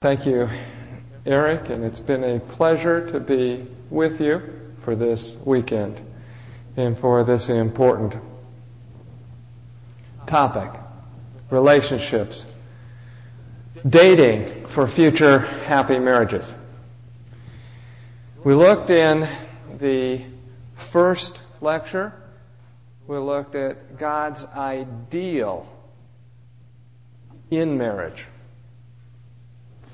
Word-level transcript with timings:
Thank 0.00 0.26
you, 0.26 0.48
Eric, 1.26 1.70
and 1.70 1.82
it's 1.82 1.98
been 1.98 2.22
a 2.22 2.38
pleasure 2.38 3.10
to 3.10 3.18
be 3.18 3.66
with 3.90 4.20
you 4.20 4.40
for 4.84 4.94
this 4.94 5.34
weekend 5.44 6.00
and 6.76 6.96
for 6.96 7.24
this 7.24 7.48
important 7.48 8.14
topic 10.28 10.70
relationships, 11.50 12.46
dating 13.88 14.68
for 14.68 14.86
future 14.86 15.40
happy 15.40 15.98
marriages. 15.98 16.54
We 18.44 18.54
looked 18.54 18.90
in 18.90 19.28
the 19.80 20.22
first 20.76 21.40
lecture, 21.60 22.12
we 23.08 23.18
looked 23.18 23.56
at 23.56 23.98
God's 23.98 24.44
ideal 24.44 25.66
in 27.50 27.76
marriage 27.76 28.26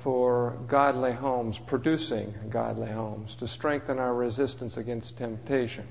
for 0.05 0.55
godly 0.67 1.13
homes, 1.13 1.57
producing 1.57 2.31
godly 2.51 2.91
homes, 2.91 3.33
to 3.33 3.47
strengthen 3.47 3.97
our 3.97 4.13
resistance 4.13 4.77
against 4.77 5.17
temptation. 5.17 5.83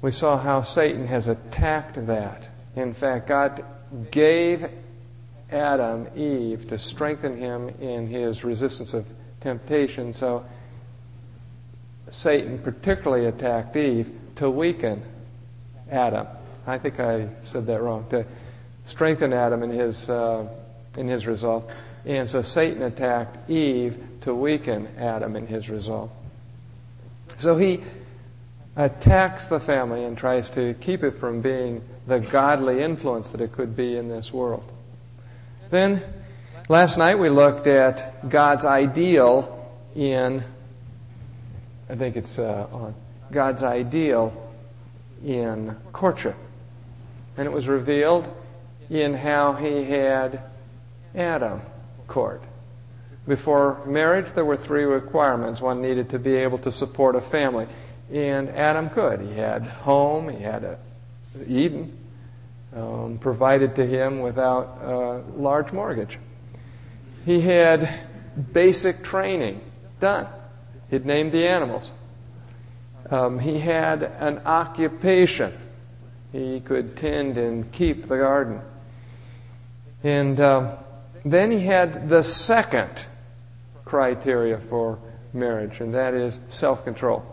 We 0.00 0.10
saw 0.10 0.36
how 0.36 0.62
Satan 0.62 1.06
has 1.06 1.28
attacked 1.28 2.04
that. 2.08 2.48
In 2.74 2.94
fact, 2.94 3.28
God 3.28 3.64
gave 4.10 4.68
Adam 5.52 6.08
Eve 6.16 6.66
to 6.70 6.78
strengthen 6.78 7.38
him 7.38 7.68
in 7.80 8.08
his 8.08 8.42
resistance 8.42 8.92
of 8.92 9.06
temptation, 9.40 10.12
so 10.12 10.44
Satan 12.10 12.58
particularly 12.58 13.26
attacked 13.26 13.76
Eve 13.76 14.10
to 14.34 14.50
weaken 14.50 15.04
Adam. 15.92 16.26
I 16.66 16.76
think 16.78 16.98
I 16.98 17.28
said 17.42 17.66
that 17.66 17.80
wrong. 17.80 18.04
To 18.10 18.26
strengthen 18.82 19.32
Adam 19.32 19.62
in 19.62 19.70
his 19.70 20.10
uh, 20.10 20.48
in 20.96 21.06
his 21.06 21.28
resolve. 21.28 21.72
And 22.04 22.28
so 22.28 22.42
Satan 22.42 22.82
attacked 22.82 23.48
Eve 23.50 24.02
to 24.22 24.34
weaken 24.34 24.88
Adam 24.98 25.36
in 25.36 25.46
his 25.46 25.68
resolve. 25.68 26.10
So 27.38 27.56
he 27.56 27.80
attacks 28.76 29.46
the 29.46 29.60
family 29.60 30.04
and 30.04 30.16
tries 30.16 30.50
to 30.50 30.74
keep 30.74 31.04
it 31.04 31.18
from 31.18 31.40
being 31.40 31.82
the 32.06 32.18
godly 32.18 32.82
influence 32.82 33.30
that 33.30 33.40
it 33.40 33.52
could 33.52 33.76
be 33.76 33.96
in 33.96 34.08
this 34.08 34.32
world. 34.32 34.64
Then, 35.70 36.02
last 36.68 36.98
night 36.98 37.18
we 37.18 37.28
looked 37.28 37.66
at 37.66 38.28
God's 38.28 38.64
ideal 38.64 39.70
in, 39.94 40.42
I 41.88 41.94
think 41.94 42.16
it's 42.16 42.38
uh, 42.38 42.66
on, 42.72 42.94
God's 43.30 43.62
ideal 43.62 44.50
in 45.24 45.76
courtship. 45.92 46.36
And 47.36 47.46
it 47.46 47.52
was 47.52 47.68
revealed 47.68 48.28
in 48.90 49.14
how 49.14 49.54
he 49.54 49.84
had 49.84 50.40
Adam 51.14 51.62
court. 52.12 52.42
Before 53.26 53.84
marriage, 53.86 54.32
there 54.32 54.44
were 54.44 54.56
three 54.56 54.84
requirements. 54.84 55.60
One 55.60 55.80
needed 55.80 56.10
to 56.10 56.18
be 56.18 56.36
able 56.36 56.58
to 56.58 56.70
support 56.70 57.16
a 57.16 57.20
family. 57.20 57.66
And 58.12 58.50
Adam 58.50 58.90
could. 58.90 59.20
He 59.20 59.32
had 59.32 59.62
home, 59.62 60.28
he 60.28 60.42
had 60.42 60.64
a 60.64 60.78
Eden 61.48 61.96
um, 62.76 63.18
provided 63.18 63.76
to 63.76 63.86
him 63.86 64.20
without 64.20 64.78
a 64.82 65.22
large 65.36 65.72
mortgage. 65.72 66.18
He 67.24 67.40
had 67.40 67.88
basic 68.52 69.02
training 69.02 69.60
done. 70.00 70.26
He'd 70.90 71.06
named 71.06 71.32
the 71.32 71.46
animals. 71.46 71.90
Um, 73.10 73.38
he 73.38 73.58
had 73.58 74.02
an 74.02 74.38
occupation. 74.44 75.54
He 76.32 76.60
could 76.60 76.96
tend 76.96 77.38
and 77.38 77.70
keep 77.72 78.08
the 78.08 78.18
garden. 78.18 78.60
And 80.02 80.40
um, 80.40 80.72
then 81.24 81.50
he 81.50 81.60
had 81.60 82.08
the 82.08 82.22
second 82.22 83.04
criteria 83.84 84.58
for 84.58 84.98
marriage, 85.32 85.80
and 85.80 85.94
that 85.94 86.14
is 86.14 86.38
self 86.48 86.84
control. 86.84 87.24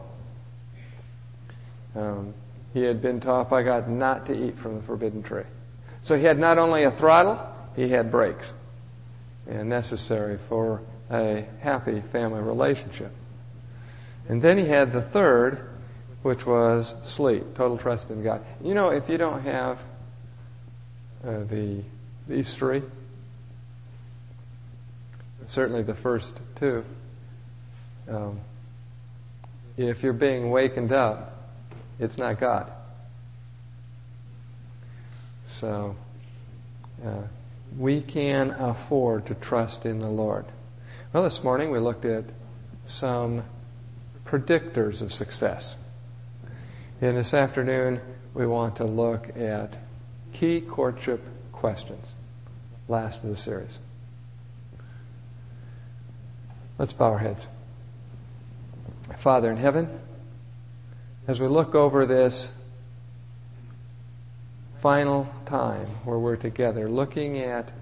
Um, 1.96 2.34
he 2.74 2.84
had 2.84 3.02
been 3.02 3.20
taught 3.20 3.50
by 3.50 3.64
God 3.64 3.90
not 3.90 4.28
to 4.28 4.34
eat 4.34 4.58
from 4.60 4.76
the 4.76 4.82
forbidden 4.84 5.24
tree. 5.24 5.44
So 6.04 6.16
he 6.16 6.24
had 6.24 6.38
not 6.38 6.58
only 6.58 6.84
a 6.84 6.92
throttle, 6.92 7.40
he 7.76 7.90
had 7.90 8.12
brakes, 8.12 8.54
and 9.48 9.70
necessary 9.70 10.38
for 10.48 10.82
a 11.10 11.46
happy 11.62 12.02
family 12.12 12.42
relationship. 12.42 13.12
And 14.28 14.42
then 14.42 14.58
he 14.58 14.66
had 14.66 14.94
the 14.94 15.02
third, 15.02 15.68
which 16.22 16.46
was 16.46 16.94
sleep, 17.04 17.56
total 17.56 17.78
trust 17.78 18.12
in 18.12 18.24
God. 18.24 18.46
You 18.64 18.76
know, 18.76 18.90
if 18.90 19.10
you 19.10 19.18
don't 19.18 19.42
have 19.42 19.80
uh, 21.26 21.40
the 21.50 21.82
these 22.28 22.54
three, 22.54 22.84
certainly 25.50 25.82
the 25.82 25.96
first 25.96 26.40
two. 26.56 26.86
Um, 28.08 28.40
if 29.78 30.04
you're 30.04 30.14
being 30.14 30.52
wakened 30.52 30.92
up, 30.92 31.36
it's 32.00 32.18
not 32.18 32.40
God. 32.40 32.72
So, 35.48 35.96
uh, 37.04 37.24
we 37.78 38.02
can 38.02 38.52
afford 38.52 39.26
to 39.28 39.36
trust 39.36 39.86
in 39.86 40.00
the 40.00 40.10
Lord. 40.10 40.46
Well, 41.14 41.24
this 41.24 41.44
morning 41.44 41.72
we 41.72 41.80
looked 41.80 42.06
at 42.06 42.26
some 42.88 43.44
predictors 44.26 45.02
of 45.02 45.12
success. 45.12 45.76
And 47.02 47.18
this 47.18 47.34
afternoon 47.34 48.02
we 48.34 48.46
want 48.46 48.76
to 48.78 48.84
look 48.86 49.36
at 49.36 49.78
key 50.34 50.62
courtship 50.62 51.24
questions. 51.52 52.14
Last 52.88 53.24
of 53.24 53.30
the 53.30 53.38
series. 53.38 53.80
Let's 56.80 56.94
bow 56.94 57.12
our 57.12 57.20
heads. 57.20 57.46
Father 59.18 59.52
in 59.52 59.58
heaven, 59.58 60.00
as 61.28 61.42
we 61.42 61.48
look 61.48 61.76
over 61.76 62.06
this 62.06 62.54
final 64.82 65.30
time 65.46 65.88
where 66.06 66.18
we're 66.18 66.38
together, 66.38 66.90
looking 66.90 67.40
at 67.40 67.74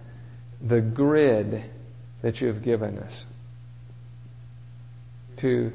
the 0.59 0.81
grid 0.81 1.63
that 2.23 2.41
you 2.41 2.47
have 2.47 2.63
given 2.63 2.97
us 2.97 3.27
to 5.37 5.71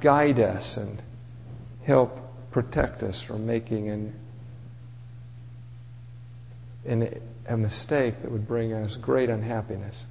guide 0.00 0.40
us 0.40 0.76
and 0.76 1.00
help 1.84 2.18
protect 2.50 3.04
us 3.04 3.22
from 3.22 3.46
making 3.46 3.88
an, 3.88 4.12
an, 6.84 7.20
a 7.46 7.56
mistake 7.56 8.20
that 8.22 8.32
would 8.32 8.48
bring 8.48 8.72
us 8.72 8.96
great 8.96 9.30
unhappiness. 9.30 10.04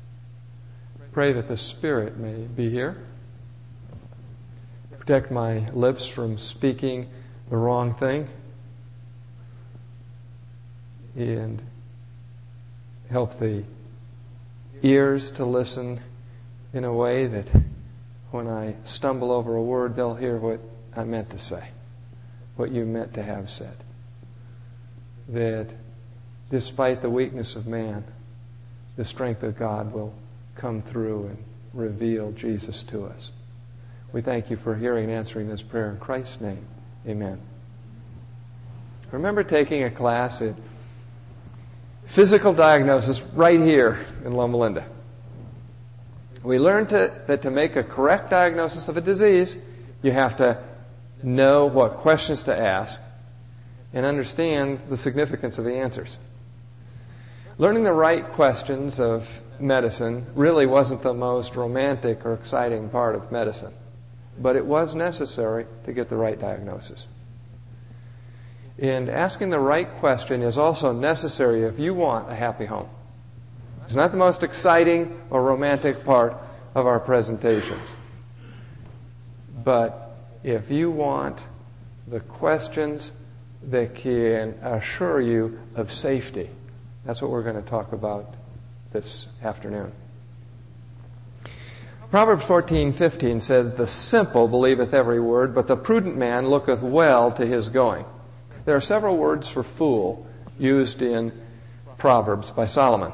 Pray 1.12 1.34
that 1.34 1.50
the 1.50 1.58
Spirit 1.58 2.18
may 2.18 2.34
be 2.34 2.70
here. 2.70 2.96
Protect 4.98 5.30
my 5.30 5.66
lips 5.74 6.08
from 6.08 6.38
speaking 6.38 7.10
the 7.50 7.58
wrong 7.58 7.94
thing. 7.94 8.30
And 11.18 11.62
help 13.10 13.40
the 13.40 13.64
ears 14.84 15.32
to 15.32 15.44
listen 15.44 16.00
in 16.74 16.86
a 16.86 16.94
way 16.94 17.28
that 17.28 17.48
when 18.32 18.48
I 18.48 18.76
stumble 18.86 19.32
over 19.32 19.56
a 19.56 19.62
word, 19.62 19.98
they'll 19.98 20.16
hear 20.16 20.38
what 20.38 20.62
I 20.96 21.04
meant 21.04 21.30
to 21.32 21.40
say, 21.40 21.68
what 22.56 22.72
you 22.72 22.86
meant 22.86 23.14
to 23.16 23.24
have 23.24 23.50
said. 23.50 23.76
That 25.28 25.68
despite 26.50 27.02
the 27.02 27.10
weakness 27.10 27.58
of 27.58 27.68
man, 27.68 28.06
the 28.96 29.04
strength 29.04 29.44
of 29.44 29.60
God 29.60 29.92
will 29.92 30.14
come 30.62 30.84
through 30.84 31.26
and 31.26 31.44
reveal 31.74 32.32
Jesus 32.34 32.84
to 32.84 33.06
us. 33.06 33.32
We 34.14 34.22
thank 34.22 34.52
you 34.52 34.58
for 34.58 34.76
hearing 34.76 35.06
and 35.06 35.14
answering 35.14 35.50
this 35.50 35.64
prayer 35.64 35.90
in 35.90 35.98
Christ's 35.98 36.40
name. 36.40 36.64
Amen. 37.08 37.42
Remember 39.12 39.44
taking 39.44 39.84
a 39.84 39.90
class 39.90 40.42
in 40.42 40.56
physical 42.06 42.54
diagnosis 42.54 43.22
right 43.34 43.60
here 43.60 44.06
in 44.24 44.34
Loma 44.34 44.58
Linda. 44.58 44.86
We 46.44 46.60
learned 46.60 46.90
to, 46.90 47.12
that 47.26 47.42
to 47.42 47.52
make 47.52 47.76
a 47.76 47.84
correct 47.84 48.30
diagnosis 48.30 48.88
of 48.88 48.98
a 48.98 49.02
disease, 49.02 49.56
you 50.04 50.12
have 50.12 50.38
to 50.38 50.62
know 51.24 51.66
what 51.66 51.98
questions 51.98 52.44
to 52.44 52.56
ask 52.56 53.02
and 53.94 54.06
understand 54.06 54.80
the 54.90 54.98
significance 54.98 55.58
of 55.58 55.66
the 55.66 55.74
answers. 55.74 56.20
Learning 57.62 57.84
the 57.84 57.94
right 57.94 58.28
questions 58.30 59.00
of 59.00 59.44
medicine 59.60 60.26
really 60.34 60.66
wasn't 60.66 61.04
the 61.04 61.14
most 61.14 61.56
romantic 61.56 62.26
or 62.26 62.34
exciting 62.34 62.90
part 62.90 63.14
of 63.14 63.32
medicine, 63.32 63.72
but 64.40 64.56
it 64.56 64.66
was 64.66 64.96
necessary 64.96 65.68
to 65.86 65.94
get 65.94 66.10
the 66.10 66.16
right 66.16 66.40
diagnosis. 66.40 67.06
And 68.80 69.10
asking 69.10 69.52
the 69.52 69.60
right 69.60 69.88
question 70.00 70.42
is 70.42 70.58
also 70.58 70.92
necessary 70.92 71.62
if 71.62 71.78
you 71.78 71.94
want 71.94 72.32
a 72.32 72.34
happy 72.34 72.66
home. 72.66 72.90
It's 73.86 73.94
not 73.94 74.10
the 74.10 74.18
most 74.18 74.42
exciting 74.42 75.22
or 75.30 75.44
romantic 75.44 76.04
part 76.04 76.36
of 76.74 76.88
our 76.88 77.00
presentations. 77.00 77.94
But 79.64 80.18
if 80.44 80.72
you 80.72 80.90
want 80.90 81.38
the 82.08 82.22
questions 82.22 83.12
that 83.70 83.94
can 83.94 84.56
assure 84.64 85.22
you 85.22 85.60
of 85.76 85.94
safety, 85.94 86.50
that's 87.06 87.22
what 87.22 87.32
we're 87.32 87.44
going 87.44 87.62
to 87.62 87.70
talk 87.70 87.94
about 87.94 88.36
this 88.92 89.28
afternoon. 89.44 89.92
Proverbs 92.12 92.44
14:15 92.44 93.42
says, 93.42 93.76
"The 93.76 93.88
simple 93.88 94.48
believeth 94.48 94.94
every 94.94 95.20
word, 95.20 95.56
but 95.56 95.68
the 95.68 95.78
prudent 95.78 96.18
man 96.18 96.50
looketh 96.50 96.82
well 96.82 97.32
to 97.32 97.46
his 97.46 97.70
going." 97.70 98.06
There 98.66 98.76
are 98.76 98.82
several 98.82 99.18
words 99.18 99.48
for 99.48 99.64
fool 99.64 100.26
used 100.60 101.02
in 101.02 101.32
Proverbs 101.98 102.52
by 102.52 102.66
Solomon. 102.66 103.14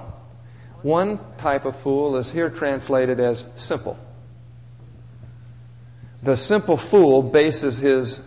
One 0.82 1.20
type 1.38 1.66
of 1.66 1.76
fool 1.76 2.18
is 2.18 2.32
here 2.32 2.50
translated 2.50 3.20
as 3.20 3.46
simple. 3.56 3.98
The 6.24 6.36
simple 6.36 6.78
fool 6.78 7.22
bases 7.22 7.78
his 7.78 8.20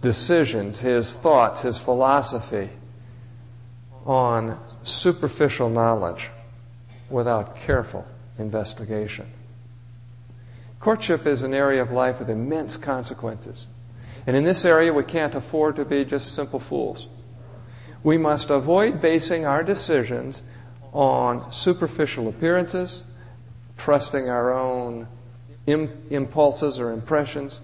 decisions, 0.00 0.80
his 0.80 1.14
thoughts, 1.14 1.62
his 1.62 1.78
philosophy 1.78 2.70
on 4.08 4.58
superficial 4.84 5.68
knowledge 5.68 6.30
without 7.10 7.54
careful 7.54 8.06
investigation. 8.38 9.30
Courtship 10.80 11.26
is 11.26 11.42
an 11.42 11.52
area 11.52 11.82
of 11.82 11.92
life 11.92 12.18
with 12.18 12.30
immense 12.30 12.78
consequences. 12.78 13.66
And 14.26 14.34
in 14.34 14.44
this 14.44 14.64
area, 14.64 14.92
we 14.94 15.04
can't 15.04 15.34
afford 15.34 15.76
to 15.76 15.84
be 15.84 16.06
just 16.06 16.34
simple 16.34 16.58
fools. 16.58 17.06
We 18.02 18.16
must 18.16 18.48
avoid 18.48 19.02
basing 19.02 19.44
our 19.44 19.62
decisions 19.62 20.42
on 20.92 21.52
superficial 21.52 22.28
appearances, 22.28 23.02
trusting 23.76 24.30
our 24.30 24.54
own 24.54 25.06
impulses 25.66 26.80
or 26.80 26.92
impressions. 26.92 27.60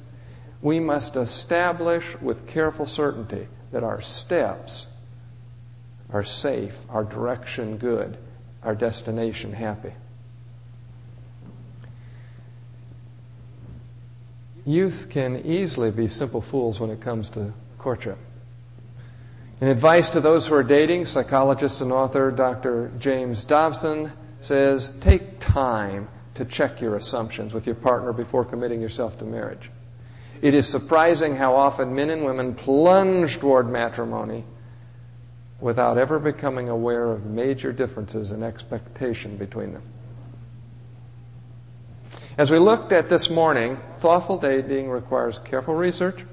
We 0.60 0.78
must 0.78 1.16
establish 1.16 2.04
with 2.20 2.46
careful 2.46 2.84
certainty 2.84 3.48
that 3.72 3.82
our 3.82 4.02
steps 4.02 4.88
are 6.14 6.22
safe, 6.22 6.78
our 6.90 7.02
direction 7.02 7.76
good, 7.76 8.16
our 8.62 8.76
destination 8.76 9.52
happy. 9.52 9.92
Youth 14.64 15.08
can 15.10 15.44
easily 15.44 15.90
be 15.90 16.06
simple 16.06 16.40
fools 16.40 16.78
when 16.78 16.90
it 16.90 17.00
comes 17.00 17.28
to 17.30 17.52
courtship. 17.78 18.16
In 19.60 19.66
advice 19.66 20.08
to 20.10 20.20
those 20.20 20.46
who 20.46 20.54
are 20.54 20.62
dating, 20.62 21.06
psychologist 21.06 21.80
and 21.80 21.90
author 21.90 22.30
Dr. 22.30 22.92
James 23.00 23.42
Dobson 23.42 24.12
says 24.40 24.92
take 25.00 25.40
time 25.40 26.08
to 26.36 26.44
check 26.44 26.80
your 26.80 26.94
assumptions 26.94 27.52
with 27.52 27.66
your 27.66 27.74
partner 27.74 28.12
before 28.12 28.44
committing 28.44 28.80
yourself 28.80 29.18
to 29.18 29.24
marriage. 29.24 29.68
It 30.42 30.54
is 30.54 30.68
surprising 30.68 31.34
how 31.34 31.56
often 31.56 31.92
men 31.92 32.10
and 32.10 32.24
women 32.24 32.54
plunge 32.54 33.38
toward 33.38 33.68
matrimony 33.68 34.44
without 35.60 35.98
ever 35.98 36.18
becoming 36.18 36.68
aware 36.68 37.10
of 37.10 37.24
major 37.26 37.72
differences 37.72 38.30
in 38.30 38.42
expectation 38.42 39.36
between 39.36 39.72
them. 39.72 39.82
As 42.36 42.50
we 42.50 42.58
looked 42.58 42.90
at 42.90 43.08
this 43.08 43.30
morning, 43.30 43.78
thoughtful 43.98 44.38
dating 44.38 44.90
requires 44.90 45.38
careful 45.38 45.74
research 45.74 46.24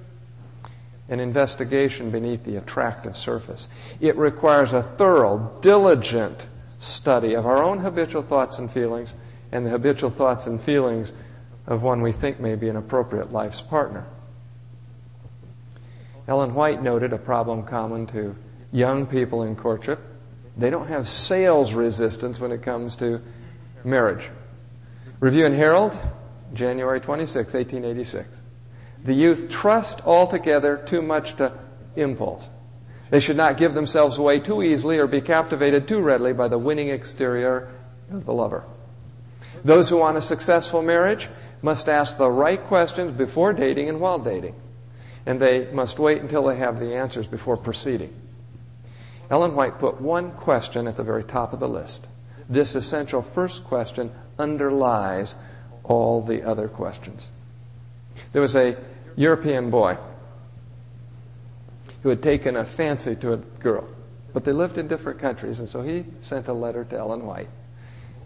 and 1.09 1.21
investigation 1.21 2.09
beneath 2.09 2.43
the 2.43 2.55
attractive 2.55 3.15
surface. 3.15 3.67
It 3.99 4.15
requires 4.15 4.73
a 4.73 4.81
thorough, 4.81 5.57
diligent 5.61 6.47
study 6.79 7.35
of 7.35 7.45
our 7.45 7.61
own 7.61 7.79
habitual 7.79 8.23
thoughts 8.23 8.57
and 8.57 8.71
feelings 8.71 9.13
and 9.51 9.65
the 9.65 9.69
habitual 9.69 10.09
thoughts 10.09 10.47
and 10.47 10.61
feelings 10.61 11.13
of 11.67 11.83
one 11.83 12.01
we 12.01 12.11
think 12.11 12.39
may 12.39 12.55
be 12.55 12.69
an 12.69 12.77
appropriate 12.77 13.31
life's 13.31 13.61
partner. 13.61 14.05
Ellen 16.27 16.55
White 16.55 16.81
noted 16.81 17.13
a 17.13 17.17
problem 17.17 17.63
common 17.63 18.07
to 18.07 18.35
young 18.71 19.05
people 19.05 19.43
in 19.43 19.55
courtship. 19.55 19.99
They 20.57 20.69
don't 20.69 20.87
have 20.87 21.07
sales 21.07 21.73
resistance 21.73 22.39
when 22.39 22.51
it 22.51 22.61
comes 22.61 22.95
to 22.97 23.21
marriage. 23.83 24.29
Review 25.19 25.45
and 25.45 25.55
Herald, 25.55 25.97
January 26.53 26.99
26, 26.99 27.53
1886. 27.53 28.29
The 29.03 29.13
youth 29.13 29.49
trust 29.49 30.01
altogether 30.05 30.77
too 30.77 31.01
much 31.01 31.35
to 31.37 31.53
impulse. 31.95 32.49
They 33.09 33.19
should 33.19 33.37
not 33.37 33.57
give 33.57 33.73
themselves 33.73 34.17
away 34.17 34.39
too 34.39 34.63
easily 34.63 34.97
or 34.97 35.07
be 35.07 35.21
captivated 35.21 35.87
too 35.87 35.99
readily 35.99 36.33
by 36.33 36.47
the 36.47 36.57
winning 36.57 36.89
exterior 36.89 37.71
of 38.11 38.25
the 38.25 38.33
lover. 38.33 38.63
Those 39.65 39.89
who 39.89 39.97
want 39.97 40.17
a 40.17 40.21
successful 40.21 40.81
marriage 40.81 41.27
must 41.61 41.89
ask 41.89 42.17
the 42.17 42.29
right 42.29 42.61
questions 42.63 43.11
before 43.11 43.53
dating 43.53 43.89
and 43.89 43.99
while 43.99 44.19
dating. 44.19 44.55
And 45.25 45.39
they 45.39 45.71
must 45.71 45.99
wait 45.99 46.21
until 46.21 46.43
they 46.45 46.55
have 46.55 46.79
the 46.79 46.95
answers 46.95 47.27
before 47.27 47.57
proceeding. 47.57 48.13
Ellen 49.31 49.55
White 49.55 49.79
put 49.79 50.01
one 50.01 50.31
question 50.31 50.87
at 50.87 50.97
the 50.97 51.03
very 51.03 51.23
top 51.23 51.53
of 51.53 51.61
the 51.61 51.67
list. 51.67 52.05
This 52.49 52.75
essential 52.75 53.21
first 53.21 53.63
question 53.63 54.11
underlies 54.37 55.35
all 55.85 56.21
the 56.21 56.43
other 56.43 56.67
questions. 56.67 57.31
There 58.33 58.41
was 58.41 58.57
a 58.57 58.77
European 59.15 59.69
boy 59.69 59.97
who 62.03 62.09
had 62.09 62.21
taken 62.21 62.57
a 62.57 62.65
fancy 62.65 63.15
to 63.15 63.31
a 63.31 63.37
girl, 63.37 63.87
but 64.33 64.43
they 64.43 64.51
lived 64.51 64.77
in 64.77 64.89
different 64.89 65.19
countries, 65.19 65.59
and 65.59 65.69
so 65.69 65.81
he 65.81 66.03
sent 66.19 66.49
a 66.49 66.53
letter 66.53 66.83
to 66.83 66.97
Ellen 66.97 67.25
White. 67.25 67.49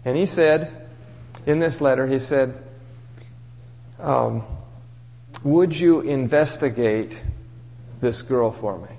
And 0.04 0.16
he 0.16 0.26
said, 0.26 0.88
in 1.46 1.60
this 1.60 1.80
letter, 1.80 2.08
he 2.08 2.18
said, 2.18 2.60
um, 4.00 4.44
Would 5.44 5.78
you 5.78 6.00
investigate 6.00 7.20
this 8.00 8.22
girl 8.22 8.50
for 8.50 8.78
me? 8.78 8.95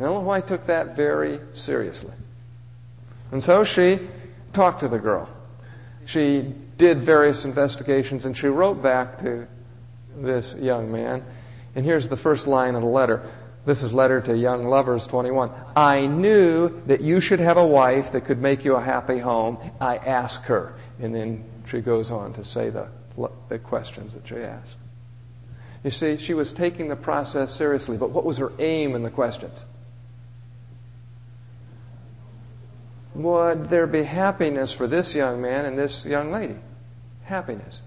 Ellen 0.00 0.24
White 0.24 0.46
took 0.46 0.66
that 0.66 0.96
very 0.96 1.40
seriously. 1.54 2.14
And 3.32 3.42
so 3.42 3.64
she 3.64 4.00
talked 4.52 4.80
to 4.80 4.88
the 4.88 4.98
girl 4.98 5.28
she 6.08 6.54
did 6.78 7.02
various 7.02 7.44
investigations 7.44 8.24
and 8.24 8.34
she 8.34 8.46
wrote 8.46 8.82
back 8.82 9.18
to 9.18 9.46
this 10.16 10.56
young 10.56 10.90
man. 10.90 11.22
And 11.74 11.84
here's 11.84 12.08
the 12.08 12.16
first 12.16 12.46
line 12.46 12.74
of 12.74 12.80
the 12.80 12.88
letter. 12.88 13.30
This 13.66 13.82
is 13.82 13.92
letter 13.92 14.22
to 14.22 14.34
young 14.34 14.64
lovers 14.64 15.06
21. 15.06 15.50
I 15.76 16.06
knew 16.06 16.80
that 16.86 17.02
you 17.02 17.20
should 17.20 17.40
have 17.40 17.58
a 17.58 17.66
wife 17.66 18.12
that 18.12 18.22
could 18.22 18.40
make 18.40 18.64
you 18.64 18.74
a 18.74 18.80
happy 18.80 19.18
home. 19.18 19.58
I 19.82 19.98
asked 19.98 20.46
her. 20.46 20.72
And 20.98 21.14
then 21.14 21.44
she 21.68 21.80
goes 21.82 22.10
on 22.10 22.32
to 22.34 22.44
say 22.44 22.70
the, 22.70 22.88
the 23.50 23.58
questions 23.58 24.14
that 24.14 24.26
she 24.26 24.36
asked. 24.36 24.76
You 25.84 25.90
see, 25.90 26.16
she 26.16 26.32
was 26.32 26.54
taking 26.54 26.88
the 26.88 26.96
process 26.96 27.54
seriously, 27.54 27.98
but 27.98 28.10
what 28.10 28.24
was 28.24 28.38
her 28.38 28.50
aim 28.58 28.94
in 28.94 29.02
the 29.02 29.10
questions? 29.10 29.62
Would 33.18 33.68
there 33.68 33.88
be 33.88 34.04
happiness 34.04 34.72
for 34.72 34.86
this 34.86 35.14
young 35.14 35.42
man 35.42 35.64
and 35.64 35.76
this 35.76 36.04
young 36.04 36.30
lady? 36.30 36.54
Happiness. 37.24 37.82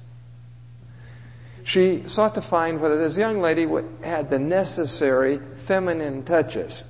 She 1.63 2.03
sought 2.07 2.35
to 2.35 2.41
find 2.41 2.81
whether 2.81 2.97
this 2.97 3.15
young 3.15 3.39
lady 3.39 3.67
had 4.03 4.29
the 4.29 4.39
necessary 4.39 5.39
feminine 5.65 6.23
touches 6.23 6.83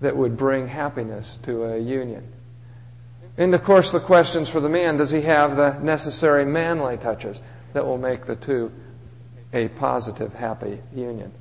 that 0.00 0.16
would 0.16 0.36
bring 0.36 0.66
happiness 0.66 1.38
to 1.44 1.64
a 1.64 1.78
union. 1.78 2.26
And 3.36 3.54
of 3.54 3.62
course, 3.62 3.92
the 3.92 4.00
questions 4.00 4.48
for 4.48 4.58
the 4.58 4.68
man 4.68 4.96
does 4.96 5.12
he 5.12 5.20
have 5.22 5.56
the 5.56 5.78
necessary 5.78 6.44
manly 6.44 6.96
touches 6.96 7.40
that 7.72 7.86
will 7.86 7.98
make 7.98 8.26
the 8.26 8.36
two 8.36 8.72
a 9.52 9.68
positive, 9.68 10.34
happy 10.34 10.80
union? 10.92 11.32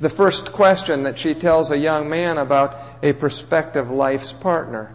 The 0.00 0.08
first 0.08 0.52
question 0.52 1.04
that 1.04 1.18
she 1.18 1.34
tells 1.34 1.70
a 1.70 1.78
young 1.78 2.08
man 2.08 2.38
about 2.38 2.78
a 3.02 3.12
prospective 3.12 3.90
life's 3.90 4.32
partner. 4.32 4.94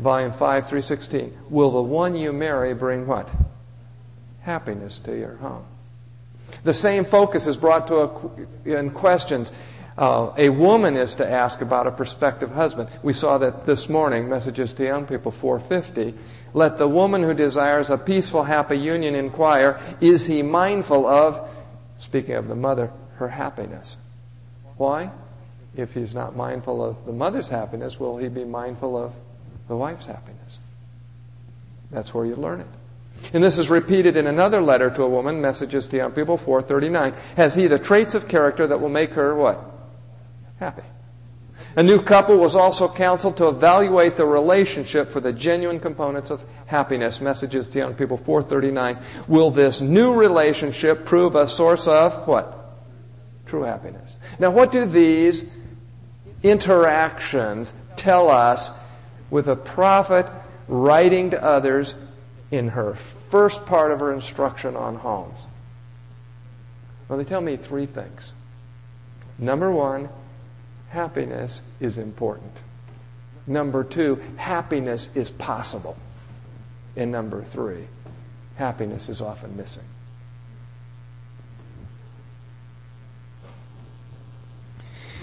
Volume 0.00 0.32
5, 0.32 0.68
316. 0.68 1.36
Will 1.50 1.70
the 1.70 1.82
one 1.82 2.16
you 2.16 2.32
marry 2.32 2.74
bring 2.74 3.06
what? 3.06 3.28
Happiness 4.42 4.98
to 5.04 5.16
your 5.16 5.36
home. 5.36 5.64
The 6.64 6.74
same 6.74 7.04
focus 7.04 7.46
is 7.46 7.56
brought 7.56 7.86
to 7.88 7.96
a, 7.96 8.78
in 8.78 8.90
questions. 8.90 9.52
Uh, 9.96 10.32
a 10.36 10.48
woman 10.48 10.96
is 10.96 11.14
to 11.16 11.28
ask 11.28 11.60
about 11.60 11.86
a 11.86 11.92
prospective 11.92 12.50
husband. 12.50 12.88
We 13.02 13.12
saw 13.12 13.38
that 13.38 13.64
this 13.66 13.88
morning, 13.88 14.28
Messages 14.28 14.72
to 14.74 14.84
Young 14.84 15.06
People 15.06 15.30
450. 15.30 16.18
Let 16.52 16.78
the 16.78 16.88
woman 16.88 17.22
who 17.22 17.32
desires 17.32 17.90
a 17.90 17.98
peaceful, 17.98 18.42
happy 18.42 18.76
union 18.76 19.14
inquire, 19.14 19.80
is 20.00 20.26
he 20.26 20.42
mindful 20.42 21.06
of, 21.06 21.48
speaking 21.98 22.34
of 22.34 22.48
the 22.48 22.56
mother, 22.56 22.90
her 23.16 23.28
happiness. 23.28 23.96
Why? 24.76 25.10
If 25.76 25.94
he's 25.94 26.14
not 26.14 26.36
mindful 26.36 26.84
of 26.84 27.04
the 27.04 27.12
mother's 27.12 27.48
happiness, 27.48 27.98
will 27.98 28.16
he 28.16 28.28
be 28.28 28.44
mindful 28.44 28.96
of 28.96 29.12
the 29.68 29.76
wife's 29.76 30.06
happiness? 30.06 30.58
That's 31.90 32.14
where 32.14 32.26
you 32.26 32.34
learn 32.34 32.60
it. 32.60 32.66
And 33.32 33.42
this 33.42 33.58
is 33.58 33.70
repeated 33.70 34.16
in 34.16 34.26
another 34.26 34.60
letter 34.60 34.90
to 34.90 35.02
a 35.02 35.08
woman, 35.08 35.40
Messages 35.40 35.86
to 35.86 35.96
Young 35.96 36.12
People 36.12 36.36
439. 36.36 37.14
Has 37.36 37.54
he 37.54 37.66
the 37.66 37.78
traits 37.78 38.14
of 38.14 38.28
character 38.28 38.66
that 38.66 38.80
will 38.80 38.88
make 38.88 39.10
her 39.10 39.34
what? 39.34 39.60
Happy. 40.58 40.82
A 41.76 41.82
new 41.82 42.02
couple 42.02 42.36
was 42.38 42.54
also 42.54 42.88
counseled 42.88 43.36
to 43.38 43.48
evaluate 43.48 44.16
the 44.16 44.26
relationship 44.26 45.10
for 45.10 45.20
the 45.20 45.32
genuine 45.32 45.80
components 45.80 46.30
of 46.30 46.44
happiness. 46.66 47.20
Messages 47.20 47.68
to 47.70 47.78
Young 47.78 47.94
People 47.94 48.16
439. 48.16 48.98
Will 49.26 49.50
this 49.50 49.80
new 49.80 50.14
relationship 50.14 51.04
prove 51.04 51.34
a 51.34 51.48
source 51.48 51.88
of 51.88 52.26
what? 52.28 52.63
True 53.54 53.62
happiness. 53.62 54.16
Now, 54.40 54.50
what 54.50 54.72
do 54.72 54.84
these 54.84 55.44
interactions 56.42 57.72
tell 57.94 58.28
us 58.28 58.72
with 59.30 59.46
a 59.48 59.54
prophet 59.54 60.26
writing 60.66 61.30
to 61.30 61.40
others 61.42 61.94
in 62.50 62.68
her 62.70 62.94
first 62.94 63.64
part 63.64 63.92
of 63.92 64.00
her 64.00 64.12
instruction 64.12 64.74
on 64.74 64.96
homes? 64.96 65.38
Well, 67.08 67.16
they 67.16 67.24
tell 67.24 67.40
me 67.40 67.56
three 67.56 67.86
things. 67.86 68.32
Number 69.38 69.70
one, 69.70 70.08
happiness 70.88 71.60
is 71.78 71.96
important. 71.96 72.56
Number 73.46 73.84
two, 73.84 74.20
happiness 74.36 75.10
is 75.14 75.30
possible. 75.30 75.96
And 76.96 77.12
number 77.12 77.44
three, 77.44 77.86
happiness 78.56 79.08
is 79.08 79.20
often 79.20 79.56
missing. 79.56 79.84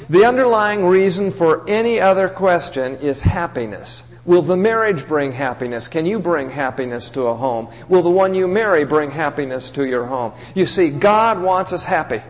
The 0.09 0.25
underlying 0.25 0.85
reason 0.85 1.31
for 1.31 1.67
any 1.69 1.99
other 1.99 2.29
question 2.29 2.95
is 2.97 3.21
happiness. 3.21 4.03
Will 4.25 4.41
the 4.41 4.55
marriage 4.55 5.07
bring 5.07 5.31
happiness? 5.31 5.87
Can 5.87 6.05
you 6.05 6.19
bring 6.19 6.49
happiness 6.49 7.09
to 7.11 7.23
a 7.23 7.35
home? 7.35 7.69
Will 7.89 8.03
the 8.03 8.09
one 8.09 8.35
you 8.35 8.47
marry 8.47 8.85
bring 8.85 9.09
happiness 9.09 9.71
to 9.71 9.85
your 9.85 10.05
home? 10.05 10.33
You 10.53 10.65
see, 10.65 10.89
God 10.89 11.41
wants 11.41 11.73
us 11.73 11.83
happy. 11.83 12.21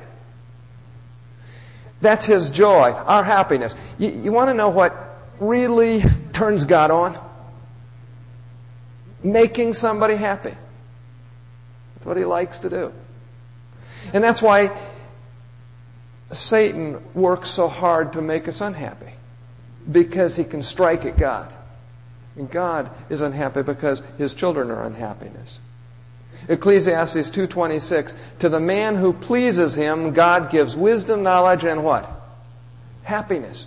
That's 1.99 2.25
His 2.25 2.49
joy, 2.49 2.91
our 2.91 3.23
happiness. 3.23 3.75
You, 3.97 4.09
you 4.09 4.31
want 4.31 4.49
to 4.49 4.53
know 4.53 4.69
what 4.69 5.19
really 5.39 6.03
turns 6.31 6.65
God 6.65 6.91
on? 6.91 7.19
Making 9.23 9.73
somebody 9.73 10.15
happy. 10.15 10.55
That's 11.95 12.05
what 12.05 12.17
He 12.17 12.25
likes 12.25 12.59
to 12.59 12.69
do. 12.69 12.93
And 14.13 14.23
that's 14.23 14.41
why 14.41 14.75
Satan 16.33 17.01
works 17.13 17.49
so 17.49 17.67
hard 17.67 18.13
to 18.13 18.21
make 18.21 18.47
us 18.47 18.61
unhappy. 18.61 19.13
Because 19.91 20.35
he 20.35 20.43
can 20.43 20.63
strike 20.63 21.05
at 21.05 21.17
God. 21.17 21.51
And 22.35 22.49
God 22.49 22.89
is 23.09 23.21
unhappy 23.21 23.63
because 23.63 24.01
his 24.17 24.35
children 24.35 24.71
are 24.71 24.83
unhappiness. 24.83 25.59
Ecclesiastes 26.47 27.29
2:26 27.29 28.13
To 28.39 28.49
the 28.49 28.59
man 28.59 28.95
who 28.95 29.13
pleases 29.13 29.75
him 29.75 30.11
God 30.13 30.49
gives 30.49 30.77
wisdom, 30.77 31.23
knowledge 31.23 31.63
and 31.63 31.83
what? 31.83 32.09
Happiness. 33.03 33.65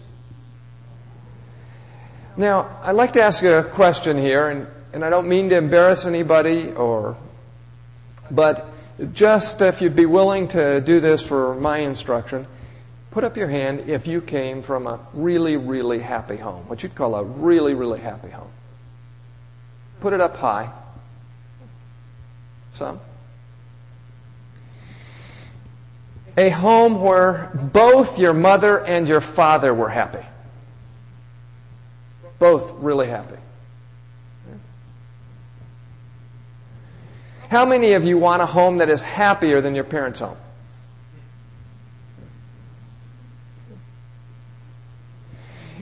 Now, 2.37 2.79
I'd 2.83 2.97
like 2.97 3.13
to 3.13 3.23
ask 3.23 3.43
you 3.43 3.53
a 3.53 3.63
question 3.63 4.19
here 4.19 4.49
and, 4.49 4.67
and 4.93 5.05
I 5.05 5.11
don't 5.11 5.29
mean 5.29 5.51
to 5.51 5.57
embarrass 5.57 6.07
anybody 6.07 6.71
or 6.73 7.17
but 8.31 8.74
just 9.13 9.61
if 9.61 9.81
you'd 9.81 9.97
be 9.97 10.07
willing 10.07 10.49
to 10.49 10.81
do 10.81 11.01
this 11.01 11.23
for 11.23 11.55
my 11.57 11.79
instruction, 11.79 12.47
put 13.11 13.25
up 13.25 13.37
your 13.37 13.49
hand 13.49 13.89
if 13.89 14.07
you 14.07 14.21
came 14.21 14.63
from 14.63 14.87
a 14.87 15.01
really, 15.13 15.57
really 15.57 15.99
happy 15.99 16.37
home, 16.37 16.67
what 16.69 16.83
you'd 16.83 16.95
call 16.95 17.15
a 17.15 17.25
really, 17.25 17.75
really 17.75 18.01
happy 18.01 18.31
home. 18.31 18.51
Put 20.01 20.13
it 20.13 20.21
up 20.21 20.37
high. 20.37 20.71
Some. 22.73 23.01
A 26.37 26.51
home 26.51 27.01
where 27.01 27.51
both 27.73 28.19
your 28.19 28.35
mother 28.35 28.85
and 28.85 29.09
your 29.09 29.21
father 29.21 29.73
were 29.73 29.89
happy. 29.89 30.25
Both 32.41 32.73
really 32.79 33.07
happy. 33.07 33.39
How 37.55 37.65
many 37.65 37.93
of 37.93 38.05
you 38.05 38.19
want 38.19 38.43
a 38.43 38.47
home 38.47 38.79
that 38.79 38.91
is 38.91 39.05
happier 39.05 39.61
than 39.61 39.77
your 39.77 39.85
parents' 39.85 40.19
home? 40.19 40.37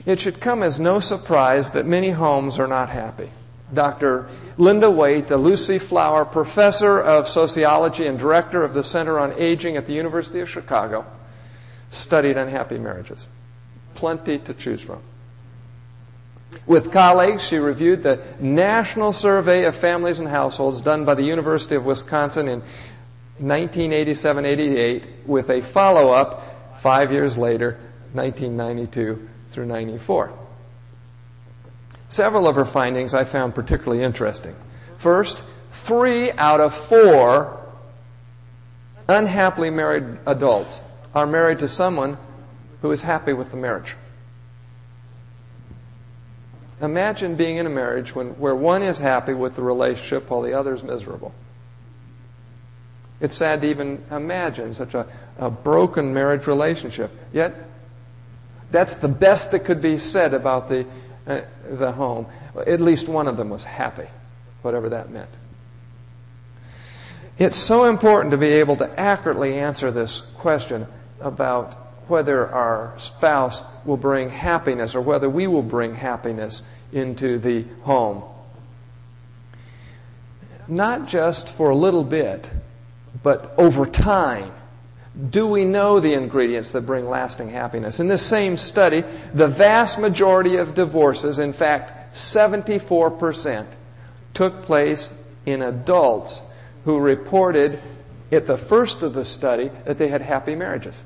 It 0.05 0.19
should 0.19 0.39
come 0.39 0.61
as 0.61 0.79
no 0.79 0.99
surprise 0.99 1.71
that 1.71 1.87
many 1.87 2.11
homes 2.11 2.59
are 2.59 2.67
not 2.67 2.89
happy. 2.89 3.31
Dr. 3.73 4.29
Linda 4.59 4.91
Waite, 4.91 5.27
the 5.27 5.37
Lucy 5.37 5.79
Flower 5.79 6.25
Professor 6.25 7.01
of 7.01 7.27
Sociology 7.27 8.05
and 8.05 8.19
Director 8.19 8.63
of 8.63 8.75
the 8.75 8.83
Center 8.83 9.17
on 9.17 9.33
Aging 9.39 9.75
at 9.75 9.87
the 9.87 9.93
University 9.93 10.41
of 10.41 10.49
Chicago, 10.51 11.07
studied 11.89 12.37
unhappy 12.37 12.77
marriages. 12.77 13.27
Plenty 13.95 14.37
to 14.37 14.53
choose 14.53 14.83
from. 14.83 15.01
With 16.65 16.91
colleagues, 16.91 17.43
she 17.43 17.57
reviewed 17.57 18.03
the 18.03 18.21
National 18.39 19.11
Survey 19.11 19.65
of 19.65 19.75
Families 19.75 20.19
and 20.19 20.29
Households 20.29 20.81
done 20.81 21.03
by 21.03 21.15
the 21.15 21.23
University 21.23 21.75
of 21.75 21.85
Wisconsin 21.85 22.47
in 22.47 22.63
1987-88 23.41 25.25
with 25.25 25.49
a 25.49 25.61
follow-up 25.61 26.79
five 26.79 27.11
years 27.11 27.37
later, 27.37 27.77
1992 28.13 29.27
through 29.51 29.65
94. 29.65 30.31
Several 32.07 32.47
of 32.47 32.55
her 32.55 32.65
findings 32.65 33.13
I 33.13 33.23
found 33.23 33.55
particularly 33.55 34.03
interesting. 34.03 34.55
First, 34.97 35.43
three 35.71 36.31
out 36.31 36.61
of 36.61 36.73
four 36.73 37.59
unhappily 39.09 39.69
married 39.69 40.19
adults 40.25 40.79
are 41.13 41.25
married 41.25 41.59
to 41.59 41.67
someone 41.67 42.17
who 42.81 42.91
is 42.91 43.01
happy 43.01 43.33
with 43.33 43.51
the 43.51 43.57
marriage. 43.57 43.95
Imagine 46.81 47.35
being 47.35 47.57
in 47.57 47.65
a 47.65 47.69
marriage 47.69 48.13
when, 48.13 48.29
where 48.39 48.55
one 48.55 48.83
is 48.83 48.99
happy 48.99 49.33
with 49.33 49.55
the 49.55 49.61
relationship 49.61 50.29
while 50.29 50.41
the 50.41 50.53
other 50.53 50.73
is 50.73 50.83
miserable. 50.83 51.33
It's 53.21 53.35
sad 53.35 53.61
to 53.61 53.69
even 53.69 54.03
imagine 54.11 54.73
such 54.73 54.93
a, 54.93 55.07
a 55.37 55.49
broken 55.49 56.13
marriage 56.13 56.45
relationship. 56.45 57.11
Yet, 57.31 57.55
that's 58.69 58.95
the 58.95 59.07
best 59.07 59.51
that 59.51 59.59
could 59.59 59.81
be 59.81 59.97
said 59.97 60.33
about 60.33 60.67
the, 60.67 60.85
uh, 61.25 61.41
the 61.69 61.91
home. 61.91 62.25
At 62.67 62.81
least 62.81 63.07
one 63.07 63.27
of 63.27 63.37
them 63.37 63.49
was 63.49 63.63
happy, 63.63 64.07
whatever 64.61 64.89
that 64.89 65.09
meant. 65.09 65.29
It's 67.37 67.57
so 67.57 67.85
important 67.85 68.31
to 68.31 68.37
be 68.37 68.47
able 68.47 68.75
to 68.77 68.99
accurately 68.99 69.57
answer 69.57 69.89
this 69.89 70.19
question 70.37 70.87
about 71.19 71.82
whether 72.13 72.47
our 72.47 72.93
spouse 72.99 73.63
will 73.85 73.97
bring 73.97 74.29
happiness 74.29 74.93
or 74.93 75.01
whether 75.01 75.27
we 75.27 75.47
will 75.47 75.63
bring 75.63 75.95
happiness 75.95 76.61
into 76.91 77.39
the 77.39 77.65
home. 77.81 78.21
Not 80.67 81.07
just 81.07 81.49
for 81.49 81.71
a 81.71 81.75
little 81.75 82.03
bit, 82.03 82.47
but 83.23 83.55
over 83.57 83.87
time 83.87 84.53
do 85.31 85.47
we 85.47 85.65
know 85.65 85.99
the 85.99 86.13
ingredients 86.13 86.69
that 86.71 86.81
bring 86.81 87.09
lasting 87.09 87.49
happiness? 87.49 87.99
In 87.99 88.07
this 88.07 88.23
same 88.23 88.57
study, 88.57 89.03
the 89.33 89.47
vast 89.47 89.97
majority 89.97 90.57
of 90.57 90.75
divorces, 90.75 91.39
in 91.39 91.51
fact, 91.51 92.13
74%, 92.13 93.65
took 94.35 94.61
place 94.61 95.11
in 95.47 95.63
adults 95.63 96.43
who 96.85 96.99
reported 96.99 97.79
at 98.31 98.43
the 98.43 98.57
first 98.57 99.01
of 99.01 99.15
the 99.15 99.25
study 99.25 99.71
that 99.85 99.97
they 99.97 100.09
had 100.09 100.21
happy 100.21 100.53
marriages. 100.53 101.03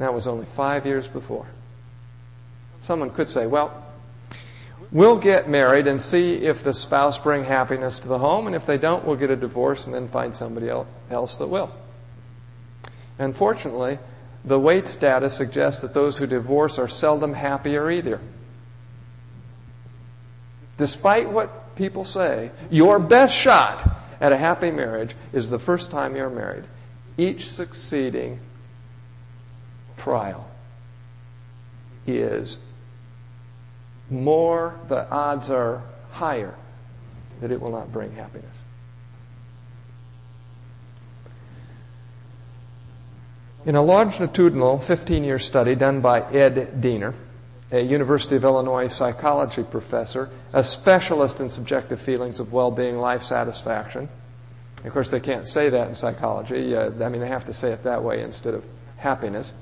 That 0.00 0.12
was 0.12 0.26
only 0.26 0.46
five 0.56 0.84
years 0.84 1.06
before. 1.06 1.46
Someone 2.80 3.10
could 3.10 3.30
say, 3.30 3.46
well, 3.46 3.86
We'll 4.92 5.18
get 5.18 5.48
married 5.48 5.86
and 5.86 6.02
see 6.02 6.34
if 6.34 6.64
the 6.64 6.74
spouse 6.74 7.16
bring 7.16 7.44
happiness 7.44 8.00
to 8.00 8.08
the 8.08 8.18
home, 8.18 8.48
and 8.48 8.56
if 8.56 8.66
they 8.66 8.76
don't, 8.76 9.04
we'll 9.04 9.16
get 9.16 9.30
a 9.30 9.36
divorce 9.36 9.86
and 9.86 9.94
then 9.94 10.08
find 10.08 10.34
somebody 10.34 10.68
else 10.68 11.36
that 11.36 11.46
will. 11.46 11.72
Unfortunately, 13.18 14.00
the 14.44 14.58
Waite 14.58 14.96
data 15.00 15.30
suggests 15.30 15.80
that 15.82 15.94
those 15.94 16.18
who 16.18 16.26
divorce 16.26 16.76
are 16.78 16.88
seldom 16.88 17.34
happier 17.34 17.88
either. 17.90 18.20
Despite 20.76 21.30
what 21.30 21.76
people 21.76 22.04
say, 22.04 22.50
your 22.68 22.98
best 22.98 23.36
shot 23.36 23.88
at 24.20 24.32
a 24.32 24.36
happy 24.36 24.72
marriage 24.72 25.14
is 25.32 25.50
the 25.50 25.58
first 25.58 25.92
time 25.92 26.16
you're 26.16 26.30
married. 26.30 26.64
Each 27.16 27.48
succeeding 27.48 28.40
trial 30.00 30.48
is 32.06 32.58
more 34.10 34.78
the 34.88 35.08
odds 35.10 35.50
are 35.50 35.82
higher 36.10 36.54
that 37.40 37.52
it 37.52 37.60
will 37.60 37.70
not 37.70 37.92
bring 37.92 38.12
happiness. 38.12 38.64
In 43.66 43.76
a 43.76 43.82
longitudinal 43.82 44.78
15 44.78 45.22
year 45.22 45.38
study 45.38 45.74
done 45.74 46.00
by 46.00 46.22
Ed 46.32 46.80
Diener, 46.80 47.14
a 47.70 47.80
University 47.80 48.36
of 48.36 48.42
Illinois 48.42 48.88
psychology 48.88 49.62
professor, 49.62 50.30
a 50.52 50.64
specialist 50.64 51.40
in 51.40 51.48
subjective 51.48 52.00
feelings 52.00 52.40
of 52.40 52.52
well 52.52 52.70
being, 52.70 52.98
life 52.98 53.22
satisfaction. 53.22 54.08
Of 54.84 54.92
course, 54.92 55.10
they 55.10 55.20
can't 55.20 55.46
say 55.46 55.68
that 55.68 55.88
in 55.88 55.94
psychology. 55.94 56.74
Uh, 56.74 56.90
I 57.04 57.08
mean, 57.10 57.20
they 57.20 57.28
have 57.28 57.44
to 57.44 57.54
say 57.54 57.70
it 57.70 57.84
that 57.84 58.02
way 58.02 58.22
instead 58.22 58.54
of 58.54 58.64
happiness. 58.96 59.52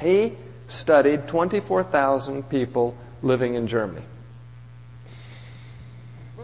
He 0.00 0.36
studied 0.68 1.28
24,000 1.28 2.48
people 2.48 2.96
living 3.22 3.54
in 3.54 3.66
Germany. 3.66 4.04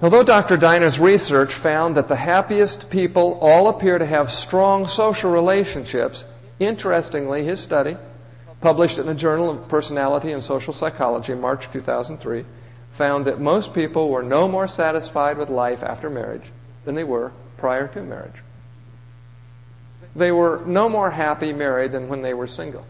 Although 0.02 0.24
Dr. 0.24 0.58
Diener's 0.58 0.98
research 0.98 1.54
found 1.54 1.96
that 1.96 2.08
the 2.08 2.16
happiest 2.16 2.90
people 2.90 3.38
all 3.40 3.68
appear 3.68 3.98
to 3.98 4.04
have 4.04 4.30
strong 4.30 4.86
social 4.86 5.30
relationships, 5.30 6.24
interestingly, 6.58 7.44
his 7.44 7.60
study, 7.60 7.96
published 8.60 8.98
in 8.98 9.06
the 9.06 9.14
Journal 9.14 9.50
of 9.50 9.68
Personality 9.68 10.32
and 10.32 10.44
Social 10.44 10.74
Psychology 10.74 11.34
March 11.34 11.70
2003, 11.70 12.44
found 12.92 13.24
that 13.24 13.40
most 13.40 13.72
people 13.72 14.10
were 14.10 14.22
no 14.22 14.46
more 14.46 14.68
satisfied 14.68 15.38
with 15.38 15.48
life 15.48 15.82
after 15.82 16.10
marriage 16.10 16.44
than 16.84 16.94
they 16.94 17.04
were 17.04 17.32
prior 17.56 17.88
to 17.88 18.02
marriage. 18.02 18.42
They 20.14 20.32
were 20.32 20.62
no 20.66 20.90
more 20.90 21.10
happy 21.10 21.54
married 21.54 21.92
than 21.92 22.08
when 22.08 22.20
they 22.22 22.34
were 22.34 22.46
single. 22.46 22.86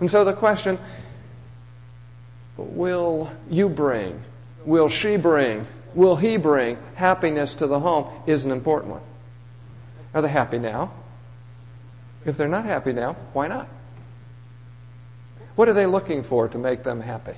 And 0.00 0.10
so 0.10 0.24
the 0.24 0.32
question 0.32 0.78
will 2.56 3.30
you 3.50 3.68
bring, 3.68 4.22
will 4.64 4.88
she 4.88 5.16
bring, 5.16 5.66
will 5.94 6.16
he 6.16 6.36
bring 6.36 6.78
happiness 6.94 7.54
to 7.54 7.66
the 7.66 7.80
home 7.80 8.10
is 8.26 8.44
an 8.44 8.50
important 8.50 8.92
one. 8.92 9.02
Are 10.12 10.22
they 10.22 10.28
happy 10.28 10.58
now? 10.58 10.92
If 12.24 12.36
they're 12.36 12.48
not 12.48 12.64
happy 12.64 12.92
now, 12.92 13.16
why 13.32 13.48
not? 13.48 13.68
What 15.56 15.68
are 15.68 15.72
they 15.72 15.86
looking 15.86 16.22
for 16.22 16.48
to 16.48 16.58
make 16.58 16.82
them 16.82 17.00
happy? 17.00 17.34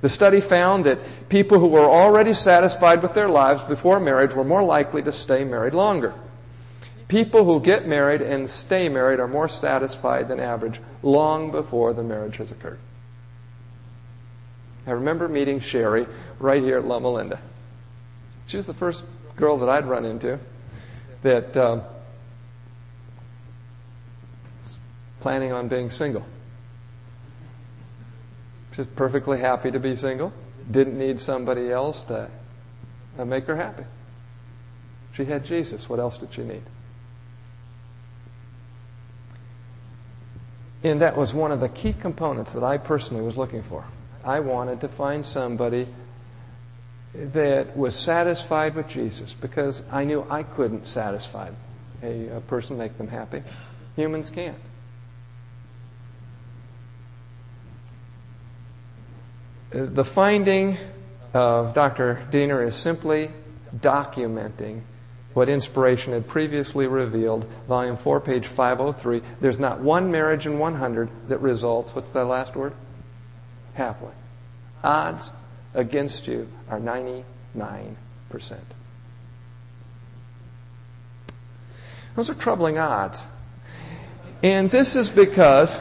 The 0.00 0.08
study 0.08 0.40
found 0.40 0.86
that 0.86 0.98
people 1.28 1.60
who 1.60 1.68
were 1.68 1.88
already 1.88 2.34
satisfied 2.34 3.02
with 3.02 3.14
their 3.14 3.28
lives 3.28 3.62
before 3.62 4.00
marriage 4.00 4.34
were 4.34 4.44
more 4.44 4.62
likely 4.62 5.02
to 5.02 5.12
stay 5.12 5.44
married 5.44 5.74
longer. 5.74 6.12
People 7.08 7.44
who 7.44 7.60
get 7.60 7.86
married 7.86 8.22
and 8.22 8.48
stay 8.48 8.88
married 8.88 9.20
are 9.20 9.28
more 9.28 9.48
satisfied 9.48 10.28
than 10.28 10.40
average 10.40 10.80
long 11.02 11.50
before 11.50 11.92
the 11.92 12.02
marriage 12.02 12.36
has 12.36 12.52
occurred. 12.52 12.78
I 14.86 14.92
remember 14.92 15.28
meeting 15.28 15.60
Sherry 15.60 16.06
right 16.38 16.62
here 16.62 16.78
at 16.78 16.84
Loma 16.84 17.10
Linda. 17.10 17.40
She 18.46 18.56
was 18.56 18.66
the 18.66 18.74
first 18.74 19.04
girl 19.36 19.58
that 19.58 19.68
I'd 19.68 19.86
run 19.86 20.04
into 20.04 20.38
that 21.22 21.56
um, 21.56 21.82
was 24.62 24.76
planning 25.20 25.52
on 25.52 25.68
being 25.68 25.90
single. 25.90 26.24
She's 28.72 28.86
perfectly 28.86 29.38
happy 29.38 29.70
to 29.70 29.78
be 29.78 29.94
single. 29.96 30.32
Didn't 30.70 30.98
need 30.98 31.20
somebody 31.20 31.70
else 31.70 32.02
to 32.04 32.28
make 33.24 33.44
her 33.46 33.56
happy. 33.56 33.84
She 35.12 35.26
had 35.26 35.44
Jesus. 35.44 35.88
What 35.88 36.00
else 36.00 36.16
did 36.16 36.32
she 36.32 36.42
need? 36.42 36.62
And 40.84 41.00
that 41.00 41.16
was 41.16 41.32
one 41.32 41.52
of 41.52 41.60
the 41.60 41.68
key 41.68 41.92
components 41.92 42.52
that 42.54 42.64
I 42.64 42.76
personally 42.78 43.22
was 43.22 43.36
looking 43.36 43.62
for. 43.62 43.84
I 44.24 44.40
wanted 44.40 44.80
to 44.80 44.88
find 44.88 45.24
somebody 45.24 45.86
that 47.14 47.76
was 47.76 47.94
satisfied 47.94 48.74
with 48.74 48.88
Jesus 48.88 49.34
because 49.34 49.82
I 49.90 50.04
knew 50.04 50.26
I 50.30 50.42
couldn't 50.42 50.88
satisfy 50.88 51.50
a, 52.02 52.28
a 52.28 52.40
person, 52.40 52.78
make 52.78 52.96
them 52.98 53.08
happy. 53.08 53.42
Humans 53.96 54.30
can't. 54.30 54.58
The 59.70 60.04
finding 60.04 60.76
of 61.32 61.74
Dr. 61.74 62.26
Diener 62.30 62.62
is 62.64 62.76
simply 62.76 63.30
documenting 63.76 64.82
what 65.34 65.48
inspiration 65.48 66.12
had 66.12 66.28
previously 66.28 66.86
revealed. 66.86 67.46
Volume 67.68 67.96
4, 67.96 68.20
page 68.20 68.46
503. 68.46 69.22
There's 69.40 69.58
not 69.58 69.80
one 69.80 70.10
marriage 70.10 70.46
in 70.46 70.58
100 70.58 71.28
that 71.28 71.40
results, 71.40 71.94
what's 71.94 72.10
that 72.10 72.24
last 72.24 72.54
word? 72.54 72.74
Happily. 73.74 74.12
Odds 74.84 75.30
against 75.74 76.26
you 76.26 76.48
are 76.68 76.78
99%. 76.78 77.24
Those 82.14 82.28
are 82.28 82.34
troubling 82.34 82.78
odds. 82.78 83.26
And 84.42 84.70
this 84.70 84.96
is 84.96 85.08
because 85.08 85.78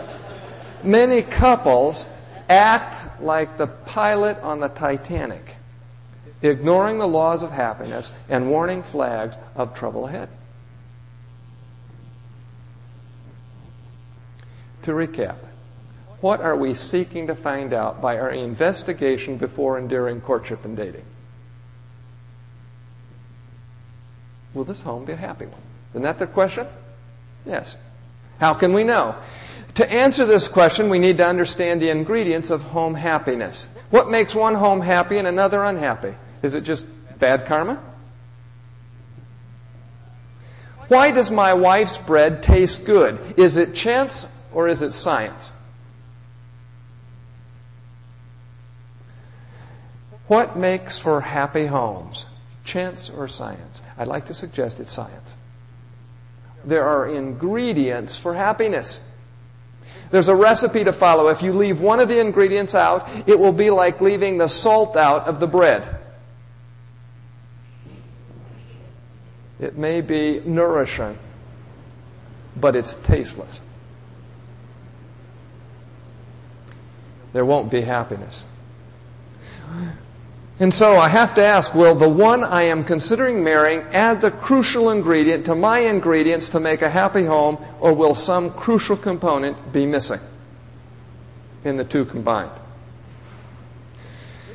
many 0.83 1.23
couples 1.23 2.05
act 2.49 3.21
like 3.21 3.57
the 3.57 3.67
pilot 3.67 4.37
on 4.39 4.59
the 4.59 4.69
Titanic, 4.69 5.50
ignoring 6.41 6.97
the 6.97 7.07
laws 7.07 7.43
of 7.43 7.51
happiness 7.51 8.11
and 8.29 8.49
warning 8.49 8.83
flags 8.83 9.37
of 9.55 9.73
trouble 9.73 10.07
ahead. 10.07 10.29
To 14.83 14.91
recap, 14.91 15.37
what 16.21 16.41
are 16.41 16.55
we 16.55 16.73
seeking 16.73 17.27
to 17.27 17.35
find 17.35 17.73
out 17.73 18.01
by 18.01 18.17
our 18.17 18.31
investigation 18.31 19.37
before 19.37 19.77
and 19.77 19.87
during 19.87 20.21
courtship 20.21 20.65
and 20.65 20.75
dating? 20.75 21.05
Will 24.53 24.63
this 24.63 24.81
home 24.81 25.05
be 25.05 25.13
a 25.13 25.17
happy 25.17 25.45
one? 25.45 25.61
Isn't 25.91 26.03
that 26.03 26.19
the 26.19 26.27
question? 26.27 26.67
Yes. 27.45 27.77
How 28.39 28.53
can 28.53 28.73
we 28.73 28.83
know? 28.83 29.15
To 29.75 29.89
answer 29.89 30.25
this 30.25 30.47
question, 30.47 30.89
we 30.89 30.99
need 30.99 31.17
to 31.17 31.25
understand 31.25 31.81
the 31.81 31.89
ingredients 31.89 32.49
of 32.49 32.61
home 32.61 32.95
happiness. 32.95 33.67
What 33.89 34.09
makes 34.09 34.35
one 34.35 34.55
home 34.55 34.81
happy 34.81 35.17
and 35.17 35.27
another 35.27 35.63
unhappy? 35.63 36.15
Is 36.41 36.55
it 36.55 36.61
just 36.61 36.85
bad 37.19 37.45
karma? 37.45 37.81
Why 40.87 41.11
does 41.11 41.31
my 41.31 41.53
wife's 41.53 41.97
bread 41.97 42.43
taste 42.43 42.83
good? 42.83 43.35
Is 43.37 43.55
it 43.55 43.73
chance 43.73 44.27
or 44.51 44.67
is 44.67 44.81
it 44.81 44.93
science? 44.93 45.51
What 50.27 50.57
makes 50.57 50.97
for 50.97 51.21
happy 51.21 51.65
homes? 51.65 52.25
Chance 52.63 53.09
or 53.09 53.27
science? 53.27 53.81
I'd 53.97 54.07
like 54.07 54.25
to 54.25 54.33
suggest 54.33 54.79
it's 54.79 54.91
science. 54.91 55.35
There 56.65 56.83
are 56.83 57.07
ingredients 57.07 58.17
for 58.17 58.33
happiness. 58.33 58.99
There's 60.09 60.27
a 60.27 60.35
recipe 60.35 60.83
to 60.83 60.93
follow. 60.93 61.29
If 61.29 61.41
you 61.41 61.53
leave 61.53 61.79
one 61.79 61.99
of 61.99 62.09
the 62.09 62.19
ingredients 62.19 62.75
out, 62.75 63.07
it 63.27 63.39
will 63.39 63.53
be 63.53 63.69
like 63.69 64.01
leaving 64.01 64.37
the 64.37 64.47
salt 64.47 64.97
out 64.97 65.27
of 65.27 65.39
the 65.39 65.47
bread. 65.47 66.00
It 69.61 69.77
may 69.77 70.01
be 70.01 70.41
nourishing, 70.43 71.19
but 72.55 72.75
it's 72.75 72.95
tasteless. 72.95 73.61
There 77.31 77.45
won't 77.45 77.71
be 77.71 77.81
happiness. 77.81 78.45
And 80.59 80.73
so 80.73 80.97
I 80.97 81.07
have 81.09 81.35
to 81.35 81.43
ask 81.43 81.73
will 81.73 81.95
the 81.95 82.09
one 82.09 82.43
I 82.43 82.63
am 82.63 82.83
considering 82.83 83.43
marrying 83.43 83.81
add 83.93 84.19
the 84.19 84.31
crucial 84.31 84.89
ingredient 84.89 85.45
to 85.45 85.55
my 85.55 85.79
ingredients 85.79 86.49
to 86.49 86.59
make 86.59 86.81
a 86.81 86.89
happy 86.89 87.23
home, 87.23 87.57
or 87.79 87.93
will 87.93 88.15
some 88.15 88.51
crucial 88.51 88.97
component 88.97 89.71
be 89.71 89.85
missing 89.85 90.19
in 91.63 91.77
the 91.77 91.83
two 91.83 92.05
combined? 92.05 92.51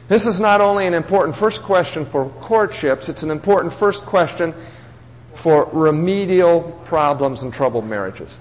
This 0.09 0.27
is 0.27 0.41
not 0.41 0.61
only 0.61 0.87
an 0.87 0.95
important 0.95 1.37
first 1.37 1.63
question 1.63 2.07
for 2.07 2.29
courtships, 2.41 3.09
it's 3.09 3.23
an 3.25 3.31
important 3.31 3.73
first 3.73 4.05
question 4.05 4.55
for 5.37 5.69
remedial 5.73 6.63
problems 6.85 7.43
and 7.43 7.53
troubled 7.53 7.85
marriages. 7.85 8.41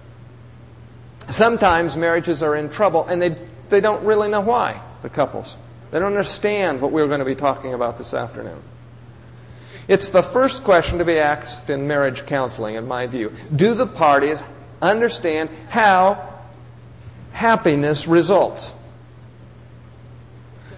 Sometimes 1.28 1.98
marriages 1.98 2.42
are 2.42 2.56
in 2.56 2.70
trouble 2.70 3.06
and 3.06 3.22
they, 3.22 3.38
they 3.70 3.82
don't 3.82 4.04
really 4.06 4.30
know 4.30 4.42
why, 4.42 4.82
the 5.02 5.10
couples. 5.10 5.56
They 5.92 6.00
don't 6.00 6.08
understand 6.08 6.82
what 6.82 6.92
we're 6.92 7.08
going 7.08 7.20
to 7.20 7.26
be 7.26 7.36
talking 7.36 7.74
about 7.74 7.98
this 7.98 8.14
afternoon. 8.14 8.62
It's 9.88 10.10
the 10.10 10.24
first 10.24 10.64
question 10.64 10.98
to 10.98 11.06
be 11.06 11.20
asked 11.20 11.70
in 11.70 11.88
marriage 11.88 12.26
counseling, 12.26 12.76
in 12.76 12.88
my 12.88 13.08
view. 13.08 13.34
Do 13.56 13.76
the 13.76 13.86
parties 13.86 14.42
understand 14.82 15.50
how 15.70 16.34
happiness 17.32 18.08
results? 18.08 18.74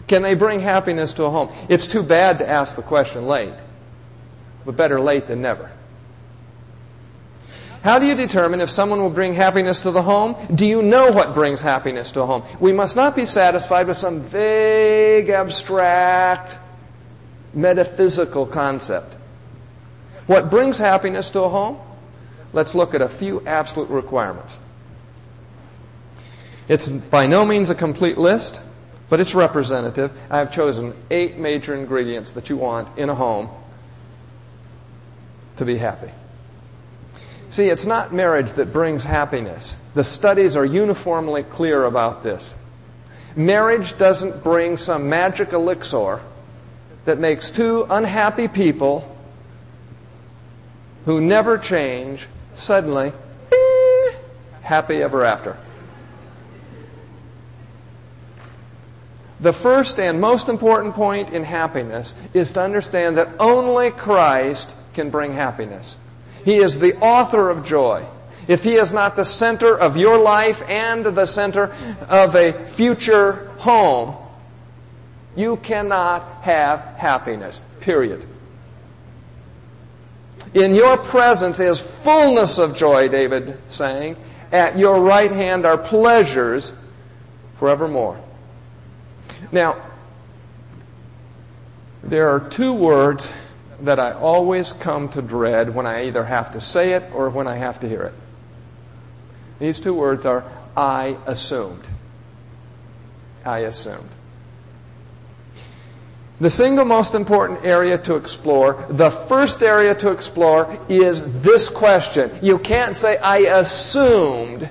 Can 0.08 0.24
they 0.24 0.34
bring 0.36 0.60
happiness 0.60 1.14
to 1.14 1.26
a 1.26 1.30
home? 1.30 1.54
It's 1.70 1.88
too 1.88 2.04
bad 2.04 2.40
to 2.40 2.50
ask 2.50 2.76
the 2.76 2.82
question 2.82 3.28
late, 3.28 3.54
but 4.66 4.76
better 4.76 5.00
late 5.00 5.28
than 5.28 5.42
never. 5.42 5.72
How 7.88 8.00
do 8.00 8.06
you 8.06 8.16
determine 8.16 8.60
if 8.60 8.70
someone 8.70 9.00
will 9.00 9.10
bring 9.10 9.34
happiness 9.34 9.80
to 9.84 9.92
the 9.92 10.02
home? 10.02 10.36
Do 10.54 10.66
you 10.66 10.82
know 10.82 11.10
what 11.10 11.34
brings 11.34 11.62
happiness 11.62 12.12
to 12.12 12.22
a 12.22 12.26
home? 12.26 12.44
We 12.60 12.74
must 12.74 12.98
not 12.98 13.16
be 13.16 13.26
satisfied 13.26 13.88
with 13.88 13.96
some 13.96 14.24
vague, 14.24 15.30
abstract, 15.30 16.58
metaphysical 17.54 18.46
concept. 18.46 19.16
What 20.26 20.50
brings 20.50 20.78
happiness 20.78 21.30
to 21.30 21.44
a 21.44 21.48
home? 21.48 21.80
Let's 22.52 22.76
look 22.76 22.94
at 22.94 23.02
a 23.02 23.08
few 23.08 23.48
absolute 23.48 23.90
requirements. 23.90 24.60
It's 26.68 26.92
by 26.92 27.26
no 27.26 27.46
means 27.46 27.70
a 27.70 27.76
complete 27.76 28.18
list, 28.18 28.60
but 29.08 29.22
it's 29.22 29.34
representative. 29.34 30.12
I 30.30 30.40
have 30.40 30.52
chosen 30.52 30.94
eight 31.10 31.38
major 31.38 31.74
ingredients 31.74 32.32
that 32.32 32.50
you 32.50 32.58
want 32.58 32.98
in 32.98 33.08
a 33.08 33.16
home 33.16 33.50
to 35.56 35.64
be 35.64 35.78
happy. 35.78 36.12
See, 37.50 37.70
it's 37.70 37.86
not 37.86 38.14
marriage 38.14 38.54
that 38.54 38.74
brings 38.74 39.04
happiness. 39.04 39.78
The 39.94 40.04
studies 40.04 40.56
are 40.56 40.66
uniformly 40.66 41.44
clear 41.44 41.86
about 41.86 42.24
this. 42.24 42.56
Marriage 43.36 43.98
doesn't 43.98 44.44
bring 44.44 44.78
some 44.78 45.10
magic 45.10 45.54
elixir 45.54 46.22
that 47.06 47.20
makes 47.20 47.50
two 47.52 47.86
unhappy 47.90 48.48
people 48.48 49.16
who 51.06 51.22
never 51.22 51.58
change 51.58 52.28
suddenly 52.54 53.14
bing, 53.50 54.14
happy 54.62 55.02
ever 55.02 55.24
after. 55.24 55.56
The 59.40 59.54
first 59.54 60.00
and 60.00 60.20
most 60.20 60.50
important 60.50 60.96
point 60.96 61.30
in 61.30 61.44
happiness 61.44 62.16
is 62.34 62.52
to 62.54 62.62
understand 62.62 63.18
that 63.18 63.30
only 63.40 63.92
Christ 63.92 64.74
can 64.94 65.12
bring 65.12 65.32
happiness. 65.32 65.96
He 66.48 66.60
is 66.60 66.80
the 66.80 66.96
author 67.00 67.50
of 67.50 67.66
joy. 67.66 68.06
If 68.48 68.64
He 68.64 68.76
is 68.76 68.94
not 68.94 69.18
the 69.18 69.26
center 69.26 69.78
of 69.78 69.98
your 69.98 70.18
life 70.18 70.64
and 70.70 71.06
the 71.06 71.26
center 71.26 71.76
of 72.08 72.38
a 72.38 72.66
future 72.68 73.52
home, 73.58 74.16
you 75.36 75.58
cannot 75.58 76.44
have 76.44 76.80
happiness. 76.96 77.60
Period. 77.82 78.26
In 80.54 80.74
your 80.74 80.96
presence 80.96 81.60
is 81.60 81.82
fullness 81.82 82.60
of 82.60 82.78
joy, 82.78 83.10
David 83.10 83.60
saying. 83.68 84.16
At 84.50 84.78
your 84.78 85.02
right 85.02 85.34
hand 85.34 85.66
are 85.66 85.78
pleasures 85.78 86.72
forevermore. 87.58 88.22
Now, 89.52 89.86
there 92.04 92.30
are 92.30 92.40
two 92.40 92.72
words 92.72 93.34
that 93.82 94.00
I 94.00 94.12
always 94.12 94.74
come 94.74 95.10
to 95.10 95.22
dread 95.22 95.74
when 95.74 95.86
I 95.86 96.08
either 96.08 96.24
have 96.24 96.54
to 96.54 96.62
say 96.62 96.94
it 96.94 97.04
or 97.14 97.30
when 97.30 97.48
I 97.48 97.58
have 97.58 97.80
to 97.82 97.90
hear 97.90 98.04
it. 98.04 98.14
These 99.60 99.80
two 99.80 99.94
words 99.94 100.26
are 100.26 100.44
I 100.76 101.18
assumed. 101.26 101.88
I 103.46 103.60
assumed. 103.60 104.10
The 106.40 106.50
single 106.52 106.86
most 106.86 107.16
important 107.16 107.66
area 107.66 107.98
to 108.00 108.16
explore, 108.16 108.86
the 108.90 109.10
first 109.10 109.64
area 109.64 109.96
to 109.96 110.12
explore 110.12 110.78
is 110.88 111.24
this 111.42 111.68
question. 111.68 112.38
You 112.44 112.60
can't 112.60 112.96
say, 112.96 113.18
I 113.18 113.38
assumed 113.38 114.70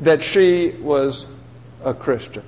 that 0.00 0.22
she 0.22 0.70
was 0.82 1.26
a 1.82 1.94
Christian. 1.94 2.42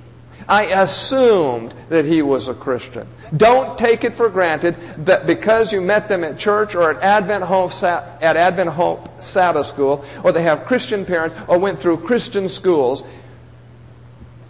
I 0.51 0.63
assumed 0.65 1.73
that 1.87 2.03
he 2.03 2.21
was 2.21 2.49
a 2.49 2.53
Christian. 2.53 3.07
Don't 3.37 3.79
take 3.79 4.03
it 4.03 4.13
for 4.13 4.27
granted 4.27 4.75
that 5.05 5.25
because 5.25 5.71
you 5.71 5.79
met 5.79 6.09
them 6.09 6.25
at 6.25 6.37
church 6.37 6.75
or 6.75 6.91
at 6.91 7.01
Advent 7.01 7.45
Hope, 7.45 7.71
at 7.81 8.35
Advent 8.35 8.69
Hope 8.69 9.23
Sabbath 9.23 9.67
School, 9.67 10.03
or 10.25 10.33
they 10.33 10.43
have 10.43 10.65
Christian 10.65 11.05
parents, 11.05 11.37
or 11.47 11.57
went 11.57 11.79
through 11.79 12.01
Christian 12.01 12.49
schools, 12.49 13.01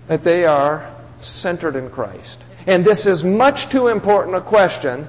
that 0.07 0.23
they 0.23 0.43
are 0.43 0.91
centered 1.19 1.75
in 1.75 1.91
Christ. 1.91 2.41
And 2.65 2.83
this 2.83 3.05
is 3.05 3.23
much 3.23 3.69
too 3.69 3.87
important 3.87 4.35
a 4.35 4.41
question 4.41 5.07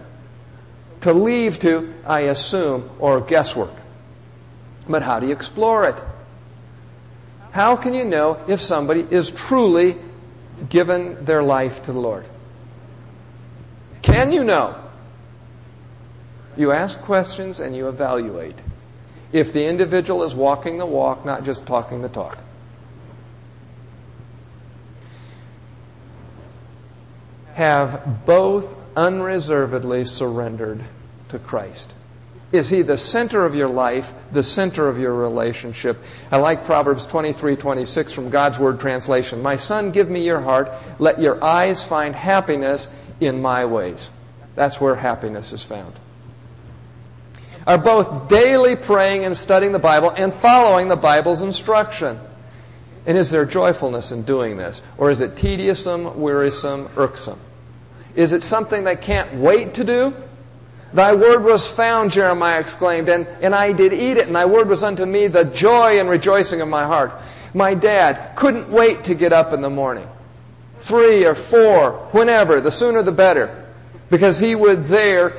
to 1.00 1.14
leave 1.14 1.58
to, 1.60 1.94
I 2.06 2.20
assume, 2.24 2.90
or 2.98 3.22
guesswork. 3.22 3.72
But 4.86 5.02
how 5.02 5.20
do 5.20 5.26
you 5.26 5.32
explore 5.32 5.88
it? 5.88 5.96
How 7.52 7.76
can 7.76 7.94
you 7.94 8.04
know 8.04 8.44
if 8.46 8.60
somebody 8.60 9.06
is 9.10 9.30
truly 9.30 9.96
given 10.68 11.24
their 11.24 11.42
life 11.42 11.82
to 11.84 11.92
the 11.92 11.98
Lord? 12.00 12.26
Can 14.02 14.32
you 14.32 14.44
know? 14.44 14.76
You 16.56 16.72
ask 16.72 17.00
questions 17.00 17.60
and 17.60 17.74
you 17.74 17.88
evaluate. 17.88 18.56
If 19.32 19.52
the 19.52 19.64
individual 19.64 20.24
is 20.24 20.34
walking 20.34 20.78
the 20.78 20.86
walk, 20.86 21.24
not 21.24 21.44
just 21.44 21.64
talking 21.64 22.02
the 22.02 22.08
talk. 22.08 22.38
Have 27.54 28.26
both 28.26 28.74
unreservedly 28.96 30.04
surrendered 30.04 30.84
to 31.30 31.38
Christ. 31.38 31.92
Is 32.52 32.68
he 32.68 32.82
the 32.82 32.98
center 32.98 33.46
of 33.46 33.54
your 33.54 33.68
life, 33.68 34.12
the 34.30 34.42
center 34.42 34.86
of 34.88 34.98
your 34.98 35.14
relationship? 35.14 35.98
I 36.30 36.36
like 36.36 36.66
Proverbs 36.66 37.06
23, 37.06 37.56
26 37.56 38.12
from 38.12 38.28
God's 38.28 38.58
Word 38.58 38.78
translation. 38.78 39.40
My 39.40 39.56
son, 39.56 39.90
give 39.90 40.10
me 40.10 40.22
your 40.24 40.40
heart. 40.40 40.70
Let 40.98 41.18
your 41.18 41.42
eyes 41.42 41.82
find 41.82 42.14
happiness 42.14 42.88
in 43.20 43.40
my 43.40 43.64
ways. 43.64 44.10
That's 44.54 44.78
where 44.78 44.94
happiness 44.94 45.54
is 45.54 45.62
found. 45.62 45.94
Are 47.66 47.78
both 47.78 48.28
daily 48.28 48.76
praying 48.76 49.24
and 49.24 49.38
studying 49.38 49.72
the 49.72 49.78
Bible 49.78 50.10
and 50.10 50.34
following 50.34 50.88
the 50.88 50.96
Bible's 50.96 51.40
instruction? 51.40 52.20
And 53.06 53.16
is 53.16 53.30
there 53.30 53.46
joyfulness 53.46 54.12
in 54.12 54.24
doing 54.24 54.58
this? 54.58 54.82
Or 54.98 55.10
is 55.10 55.22
it 55.22 55.36
tedious,some 55.36 56.20
wearisome, 56.20 56.90
irksome? 56.96 57.40
Is 58.14 58.34
it 58.34 58.42
something 58.42 58.84
they 58.84 58.96
can't 58.96 59.34
wait 59.36 59.74
to 59.74 59.84
do? 59.84 60.14
Thy 60.94 61.14
word 61.14 61.42
was 61.42 61.66
found, 61.66 62.12
Jeremiah 62.12 62.60
exclaimed, 62.60 63.08
and, 63.08 63.26
and 63.40 63.54
I 63.54 63.72
did 63.72 63.92
eat 63.92 64.18
it, 64.18 64.26
and 64.26 64.36
thy 64.36 64.44
word 64.44 64.68
was 64.68 64.82
unto 64.82 65.06
me 65.06 65.26
the 65.26 65.44
joy 65.44 65.98
and 65.98 66.08
rejoicing 66.08 66.60
of 66.60 66.68
my 66.68 66.84
heart. 66.84 67.14
My 67.54 67.74
dad 67.74 68.36
couldn't 68.36 68.68
wait 68.68 69.04
to 69.04 69.14
get 69.14 69.32
up 69.32 69.52
in 69.52 69.62
the 69.62 69.70
morning. 69.70 70.08
Three 70.80 71.24
or 71.24 71.34
four, 71.34 71.92
whenever, 72.12 72.60
the 72.60 72.70
sooner 72.70 73.02
the 73.02 73.12
better. 73.12 73.66
Because 74.10 74.38
he 74.38 74.54
would 74.54 74.86
there 74.86 75.36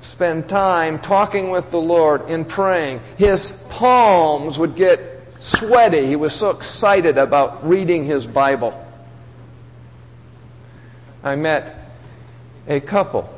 spend 0.00 0.48
time 0.48 0.98
talking 0.98 1.50
with 1.50 1.70
the 1.70 1.80
Lord 1.80 2.22
and 2.28 2.48
praying. 2.48 3.00
His 3.16 3.52
palms 3.68 4.58
would 4.58 4.74
get 4.74 5.22
sweaty. 5.38 6.06
He 6.06 6.16
was 6.16 6.34
so 6.34 6.50
excited 6.50 7.18
about 7.18 7.68
reading 7.68 8.04
his 8.04 8.26
Bible. 8.26 8.82
I 11.22 11.36
met 11.36 11.74
a 12.66 12.80
couple 12.80 13.35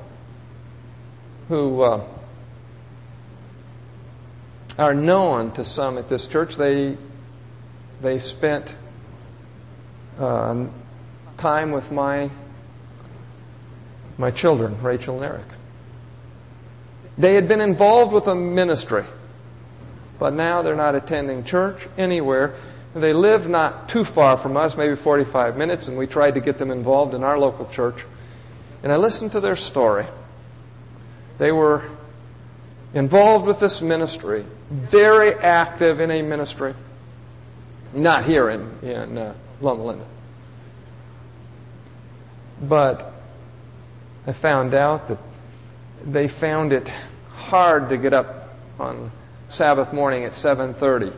who 1.48 1.80
uh, 1.80 2.04
are 4.78 4.94
known 4.94 5.52
to 5.52 5.64
some 5.64 5.98
at 5.98 6.08
this 6.08 6.26
church. 6.26 6.56
They 6.56 6.96
they 8.00 8.18
spent 8.18 8.76
uh, 10.18 10.66
time 11.38 11.72
with 11.72 11.90
my 11.90 12.30
my 14.18 14.30
children, 14.30 14.80
Rachel 14.82 15.16
and 15.16 15.24
Eric. 15.24 15.46
They 17.16 17.34
had 17.34 17.48
been 17.48 17.60
involved 17.60 18.12
with 18.12 18.26
a 18.28 18.34
ministry, 18.34 19.04
but 20.18 20.34
now 20.34 20.62
they're 20.62 20.76
not 20.76 20.94
attending 20.94 21.44
church 21.44 21.88
anywhere. 21.96 22.54
They 22.94 23.12
live 23.12 23.48
not 23.48 23.88
too 23.88 24.04
far 24.04 24.36
from 24.36 24.56
us, 24.56 24.76
maybe 24.76 24.96
45 24.96 25.56
minutes, 25.56 25.88
and 25.88 25.98
we 25.98 26.06
tried 26.06 26.34
to 26.34 26.40
get 26.40 26.58
them 26.58 26.70
involved 26.70 27.14
in 27.14 27.22
our 27.22 27.38
local 27.38 27.66
church. 27.66 28.04
And 28.82 28.92
I 28.92 28.96
listened 28.96 29.32
to 29.32 29.40
their 29.40 29.56
story. 29.56 30.06
They 31.38 31.52
were 31.52 31.84
involved 32.94 33.46
with 33.46 33.60
this 33.60 33.80
ministry, 33.80 34.44
very 34.70 35.34
active 35.34 36.00
in 36.00 36.10
a 36.10 36.22
ministry. 36.22 36.74
Not 37.94 38.24
here 38.24 38.50
in, 38.50 38.78
in 38.82 39.16
uh, 39.16 39.34
Loma 39.60 39.84
Linda. 39.84 40.06
But 42.60 43.12
I 44.26 44.32
found 44.32 44.74
out 44.74 45.08
that 45.08 45.18
they 46.04 46.28
found 46.28 46.72
it 46.72 46.92
hard 47.30 47.88
to 47.88 47.96
get 47.96 48.12
up 48.12 48.54
on 48.78 49.10
Sabbath 49.48 49.92
morning 49.92 50.24
at 50.24 50.32
7:30 50.32 51.14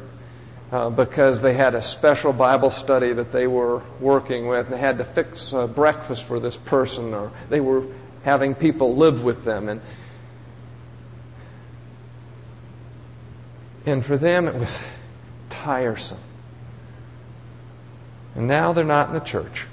uh, 0.70 0.90
because 0.90 1.40
they 1.40 1.54
had 1.54 1.74
a 1.74 1.82
special 1.82 2.32
Bible 2.32 2.70
study 2.70 3.12
that 3.12 3.32
they 3.32 3.46
were 3.46 3.82
working 3.98 4.46
with. 4.46 4.66
And 4.66 4.74
They 4.74 4.78
had 4.78 4.98
to 4.98 5.04
fix 5.04 5.52
uh, 5.52 5.66
breakfast 5.66 6.24
for 6.24 6.38
this 6.38 6.56
person, 6.56 7.12
or 7.14 7.32
they 7.48 7.60
were 7.60 7.84
having 8.22 8.54
people 8.54 8.94
live 8.94 9.24
with 9.24 9.44
them, 9.44 9.68
and 9.68 9.80
And 13.86 14.04
for 14.04 14.16
them, 14.16 14.46
it 14.46 14.54
was 14.54 14.80
tiresome. 15.48 16.18
And 18.34 18.46
now 18.46 18.72
they're 18.72 18.84
not 18.84 19.08
in 19.08 19.14
the 19.14 19.20
church. 19.20 19.66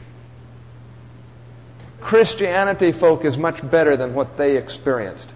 Christianity, 2.01 2.91
folk, 2.91 3.25
is 3.25 3.37
much 3.37 3.69
better 3.69 3.97
than 3.97 4.13
what 4.13 4.37
they 4.37 4.55
experienced. 4.55 5.31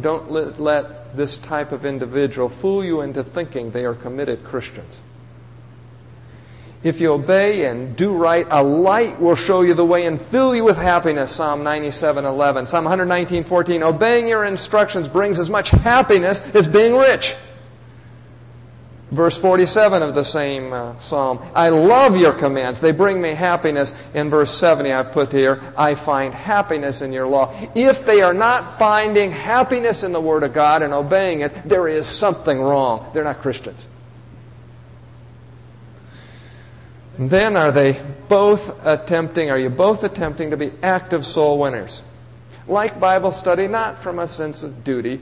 Don't 0.00 0.30
let, 0.30 1.16
this 1.16 1.36
type 1.36 1.72
of 1.72 1.84
individual 1.84 2.48
fool 2.48 2.82
you 2.82 3.02
into 3.02 3.22
thinking 3.22 3.70
they 3.70 3.84
are 3.84 3.94
committed 3.94 4.42
Christians. 4.44 5.02
If 6.82 7.00
you 7.00 7.12
obey 7.12 7.66
and 7.66 7.94
do 7.94 8.12
right, 8.12 8.46
a 8.50 8.62
light 8.62 9.20
will 9.20 9.36
show 9.36 9.62
you 9.62 9.74
the 9.74 9.84
way 9.84 10.04
and 10.06 10.20
fill 10.20 10.54
you 10.54 10.64
with 10.64 10.76
happiness. 10.76 11.30
Psalm 11.30 11.62
97:11. 11.62 12.66
Psalm 12.66 12.84
119:14. 12.86 13.82
Obeying 13.82 14.26
your 14.26 14.44
instructions 14.44 15.06
brings 15.06 15.38
as 15.38 15.48
much 15.48 15.70
happiness 15.70 16.42
as 16.54 16.66
being 16.66 16.96
rich. 16.96 17.36
Verse 19.12 19.36
47 19.36 20.02
of 20.02 20.14
the 20.14 20.24
same 20.24 20.72
uh, 20.72 20.98
psalm. 20.98 21.38
I 21.54 21.68
love 21.68 22.16
your 22.16 22.32
commands. 22.32 22.80
They 22.80 22.92
bring 22.92 23.20
me 23.20 23.34
happiness. 23.34 23.94
In 24.14 24.30
verse 24.30 24.50
70 24.50 24.90
I 24.90 25.02
put 25.02 25.30
here, 25.30 25.62
I 25.76 25.94
find 25.94 26.32
happiness 26.32 27.02
in 27.02 27.12
your 27.12 27.26
law. 27.26 27.54
If 27.74 28.06
they 28.06 28.22
are 28.22 28.32
not 28.32 28.78
finding 28.78 29.30
happiness 29.30 30.02
in 30.02 30.12
the 30.12 30.20
Word 30.20 30.44
of 30.44 30.54
God 30.54 30.82
and 30.82 30.94
obeying 30.94 31.42
it, 31.42 31.52
there 31.68 31.88
is 31.88 32.06
something 32.06 32.58
wrong. 32.58 33.10
They're 33.12 33.22
not 33.22 33.42
Christians. 33.42 33.86
Then 37.18 37.56
are 37.56 37.72
they 37.72 38.00
both 38.28 38.74
attempting, 38.86 39.50
are 39.50 39.58
you 39.58 39.70
both 39.70 40.04
attempting 40.04 40.50
to 40.50 40.56
be 40.56 40.72
active 40.82 41.26
soul 41.26 41.58
winners? 41.58 42.02
Like 42.66 42.98
Bible 42.98 43.32
study, 43.32 43.68
not 43.68 44.02
from 44.02 44.18
a 44.18 44.28
sense 44.28 44.62
of 44.62 44.84
duty, 44.84 45.20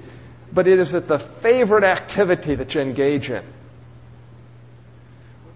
but 0.53 0.67
it 0.67 0.79
is 0.79 0.93
the 0.93 1.19
favorite 1.19 1.85
activity 1.85 2.55
that 2.55 2.75
you 2.75 2.81
engage 2.81 3.31
in. 3.31 3.45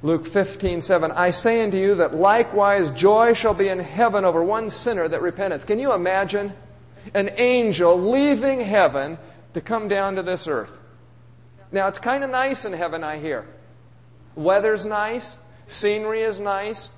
Luke 0.03 0.27
15, 0.27 0.83
7. 0.83 1.13
I 1.13 1.31
say 1.31 1.63
unto 1.63 1.79
you 1.79 1.95
that 1.95 2.15
likewise 2.15 2.91
joy 2.91 3.33
shall 3.33 3.55
be 3.55 3.69
in 3.69 3.79
heaven 3.79 4.25
over 4.25 4.43
one 4.43 4.69
sinner 4.69 5.09
that 5.09 5.23
repenteth. 5.23 5.67
Can 5.67 5.79
you 5.79 5.95
imagine 5.95 6.53
an 7.15 7.31
angel 7.39 8.11
leaving 8.11 8.61
heaven 8.61 9.17
to 9.55 9.61
come 9.63 9.89
down 9.89 10.17
to 10.17 10.23
this 10.23 10.47
earth? 10.47 10.79
Now, 11.73 11.89
it's 11.89 11.99
kind 11.99 12.23
of 12.23 12.31
nice 12.31 12.67
in 12.67 12.75
heaven, 12.75 13.03
I 13.03 13.19
hear. 13.19 13.47
Weather's 14.37 14.85
nice, 14.85 15.37
scenery 15.69 16.23
is 16.23 16.41
nice, 16.41 16.89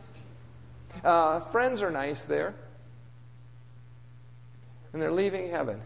uh, 1.04 1.40
friends 1.40 1.82
are 1.82 1.90
nice 1.90 2.24
there. 2.24 2.54
And 4.92 5.02
they're 5.02 5.12
leaving 5.12 5.50
heaven. 5.50 5.80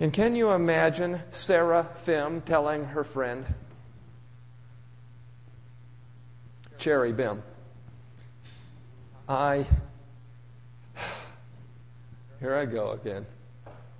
And 0.00 0.12
can 0.12 0.34
you 0.34 0.50
imagine 0.52 1.20
Sarah 1.30 1.88
Seraphim 2.04 2.42
telling 2.42 2.84
her 2.84 3.04
friend, 3.04 3.44
Cherry 6.78 7.12
Bim. 7.12 7.42
I, 9.28 9.66
here 12.40 12.54
I 12.54 12.64
go 12.64 12.92
again. 12.92 13.26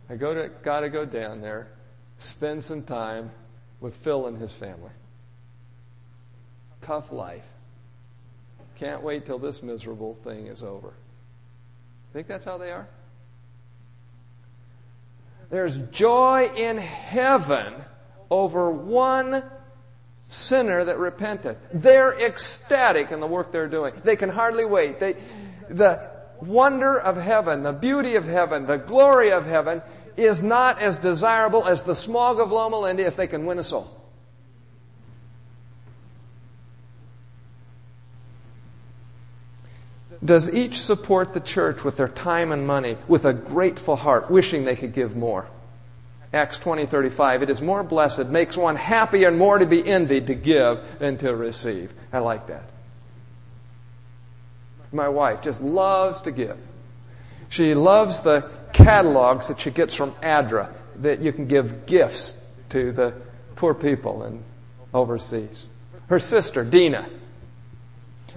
I 0.08 0.16
go 0.16 0.34
to, 0.34 0.50
got 0.62 0.80
to 0.80 0.90
go 0.90 1.04
down 1.04 1.40
there, 1.40 1.68
spend 2.18 2.62
some 2.62 2.82
time 2.82 3.30
with 3.80 3.94
Phil 3.96 4.26
and 4.26 4.38
his 4.38 4.52
family. 4.52 4.92
Tough 6.86 7.10
life. 7.10 7.44
Can't 8.78 9.02
wait 9.02 9.26
till 9.26 9.38
this 9.38 9.62
miserable 9.62 10.16
thing 10.22 10.46
is 10.46 10.62
over. 10.62 10.92
Think 12.12 12.28
that's 12.28 12.44
how 12.44 12.58
they 12.58 12.70
are? 12.70 12.86
There's 15.50 15.78
joy 15.78 16.50
in 16.56 16.78
heaven 16.78 17.74
over 18.30 18.70
one 18.70 19.42
sinner 20.28 20.84
that 20.84 20.98
repenteth. 20.98 21.56
They're 21.72 22.18
ecstatic 22.20 23.10
in 23.10 23.20
the 23.20 23.26
work 23.26 23.52
they're 23.52 23.68
doing. 23.68 23.94
They 24.04 24.16
can 24.16 24.28
hardly 24.30 24.64
wait. 24.64 25.00
They, 25.00 25.16
the 25.68 26.10
wonder 26.40 26.98
of 26.98 27.16
heaven, 27.16 27.62
the 27.62 27.72
beauty 27.72 28.16
of 28.16 28.26
heaven, 28.26 28.66
the 28.66 28.78
glory 28.78 29.32
of 29.32 29.46
heaven 29.46 29.82
is 30.16 30.42
not 30.42 30.80
as 30.80 30.98
desirable 30.98 31.64
as 31.66 31.82
the 31.82 31.94
smog 31.94 32.40
of 32.40 32.50
Loma 32.50 32.78
Linda 32.80 33.06
if 33.06 33.16
they 33.16 33.26
can 33.26 33.46
win 33.46 33.58
a 33.58 33.64
soul. 33.64 33.90
Does 40.24 40.50
each 40.50 40.80
support 40.80 41.34
the 41.34 41.40
church 41.40 41.84
with 41.84 41.96
their 41.96 42.08
time 42.08 42.52
and 42.52 42.66
money 42.66 42.96
with 43.06 43.24
a 43.24 43.32
grateful 43.32 43.96
heart, 43.96 44.30
wishing 44.30 44.64
they 44.64 44.76
could 44.76 44.94
give 44.94 45.16
more? 45.16 45.46
Acts 46.32 46.58
20, 46.58 46.86
35. 46.86 47.42
It 47.44 47.50
is 47.50 47.62
more 47.62 47.82
blessed, 47.82 48.26
makes 48.26 48.56
one 48.56 48.76
happy 48.76 49.24
and 49.24 49.38
more 49.38 49.58
to 49.58 49.66
be 49.66 49.86
envied 49.86 50.26
to 50.26 50.34
give 50.34 50.80
than 50.98 51.18
to 51.18 51.34
receive. 51.34 51.92
I 52.12 52.18
like 52.18 52.48
that. 52.48 52.64
My 54.92 55.08
wife 55.08 55.42
just 55.42 55.60
loves 55.62 56.20
to 56.22 56.30
give. 56.30 56.58
She 57.48 57.74
loves 57.74 58.20
the 58.20 58.50
catalogs 58.72 59.48
that 59.48 59.60
she 59.60 59.70
gets 59.70 59.94
from 59.94 60.12
ADRA 60.22 60.72
that 60.96 61.20
you 61.20 61.32
can 61.32 61.46
give 61.46 61.86
gifts 61.86 62.34
to 62.70 62.92
the 62.92 63.14
poor 63.54 63.74
people 63.74 64.22
and 64.22 64.42
overseas. 64.92 65.68
Her 66.08 66.20
sister, 66.20 66.64
Dina. 66.64 67.08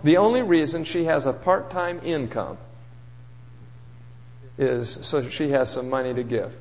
The 0.03 0.17
only 0.17 0.41
reason 0.41 0.83
she 0.83 1.05
has 1.05 1.25
a 1.25 1.33
part 1.33 1.69
time 1.71 1.99
income 2.03 2.57
is 4.57 4.99
so 5.01 5.29
she 5.29 5.49
has 5.49 5.71
some 5.71 5.89
money 5.89 6.13
to 6.13 6.23
give. 6.23 6.53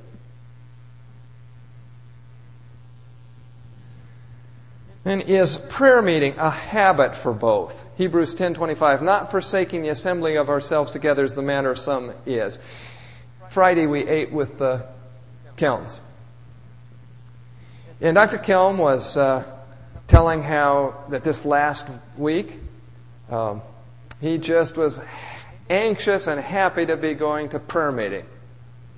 And 5.05 5.23
is 5.23 5.57
prayer 5.57 6.03
meeting 6.03 6.35
a 6.37 6.51
habit 6.51 7.15
for 7.15 7.33
both? 7.33 7.85
Hebrews 7.97 8.35
10:25, 8.35 9.03
not 9.03 9.31
forsaking 9.31 9.83
the 9.83 9.89
assembling 9.89 10.37
of 10.37 10.49
ourselves 10.49 10.91
together 10.91 11.23
as 11.23 11.35
the 11.35 11.43
manner 11.43 11.71
of 11.71 11.79
some 11.79 12.13
is. 12.27 12.59
Friday 13.49 13.87
we 13.87 14.07
ate 14.07 14.33
with 14.33 14.59
the 14.59 14.85
Kelms. 15.57 16.01
And 18.01 18.15
Dr. 18.15 18.39
Kelm 18.39 18.77
was 18.77 19.17
uh, 19.17 19.43
telling 20.07 20.43
how 20.43 20.95
that 21.09 21.25
this 21.25 21.45
last 21.45 21.89
week 22.17 22.61
um, 23.31 23.63
he 24.21 24.39
just 24.39 24.77
was 24.77 25.01
anxious 25.71 26.27
and 26.27 26.41
happy 26.41 26.87
to 26.87 26.97
be 26.97 27.15
going 27.15 27.51
to 27.51 27.59
prayer 27.59 27.93
meeting, 27.93 28.25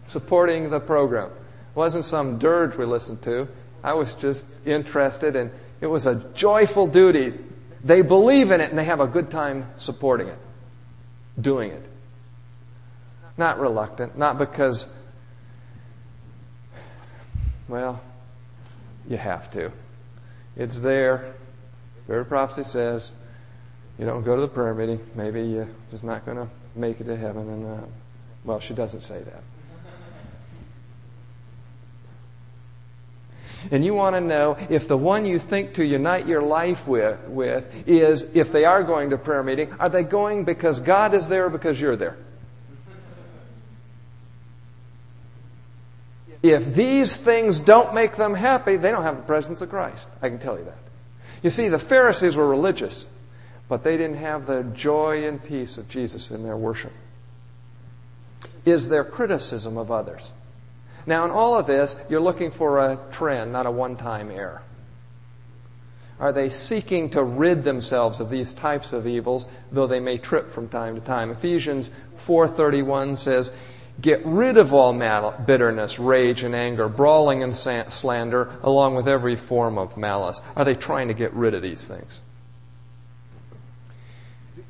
supporting 0.06 0.70
the 0.70 0.80
program. 0.80 1.26
It 1.28 1.76
wasn't 1.76 2.04
some 2.04 2.38
dirge 2.38 2.76
we 2.76 2.84
listened 2.84 3.22
to. 3.22 3.48
I 3.82 3.94
was 3.94 4.14
just 4.14 4.46
interested 4.64 5.36
and 5.36 5.50
it 5.80 5.86
was 5.86 6.06
a 6.06 6.16
joyful 6.34 6.86
duty. 6.86 7.34
They 7.82 8.02
believe 8.02 8.50
in 8.50 8.60
it 8.60 8.70
and 8.70 8.78
they 8.78 8.84
have 8.84 9.00
a 9.00 9.06
good 9.06 9.30
time 9.30 9.66
supporting 9.76 10.28
it, 10.28 10.38
doing 11.40 11.70
it. 11.72 11.84
Not 13.36 13.58
reluctant, 13.58 14.18
not 14.18 14.38
because, 14.38 14.86
well, 17.68 18.00
you 19.08 19.16
have 19.16 19.50
to. 19.52 19.72
It's 20.56 20.78
there. 20.80 21.34
Of 22.08 22.28
prophecy 22.28 22.64
says, 22.64 23.12
you 24.00 24.06
don't 24.06 24.24
go 24.24 24.34
to 24.34 24.40
the 24.40 24.48
prayer 24.48 24.72
meeting, 24.72 24.98
maybe 25.14 25.42
you're 25.42 25.68
just 25.90 26.04
not 26.04 26.24
going 26.24 26.38
to 26.38 26.48
make 26.74 27.00
it 27.00 27.04
to 27.04 27.16
heaven. 27.16 27.48
And 27.50 27.66
uh, 27.66 27.86
well, 28.44 28.58
she 28.58 28.72
doesn't 28.72 29.02
say 29.02 29.20
that. 29.22 29.42
And 33.70 33.84
you 33.84 33.92
want 33.92 34.16
to 34.16 34.22
know 34.22 34.56
if 34.70 34.88
the 34.88 34.96
one 34.96 35.26
you 35.26 35.38
think 35.38 35.74
to 35.74 35.84
unite 35.84 36.26
your 36.26 36.40
life 36.40 36.86
with, 36.86 37.20
with 37.28 37.70
is, 37.86 38.26
if 38.32 38.50
they 38.50 38.64
are 38.64 38.82
going 38.82 39.10
to 39.10 39.18
prayer 39.18 39.42
meeting, 39.42 39.70
are 39.78 39.90
they 39.90 40.02
going 40.02 40.44
because 40.44 40.80
God 40.80 41.12
is 41.12 41.28
there 41.28 41.46
or 41.46 41.50
because 41.50 41.78
you're 41.78 41.96
there? 41.96 42.16
If 46.42 46.74
these 46.74 47.18
things 47.18 47.60
don't 47.60 47.92
make 47.92 48.16
them 48.16 48.32
happy, 48.32 48.76
they 48.76 48.90
don't 48.90 49.02
have 49.02 49.18
the 49.18 49.22
presence 49.24 49.60
of 49.60 49.68
Christ. 49.68 50.08
I 50.22 50.30
can 50.30 50.38
tell 50.38 50.58
you 50.58 50.64
that. 50.64 50.78
You 51.42 51.50
see, 51.50 51.68
the 51.68 51.78
Pharisees 51.78 52.34
were 52.34 52.48
religious, 52.48 53.04
but 53.70 53.84
they 53.84 53.96
didn't 53.96 54.16
have 54.16 54.46
the 54.46 54.64
joy 54.64 55.24
and 55.26 55.42
peace 55.42 55.78
of 55.78 55.88
Jesus 55.88 56.32
in 56.32 56.42
their 56.42 56.56
worship. 56.56 56.92
Is 58.64 58.88
there 58.88 59.04
criticism 59.04 59.78
of 59.78 59.92
others? 59.92 60.32
Now, 61.06 61.24
in 61.24 61.30
all 61.30 61.56
of 61.56 61.68
this, 61.68 61.94
you're 62.08 62.20
looking 62.20 62.50
for 62.50 62.80
a 62.80 62.98
trend, 63.12 63.52
not 63.52 63.66
a 63.66 63.70
one 63.70 63.96
time 63.96 64.28
error. 64.28 64.62
Are 66.18 66.32
they 66.32 66.50
seeking 66.50 67.10
to 67.10 67.22
rid 67.22 67.62
themselves 67.62 68.18
of 68.18 68.28
these 68.28 68.52
types 68.52 68.92
of 68.92 69.06
evils, 69.06 69.46
though 69.70 69.86
they 69.86 70.00
may 70.00 70.18
trip 70.18 70.52
from 70.52 70.68
time 70.68 70.96
to 70.96 71.00
time? 71.00 71.30
Ephesians 71.30 71.92
4:31 72.16 73.16
says, 73.16 73.52
"Get 74.00 74.20
rid 74.26 74.58
of 74.58 74.74
all 74.74 74.92
bitterness, 75.46 76.00
rage 76.00 76.42
and 76.42 76.56
anger, 76.56 76.88
brawling 76.88 77.44
and 77.44 77.56
slander, 77.56 78.50
along 78.64 78.96
with 78.96 79.06
every 79.06 79.36
form 79.36 79.78
of 79.78 79.96
malice." 79.96 80.42
Are 80.56 80.64
they 80.64 80.74
trying 80.74 81.06
to 81.06 81.14
get 81.14 81.32
rid 81.32 81.54
of 81.54 81.62
these 81.62 81.86
things? 81.86 82.20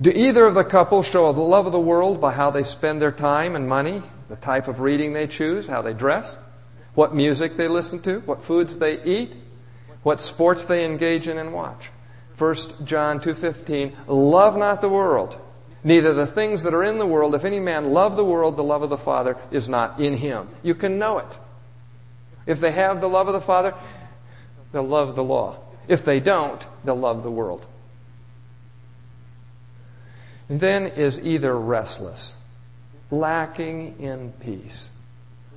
Do 0.01 0.11
either 0.11 0.47
of 0.47 0.55
the 0.55 0.65
couple 0.65 1.03
show 1.03 1.33
the 1.33 1.41
love 1.41 1.67
of 1.67 1.73
the 1.73 1.81
world 1.81 2.21
by 2.21 2.33
how 2.33 2.51
they 2.51 2.63
spend 2.63 3.03
their 3.03 3.13
time 3.13 3.55
and 3.55 3.69
money? 3.69 4.03
the 4.31 4.37
type 4.37 4.69
of 4.69 4.79
reading 4.79 5.13
they 5.13 5.27
choose, 5.27 5.67
how 5.67 5.83
they 5.83 5.93
dress, 5.93 6.39
what 6.95 7.15
music 7.15 7.57
they 7.57 7.67
listen 7.67 8.01
to, 8.01 8.21
what 8.21 8.45
foods 8.45 8.79
they 8.79 9.03
eat, 9.03 9.35
what 10.05 10.21
sports 10.21 10.65
they 10.65 10.85
engage 10.85 11.27
in 11.27 11.37
and 11.37 11.53
watch. 11.53 11.91
1 12.39 12.87
John 12.87 13.21
2:15 13.21 13.93
Love 14.07 14.57
not 14.57 14.81
the 14.81 14.89
world, 14.89 15.37
neither 15.83 16.15
the 16.15 16.29
things 16.29 16.63
that 16.63 16.73
are 16.73 16.85
in 16.85 16.99
the 16.99 17.07
world. 17.07 17.35
If 17.35 17.45
any 17.45 17.59
man 17.59 17.93
love 17.93 18.17
the 18.17 18.25
world, 18.25 18.57
the 18.57 18.63
love 18.63 18.83
of 18.83 18.89
the 18.89 18.97
Father 18.97 19.37
is 19.51 19.69
not 19.69 20.01
in 20.01 20.15
him. 20.15 20.49
You 20.63 20.77
can 20.77 20.99
know 20.99 21.19
it. 21.19 21.39
If 22.47 22.61
they 22.61 22.71
have 22.71 23.01
the 23.01 23.09
love 23.09 23.27
of 23.27 23.35
the 23.35 23.41
Father, 23.41 23.75
they'll 24.71 24.85
love 24.85 25.17
the 25.17 25.25
law. 25.25 25.57
If 25.89 26.05
they 26.05 26.21
don't, 26.21 26.65
they'll 26.85 26.95
love 26.95 27.25
the 27.25 27.31
world. 27.33 27.67
Then 30.51 30.89
is 30.89 31.21
either 31.21 31.57
restless 31.57 32.35
lacking 33.13 34.01
in 34.01 34.33
peace. 34.41 34.89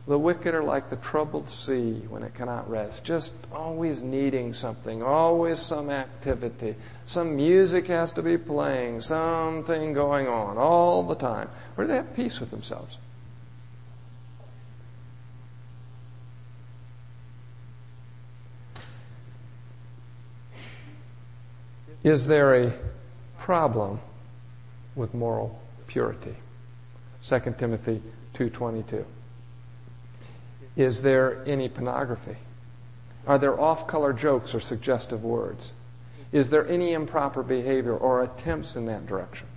The 0.05 0.19
wicked 0.19 0.53
are 0.53 0.63
like 0.63 0.91
the 0.91 0.97
troubled 0.97 1.49
sea 1.49 2.03
when 2.09 2.21
it 2.21 2.35
cannot 2.35 2.69
rest, 2.69 3.03
just 3.03 3.33
always 3.51 4.03
needing 4.03 4.53
something, 4.53 5.01
always 5.01 5.59
some 5.59 5.89
activity. 5.89 6.75
Some 7.07 7.35
music 7.35 7.87
has 7.87 8.11
to 8.13 8.21
be 8.21 8.37
playing, 8.37 9.01
something 9.01 9.93
going 9.93 10.27
on 10.27 10.59
all 10.59 11.01
the 11.01 11.15
time. 11.15 11.49
Where 11.73 11.87
do 11.87 11.91
they 11.91 11.97
have 11.97 12.15
peace 12.15 12.39
with 12.39 12.51
themselves? 12.51 12.97
Is 22.03 22.27
there 22.27 22.53
a 22.53 22.73
problem 23.39 23.99
with 24.95 25.13
moral 25.13 25.59
purity? 25.87 26.35
2 27.21 27.57
Timothy 27.57 28.01
2:22. 28.33 29.05
Is 30.75 31.01
there 31.01 31.43
any 31.45 31.69
pornography? 31.69 32.37
Are 33.27 33.37
there 33.37 33.59
off-color 33.59 34.13
jokes 34.13 34.53
or 34.53 34.59
suggestive 34.59 35.23
words? 35.23 35.71
Is 36.31 36.49
there 36.49 36.67
any 36.67 36.93
improper 36.93 37.43
behavior 37.43 37.95
or 37.95 38.23
attempts 38.23 38.75
in 38.75 38.87
that 38.87 39.05
direction? 39.05 39.47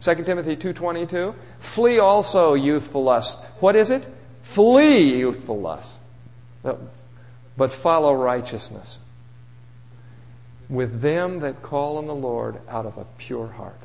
2 0.00 0.24
Timothy 0.24 0.56
2:22 0.56 1.34
Flee 1.60 1.98
also 1.98 2.54
youthful 2.54 3.04
lust. 3.04 3.38
What 3.60 3.76
is 3.76 3.90
it? 3.90 4.06
Flee 4.42 5.18
youthful 5.18 5.60
lust. 5.60 5.98
But 6.62 7.72
follow 7.72 8.14
righteousness 8.14 8.98
with 10.68 11.00
them 11.00 11.40
that 11.40 11.62
call 11.62 11.98
on 11.98 12.06
the 12.06 12.14
Lord 12.14 12.60
out 12.68 12.86
of 12.86 12.98
a 12.98 13.06
pure 13.18 13.46
heart. 13.46 13.80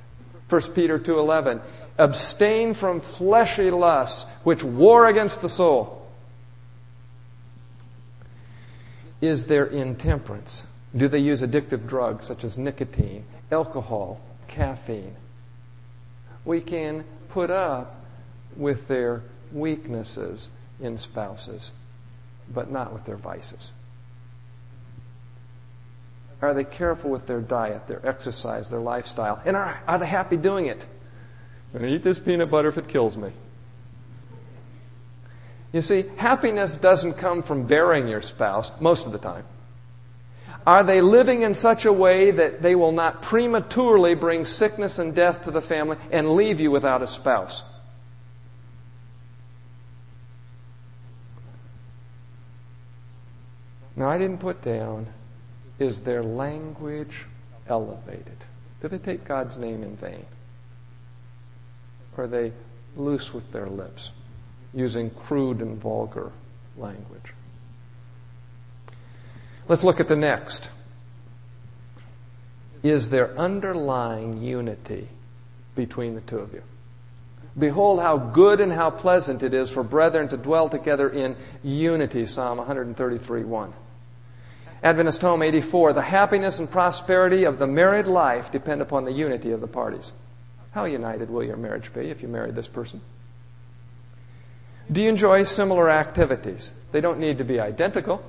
1 0.51 0.61
Peter 0.73 0.99
2:11 0.99 1.61
Abstain 1.97 2.73
from 2.73 2.99
fleshy 2.99 3.71
lusts 3.71 4.29
which 4.43 4.63
war 4.63 5.07
against 5.07 5.41
the 5.41 5.49
soul. 5.49 6.05
Is 9.21 9.45
there 9.45 9.65
intemperance? 9.65 10.65
Do 10.95 11.07
they 11.07 11.19
use 11.19 11.41
addictive 11.41 11.87
drugs 11.87 12.25
such 12.25 12.43
as 12.43 12.57
nicotine, 12.57 13.23
alcohol, 13.51 14.19
caffeine? 14.47 15.15
We 16.43 16.59
can 16.59 17.05
put 17.29 17.49
up 17.49 18.03
with 18.57 18.87
their 18.87 19.21
weaknesses 19.53 20.49
in 20.81 20.97
spouses, 20.97 21.71
but 22.53 22.71
not 22.71 22.91
with 22.91 23.05
their 23.05 23.15
vices. 23.15 23.71
Are 26.41 26.53
they 26.53 26.63
careful 26.63 27.11
with 27.11 27.27
their 27.27 27.41
diet, 27.41 27.87
their 27.87 28.05
exercise, 28.07 28.67
their 28.67 28.79
lifestyle? 28.79 29.41
And 29.45 29.55
are, 29.55 29.81
are 29.87 29.99
they 29.99 30.07
happy 30.07 30.37
doing 30.37 30.65
it? 30.65 30.85
I'm 31.73 31.79
going 31.79 31.91
to 31.91 31.95
eat 31.95 32.03
this 32.03 32.19
peanut 32.19 32.49
butter 32.49 32.69
if 32.69 32.77
it 32.77 32.87
kills 32.87 33.15
me. 33.15 33.31
You 35.71 35.81
see, 35.81 36.05
happiness 36.17 36.75
doesn't 36.75 37.13
come 37.13 37.43
from 37.43 37.67
burying 37.67 38.07
your 38.07 38.21
spouse 38.21 38.71
most 38.81 39.05
of 39.05 39.11
the 39.11 39.19
time. 39.19 39.45
Are 40.65 40.83
they 40.83 41.01
living 41.01 41.43
in 41.43 41.55
such 41.55 41.85
a 41.85 41.93
way 41.93 42.31
that 42.31 42.61
they 42.61 42.75
will 42.75 42.91
not 42.91 43.21
prematurely 43.21 44.15
bring 44.15 44.45
sickness 44.45 44.99
and 44.99 45.15
death 45.15 45.45
to 45.45 45.51
the 45.51 45.61
family 45.61 45.97
and 46.11 46.35
leave 46.35 46.59
you 46.59 46.69
without 46.69 47.01
a 47.01 47.07
spouse? 47.07 47.63
Now, 53.95 54.09
I 54.09 54.17
didn't 54.17 54.39
put 54.39 54.61
down, 54.61 55.07
is 55.81 55.99
their 55.99 56.23
language 56.23 57.25
elevated? 57.67 58.37
Do 58.81 58.87
they 58.87 58.97
take 58.97 59.25
God's 59.25 59.57
name 59.57 59.83
in 59.83 59.95
vain? 59.95 60.25
Or 62.17 62.25
are 62.25 62.27
they 62.27 62.53
loose 62.95 63.33
with 63.33 63.51
their 63.51 63.67
lips? 63.67 64.11
using 64.73 65.09
crude 65.09 65.61
and 65.61 65.77
vulgar 65.77 66.31
language. 66.77 67.33
Let's 69.67 69.83
look 69.83 69.99
at 69.99 70.07
the 70.07 70.15
next. 70.15 70.69
Is 72.83 73.09
there 73.09 73.37
underlying 73.37 74.41
unity 74.41 75.07
between 75.75 76.15
the 76.15 76.21
two 76.21 76.39
of 76.39 76.53
you? 76.53 76.63
Behold, 77.57 77.99
how 77.99 78.17
good 78.17 78.61
and 78.61 78.71
how 78.71 78.89
pleasant 78.89 79.43
it 79.43 79.53
is 79.53 79.69
for 79.69 79.83
brethren 79.83 80.29
to 80.29 80.37
dwell 80.37 80.69
together 80.69 81.09
in 81.09 81.35
unity. 81.63 82.25
Psalm 82.25 82.57
133 82.57 83.43
1. 83.43 83.73
Adventist 84.83 85.21
Home 85.21 85.43
84. 85.43 85.93
The 85.93 86.01
happiness 86.01 86.59
and 86.59 86.69
prosperity 86.69 87.43
of 87.43 87.59
the 87.59 87.67
married 87.67 88.07
life 88.07 88.51
depend 88.51 88.81
upon 88.81 89.05
the 89.05 89.11
unity 89.11 89.51
of 89.51 89.61
the 89.61 89.67
parties. 89.67 90.11
How 90.71 90.85
united 90.85 91.29
will 91.29 91.43
your 91.43 91.57
marriage 91.57 91.93
be 91.93 92.09
if 92.09 92.21
you 92.21 92.27
marry 92.27 92.51
this 92.51 92.67
person? 92.67 93.01
Do 94.91 95.01
you 95.01 95.09
enjoy 95.09 95.43
similar 95.43 95.89
activities? 95.89 96.71
They 96.91 97.01
don't 97.01 97.19
need 97.19 97.37
to 97.37 97.43
be 97.43 97.59
identical, 97.59 98.23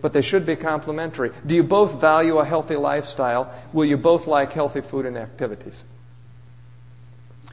but 0.00 0.12
they 0.12 0.22
should 0.22 0.46
be 0.46 0.56
complementary. 0.56 1.32
Do 1.44 1.54
you 1.54 1.62
both 1.62 2.00
value 2.00 2.38
a 2.38 2.44
healthy 2.44 2.76
lifestyle? 2.76 3.52
Will 3.72 3.84
you 3.84 3.96
both 3.96 4.26
like 4.26 4.52
healthy 4.52 4.80
food 4.80 5.06
and 5.06 5.18
activities? 5.18 5.82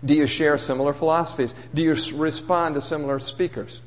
Do 0.06 0.14
you 0.14 0.28
share 0.28 0.58
similar 0.58 0.94
philosophies? 0.94 1.54
Do 1.74 1.82
you 1.82 1.96
respond 2.14 2.76
to 2.76 2.82
similar 2.82 3.20
speakers? 3.20 3.82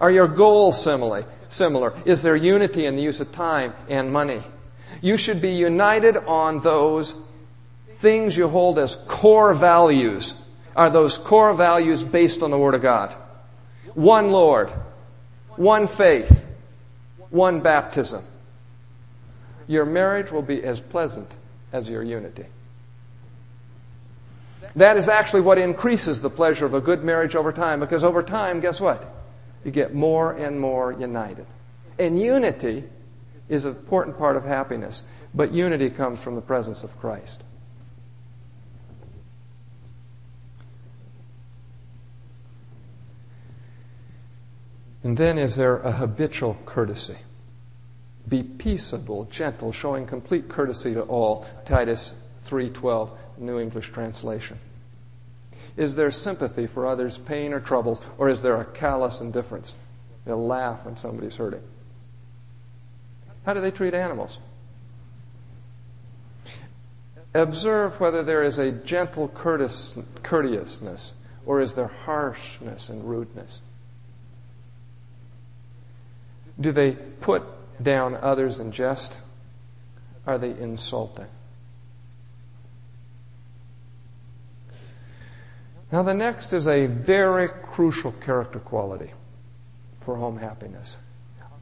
Are 0.00 0.10
your 0.10 0.28
goals 0.28 0.82
similar? 0.82 1.24
Similar. 1.50 1.92
Is 2.04 2.22
there 2.22 2.36
unity 2.36 2.86
in 2.86 2.96
the 2.96 3.02
use 3.02 3.20
of 3.20 3.32
time 3.32 3.74
and 3.88 4.12
money? 4.12 4.42
You 5.02 5.16
should 5.16 5.42
be 5.42 5.50
united 5.50 6.16
on 6.16 6.60
those 6.60 7.14
things 7.98 8.36
you 8.36 8.48
hold 8.48 8.78
as 8.78 8.96
core 9.08 9.52
values. 9.52 10.34
Are 10.76 10.88
those 10.88 11.18
core 11.18 11.52
values 11.52 12.04
based 12.04 12.42
on 12.42 12.50
the 12.50 12.58
Word 12.58 12.74
of 12.74 12.82
God? 12.82 13.12
One 13.94 14.30
Lord, 14.30 14.70
one 15.56 15.88
faith, 15.88 16.44
one 17.30 17.60
baptism. 17.60 18.24
Your 19.66 19.84
marriage 19.84 20.30
will 20.30 20.42
be 20.42 20.62
as 20.62 20.80
pleasant 20.80 21.30
as 21.72 21.88
your 21.88 22.02
unity. 22.02 22.46
That 24.76 24.96
is 24.96 25.08
actually 25.08 25.40
what 25.40 25.58
increases 25.58 26.20
the 26.20 26.30
pleasure 26.30 26.64
of 26.64 26.74
a 26.74 26.80
good 26.80 27.02
marriage 27.02 27.34
over 27.34 27.52
time 27.52 27.80
because 27.80 28.04
over 28.04 28.22
time, 28.22 28.60
guess 28.60 28.80
what? 28.80 29.19
You 29.64 29.70
get 29.70 29.94
more 29.94 30.32
and 30.32 30.58
more 30.58 30.92
united. 30.92 31.46
And 31.98 32.18
unity 32.18 32.84
is 33.48 33.64
an 33.64 33.76
important 33.76 34.16
part 34.16 34.36
of 34.36 34.44
happiness, 34.44 35.02
but 35.34 35.52
unity 35.52 35.90
comes 35.90 36.22
from 36.22 36.34
the 36.34 36.40
presence 36.40 36.82
of 36.82 36.98
Christ. 36.98 37.42
And 45.02 45.16
then 45.16 45.38
is 45.38 45.56
there 45.56 45.78
a 45.78 45.92
habitual 45.92 46.58
courtesy? 46.66 47.16
Be 48.28 48.42
peaceable, 48.42 49.24
gentle, 49.24 49.72
showing 49.72 50.06
complete 50.06 50.48
courtesy 50.48 50.94
to 50.94 51.02
all. 51.02 51.46
Titus 51.64 52.14
3:12, 52.46 53.10
New 53.38 53.58
English 53.58 53.90
Translation. 53.92 54.58
Is 55.76 55.94
there 55.94 56.10
sympathy 56.10 56.66
for 56.66 56.86
others' 56.86 57.18
pain 57.18 57.52
or 57.52 57.60
troubles, 57.60 58.00
or 58.18 58.28
is 58.28 58.42
there 58.42 58.60
a 58.60 58.64
callous 58.64 59.20
indifference? 59.20 59.74
They'll 60.24 60.46
laugh 60.46 60.84
when 60.84 60.96
somebody's 60.96 61.36
hurting. 61.36 61.62
How 63.46 63.54
do 63.54 63.60
they 63.60 63.70
treat 63.70 63.94
animals? 63.94 64.38
Observe 67.32 68.00
whether 68.00 68.22
there 68.22 68.42
is 68.42 68.58
a 68.58 68.72
gentle 68.72 69.28
courteousness, 69.28 71.14
or 71.46 71.60
is 71.60 71.74
there 71.74 71.86
harshness 71.86 72.88
and 72.88 73.08
rudeness. 73.08 73.60
Do 76.60 76.72
they 76.72 76.92
put 76.92 77.42
down 77.82 78.14
others 78.14 78.58
in 78.58 78.72
jest? 78.72 79.18
Are 80.26 80.38
they 80.38 80.50
insulting? 80.50 81.28
Now, 85.92 86.02
the 86.02 86.14
next 86.14 86.52
is 86.52 86.68
a 86.68 86.86
very 86.86 87.48
crucial 87.48 88.12
character 88.12 88.60
quality 88.60 89.10
for 90.00 90.16
home 90.16 90.38
happiness. 90.38 90.98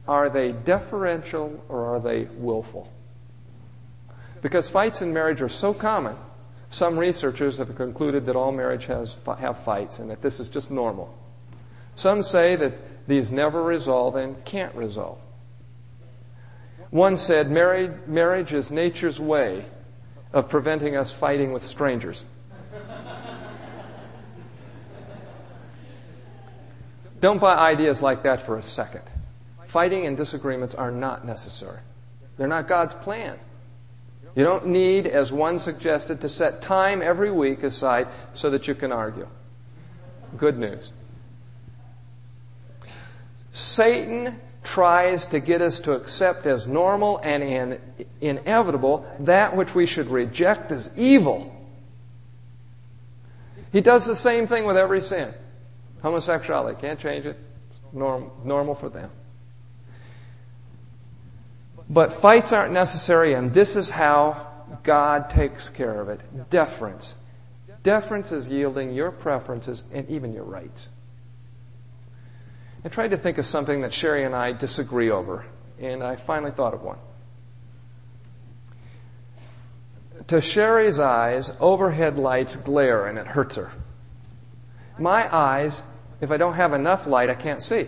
Are 0.07 0.29
they 0.29 0.51
deferential 0.51 1.63
or 1.67 1.95
are 1.95 1.99
they 1.99 2.25
willful? 2.35 2.91
Because 4.41 4.69
fights 4.69 5.01
in 5.01 5.13
marriage 5.13 5.41
are 5.41 5.49
so 5.49 5.73
common, 5.73 6.15
some 6.69 6.97
researchers 6.97 7.57
have 7.57 7.75
concluded 7.75 8.27
that 8.27 8.35
all 8.35 8.51
marriage 8.51 8.85
has 8.85 9.17
have 9.39 9.63
fights 9.63 9.99
and 9.99 10.09
that 10.11 10.21
this 10.21 10.39
is 10.39 10.47
just 10.47 10.69
normal. 10.69 11.15
Some 11.95 12.21
say 12.21 12.55
that 12.55 13.07
these 13.07 13.31
never 13.31 13.63
resolve 13.63 14.15
and 14.15 14.43
can't 14.45 14.73
resolve. 14.75 15.17
One 16.91 17.17
said, 17.17 17.51
marriage 17.51 18.53
is 18.53 18.71
nature's 18.71 19.19
way 19.19 19.65
of 20.31 20.47
preventing 20.47 20.95
us 20.95 21.11
fighting 21.11 21.51
with 21.51 21.63
strangers. 21.63 22.23
Don't 27.19 27.39
buy 27.39 27.55
ideas 27.55 28.01
like 28.01 28.23
that 28.23 28.45
for 28.45 28.57
a 28.57 28.63
second. 28.63 29.01
Fighting 29.67 30.05
and 30.05 30.15
disagreements 30.17 30.73
are 30.75 30.91
not 30.91 31.25
necessary. 31.25 31.79
They're 32.37 32.47
not 32.47 32.67
God's 32.67 32.95
plan. 32.95 33.37
You 34.35 34.43
don't 34.43 34.67
need, 34.67 35.05
as 35.07 35.31
one 35.31 35.59
suggested, 35.59 36.21
to 36.21 36.29
set 36.29 36.61
time 36.61 37.01
every 37.01 37.31
week 37.31 37.63
aside 37.63 38.07
so 38.33 38.49
that 38.51 38.67
you 38.67 38.75
can 38.75 38.91
argue. 38.91 39.27
Good 40.37 40.57
news. 40.57 40.91
Satan 43.51 44.39
tries 44.63 45.25
to 45.27 45.39
get 45.39 45.61
us 45.61 45.79
to 45.81 45.93
accept 45.93 46.45
as 46.45 46.67
normal 46.67 47.19
and 47.23 47.43
in, 47.43 47.79
inevitable 48.21 49.05
that 49.19 49.55
which 49.55 49.73
we 49.73 49.85
should 49.85 50.07
reject 50.09 50.71
as 50.71 50.91
evil. 50.95 51.55
He 53.71 53.81
does 53.81 54.05
the 54.05 54.15
same 54.15 54.47
thing 54.47 54.65
with 54.65 54.77
every 54.77 55.01
sin. 55.01 55.33
Homosexuality, 56.01 56.79
can't 56.79 56.99
change 56.99 57.25
it. 57.25 57.37
It's 57.69 57.79
norm, 57.91 58.31
normal 58.43 58.75
for 58.75 58.89
them. 58.89 59.11
But 61.89 62.13
fights 62.13 62.53
aren't 62.53 62.71
necessary, 62.71 63.33
and 63.33 63.53
this 63.53 63.75
is 63.75 63.89
how 63.89 64.47
God 64.83 65.29
takes 65.29 65.69
care 65.69 65.99
of 65.99 66.09
it. 66.09 66.21
Deference. 66.49 67.15
Deference 67.83 68.31
is 68.31 68.49
yielding 68.49 68.93
your 68.93 69.11
preferences 69.11 69.83
and 69.91 70.07
even 70.09 70.33
your 70.33 70.43
rights. 70.43 70.89
I 72.85 72.89
tried 72.89 73.11
to 73.11 73.17
think 73.17 73.37
of 73.37 73.45
something 73.45 73.81
that 73.81 73.93
Sherry 73.93 74.23
and 74.23 74.35
I 74.35 74.53
disagree 74.53 75.09
over, 75.09 75.45
and 75.79 76.03
I 76.03 76.15
finally 76.15 76.51
thought 76.51 76.73
of 76.73 76.81
one. 76.81 76.97
To 80.27 80.41
Sherry's 80.41 80.99
eyes, 80.99 81.51
overhead 81.59 82.17
lights 82.17 82.55
glare 82.55 83.07
and 83.07 83.17
it 83.17 83.27
hurts 83.27 83.55
her. 83.55 83.71
My 84.99 85.33
eyes, 85.33 85.81
if 86.21 86.31
I 86.31 86.37
don't 86.37 86.53
have 86.53 86.73
enough 86.73 87.07
light, 87.07 87.29
I 87.29 87.35
can't 87.35 87.61
see. 87.61 87.87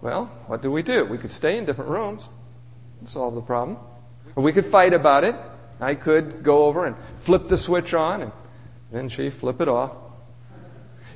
Well, 0.00 0.26
what 0.46 0.62
do 0.62 0.70
we 0.70 0.82
do? 0.82 1.04
We 1.04 1.18
could 1.18 1.32
stay 1.32 1.56
in 1.58 1.64
different 1.64 1.90
rooms 1.90 2.28
and 3.00 3.08
solve 3.08 3.34
the 3.34 3.40
problem. 3.40 3.78
Or 4.34 4.42
we 4.42 4.52
could 4.52 4.66
fight 4.66 4.92
about 4.92 5.24
it. 5.24 5.34
I 5.80 5.94
could 5.94 6.42
go 6.42 6.66
over 6.66 6.86
and 6.86 6.96
flip 7.18 7.48
the 7.48 7.58
switch 7.58 7.94
on 7.94 8.22
and 8.22 8.32
then 8.90 9.08
she 9.08 9.30
flip 9.30 9.60
it 9.60 9.68
off. 9.68 9.92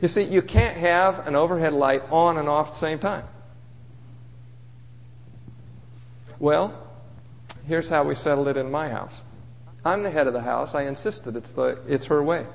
You 0.00 0.08
see, 0.08 0.22
you 0.22 0.42
can't 0.42 0.76
have 0.76 1.26
an 1.26 1.36
overhead 1.36 1.72
light 1.72 2.02
on 2.10 2.38
and 2.38 2.48
off 2.48 2.68
at 2.68 2.72
the 2.74 2.78
same 2.78 2.98
time. 2.98 3.24
Well, 6.38 6.74
here's 7.66 7.90
how 7.90 8.04
we 8.04 8.14
settled 8.14 8.48
it 8.48 8.56
in 8.56 8.70
my 8.70 8.88
house. 8.88 9.14
I'm 9.84 10.02
the 10.02 10.10
head 10.10 10.26
of 10.26 10.32
the 10.32 10.40
house. 10.40 10.74
I 10.74 10.82
insisted 10.82 11.36
it's, 11.36 11.52
the, 11.52 11.78
it's 11.86 12.06
her 12.06 12.22
way. 12.22 12.46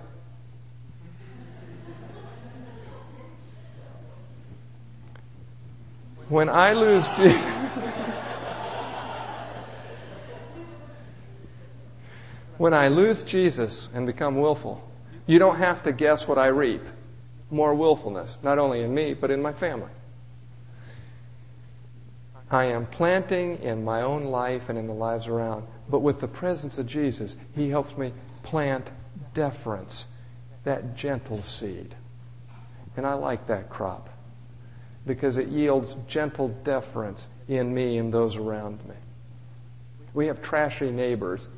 When 6.27 6.49
I 6.49 6.73
lose 6.73 7.07
Jesus, 7.17 7.45
when 12.57 12.73
I 12.73 12.87
lose 12.87 13.23
Jesus 13.23 13.89
and 13.93 14.07
become 14.07 14.37
willful, 14.37 14.81
you 15.27 15.37
don't 15.37 15.57
have 15.57 15.83
to 15.83 15.91
guess 15.91 16.27
what 16.27 16.39
I 16.39 16.47
reap. 16.47 16.81
More 17.51 17.75
willfulness, 17.75 18.39
not 18.41 18.57
only 18.57 18.81
in 18.81 18.93
me, 18.93 19.13
but 19.13 19.29
in 19.29 19.39
my 19.39 19.53
family. 19.53 19.91
I 22.49 22.65
am 22.65 22.87
planting 22.87 23.61
in 23.61 23.83
my 23.83 24.01
own 24.01 24.25
life 24.25 24.69
and 24.69 24.79
in 24.79 24.87
the 24.87 24.93
lives 24.93 25.27
around. 25.27 25.67
But 25.89 25.99
with 25.99 26.19
the 26.19 26.27
presence 26.27 26.79
of 26.79 26.87
Jesus, 26.87 27.37
He 27.53 27.69
helps 27.69 27.97
me 27.97 28.13
plant 28.41 28.89
deference, 29.35 30.07
that 30.63 30.95
gentle 30.95 31.43
seed. 31.43 31.93
And 32.97 33.05
I 33.05 33.13
like 33.13 33.45
that 33.45 33.69
crop 33.69 34.09
because 35.05 35.37
it 35.37 35.49
yields 35.49 35.95
gentle 36.07 36.49
deference 36.63 37.27
in 37.47 37.73
me 37.73 37.97
and 37.97 38.11
those 38.11 38.37
around 38.37 38.83
me. 38.87 38.95
We 40.13 40.27
have 40.27 40.41
trashy 40.41 40.91
neighbors 40.91 41.49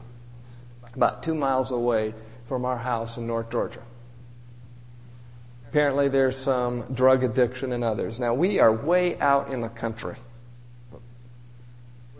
about 0.96 1.24
two 1.24 1.36
miles 1.36 1.72
away 1.72 2.14
from 2.48 2.66
our 2.66 2.78
house 2.78 3.18
in 3.18 3.28
North 3.28 3.50
Georgia. 3.52 3.82
Apparently, 5.70 6.10
there's 6.10 6.38
some 6.38 6.82
drug 6.94 7.24
addiction 7.24 7.72
and 7.72 7.84
others. 7.84 8.20
Now, 8.20 8.34
we 8.34 8.60
are 8.60 8.72
way 8.72 9.20
out 9.20 9.52
in 9.52 9.62
the 9.62 9.70
country. 9.70 10.16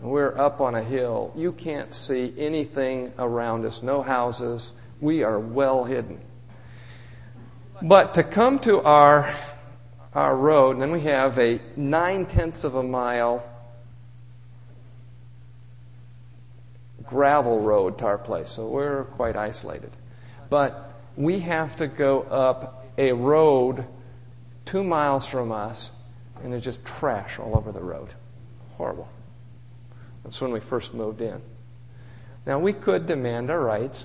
We're 0.00 0.38
up 0.38 0.60
on 0.60 0.74
a 0.76 0.82
hill. 0.82 1.32
You 1.34 1.52
can't 1.52 1.92
see 1.92 2.32
anything 2.38 3.12
around 3.18 3.64
us, 3.64 3.82
no 3.82 4.02
houses. 4.02 4.72
We 5.00 5.24
are 5.24 5.40
well 5.40 5.84
hidden. 5.84 6.20
But 7.82 8.14
to 8.14 8.22
come 8.22 8.58
to 8.60 8.80
our 8.82 9.34
our 10.18 10.34
road, 10.34 10.72
and 10.72 10.82
then 10.82 10.90
we 10.90 11.02
have 11.02 11.38
a 11.38 11.60
nine 11.76 12.26
tenths 12.26 12.64
of 12.64 12.74
a 12.74 12.82
mile 12.82 13.48
gravel 17.04 17.60
road 17.60 17.98
to 17.98 18.04
our 18.04 18.18
place, 18.18 18.50
so 18.50 18.66
we're 18.66 19.04
quite 19.04 19.36
isolated. 19.36 19.92
But 20.50 20.92
we 21.16 21.38
have 21.38 21.76
to 21.76 21.86
go 21.86 22.22
up 22.22 22.84
a 22.98 23.12
road 23.12 23.84
two 24.64 24.82
miles 24.82 25.24
from 25.24 25.52
us, 25.52 25.92
and 26.42 26.52
there's 26.52 26.64
just 26.64 26.84
trash 26.84 27.38
all 27.38 27.56
over 27.56 27.70
the 27.70 27.80
road. 27.80 28.08
Horrible. 28.76 29.08
That's 30.24 30.40
when 30.40 30.50
we 30.50 30.58
first 30.58 30.94
moved 30.94 31.20
in. 31.20 31.40
Now, 32.44 32.58
we 32.58 32.72
could 32.72 33.06
demand 33.06 33.50
our 33.50 33.60
rights, 33.60 34.04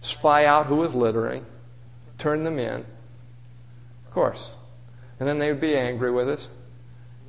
spy 0.00 0.44
out 0.44 0.66
who 0.66 0.76
was 0.76 0.92
littering, 0.92 1.46
turn 2.18 2.42
them 2.42 2.58
in. 2.58 2.84
Of 4.06 4.12
course, 4.12 4.50
and 5.18 5.28
then 5.28 5.38
they 5.38 5.48
would 5.48 5.60
be 5.60 5.76
angry 5.76 6.10
with 6.10 6.28
us. 6.28 6.48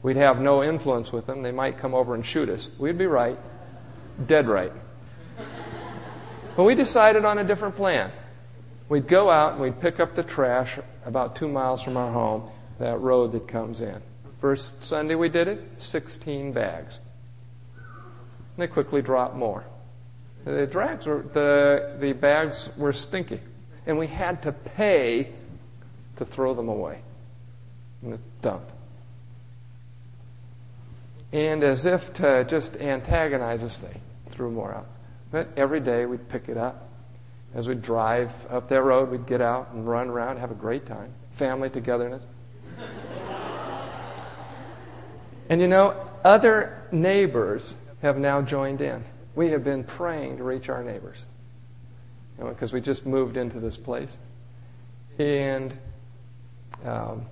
We'd 0.03 0.17
have 0.17 0.39
no 0.39 0.63
influence 0.63 1.11
with 1.11 1.25
them. 1.25 1.41
They 1.41 1.51
might 1.51 1.79
come 1.79 1.93
over 1.93 2.13
and 2.15 2.25
shoot 2.25 2.49
us. 2.49 2.69
We'd 2.77 2.97
be 2.97 3.07
right. 3.07 3.37
Dead 4.25 4.47
right. 4.47 4.71
But 6.55 6.63
we 6.63 6.75
decided 6.75 7.25
on 7.25 7.37
a 7.37 7.43
different 7.43 7.75
plan. 7.75 8.11
We'd 8.89 9.07
go 9.07 9.29
out 9.29 9.53
and 9.53 9.61
we'd 9.61 9.79
pick 9.79 9.99
up 9.99 10.15
the 10.15 10.23
trash 10.23 10.79
about 11.05 11.35
two 11.35 11.47
miles 11.47 11.81
from 11.81 11.97
our 11.97 12.11
home, 12.11 12.49
that 12.79 12.99
road 12.99 13.31
that 13.33 13.47
comes 13.47 13.81
in. 13.81 14.01
First 14.39 14.83
Sunday 14.85 15.15
we 15.15 15.29
did 15.29 15.47
it, 15.47 15.61
16 15.79 16.51
bags. 16.51 16.99
And 17.75 18.63
they 18.63 18.67
quickly 18.67 19.01
dropped 19.01 19.35
more. 19.35 19.63
The, 20.45 20.65
drags 20.67 21.05
were, 21.05 21.25
the, 21.33 21.97
the 21.99 22.13
bags 22.13 22.69
were 22.77 22.93
stinky. 22.93 23.39
And 23.85 23.97
we 23.97 24.07
had 24.07 24.41
to 24.43 24.51
pay 24.51 25.29
to 26.17 26.25
throw 26.25 26.53
them 26.53 26.69
away 26.69 27.01
the 28.11 28.19
dump. 28.41 28.63
And 31.31 31.63
as 31.63 31.85
if 31.85 32.13
to 32.13 32.45
just 32.45 32.75
antagonize 32.77 33.61
us, 33.63 33.77
they 33.77 33.99
threw 34.29 34.51
more 34.51 34.73
out. 34.73 34.87
But 35.31 35.49
every 35.57 35.79
day 35.79 36.05
we'd 36.05 36.29
pick 36.29 36.47
it 36.47 36.57
up. 36.57 36.89
As 37.53 37.67
we'd 37.67 37.81
drive 37.81 38.31
up 38.49 38.69
that 38.69 38.81
road, 38.81 39.09
we'd 39.09 39.25
get 39.25 39.41
out 39.41 39.71
and 39.73 39.87
run 39.87 40.09
around, 40.09 40.37
have 40.37 40.51
a 40.51 40.55
great 40.55 40.85
time. 40.85 41.11
Family 41.35 41.69
togetherness. 41.69 42.23
and 45.49 45.59
you 45.59 45.67
know, 45.67 46.09
other 46.23 46.81
neighbors 46.91 47.73
have 48.01 48.17
now 48.17 48.41
joined 48.41 48.81
in. 48.81 49.03
We 49.35 49.49
have 49.49 49.63
been 49.63 49.83
praying 49.83 50.37
to 50.37 50.43
reach 50.43 50.69
our 50.69 50.83
neighbors. 50.83 51.23
Because 52.37 52.71
you 52.71 52.77
know, 52.77 52.79
we 52.79 52.81
just 52.81 53.05
moved 53.05 53.37
into 53.37 53.59
this 53.59 53.77
place. 53.77 54.17
And 55.17 55.77
um, 56.85 57.25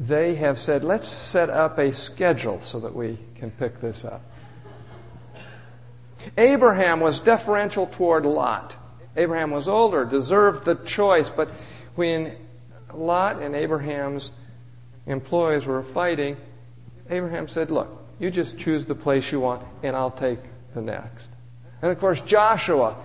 they 0.00 0.34
have 0.36 0.58
said, 0.58 0.82
let's 0.82 1.06
set 1.06 1.50
up 1.50 1.78
a 1.78 1.92
schedule 1.92 2.62
so 2.62 2.80
that 2.80 2.96
we 2.96 3.18
can 3.34 3.50
pick 3.50 3.80
this 3.82 4.02
up. 4.04 4.22
Abraham 6.38 7.00
was 7.00 7.20
deferential 7.20 7.86
toward 7.86 8.24
Lot. 8.24 8.76
Abraham 9.16 9.50
was 9.50 9.68
older, 9.68 10.06
deserved 10.06 10.64
the 10.64 10.74
choice, 10.74 11.28
but 11.28 11.50
when 11.96 12.34
Lot 12.94 13.42
and 13.42 13.54
Abraham's 13.54 14.32
employees 15.06 15.66
were 15.66 15.82
fighting, 15.82 16.38
Abraham 17.10 17.46
said, 17.46 17.70
Look, 17.70 17.88
you 18.18 18.30
just 18.30 18.58
choose 18.58 18.86
the 18.86 18.94
place 18.94 19.30
you 19.30 19.40
want, 19.40 19.62
and 19.82 19.94
I'll 19.94 20.10
take 20.10 20.38
the 20.74 20.80
next. 20.80 21.28
And 21.82 21.90
of 21.90 21.98
course, 21.98 22.20
Joshua, 22.22 22.96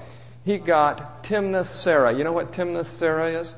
he 0.45 0.57
got 0.57 1.23
Timnath 1.23 1.67
Serah. 1.67 2.17
You 2.17 2.23
know 2.23 2.33
what 2.33 2.53
Timnath 2.53 2.87
Serah 2.87 3.41
is? 3.41 3.55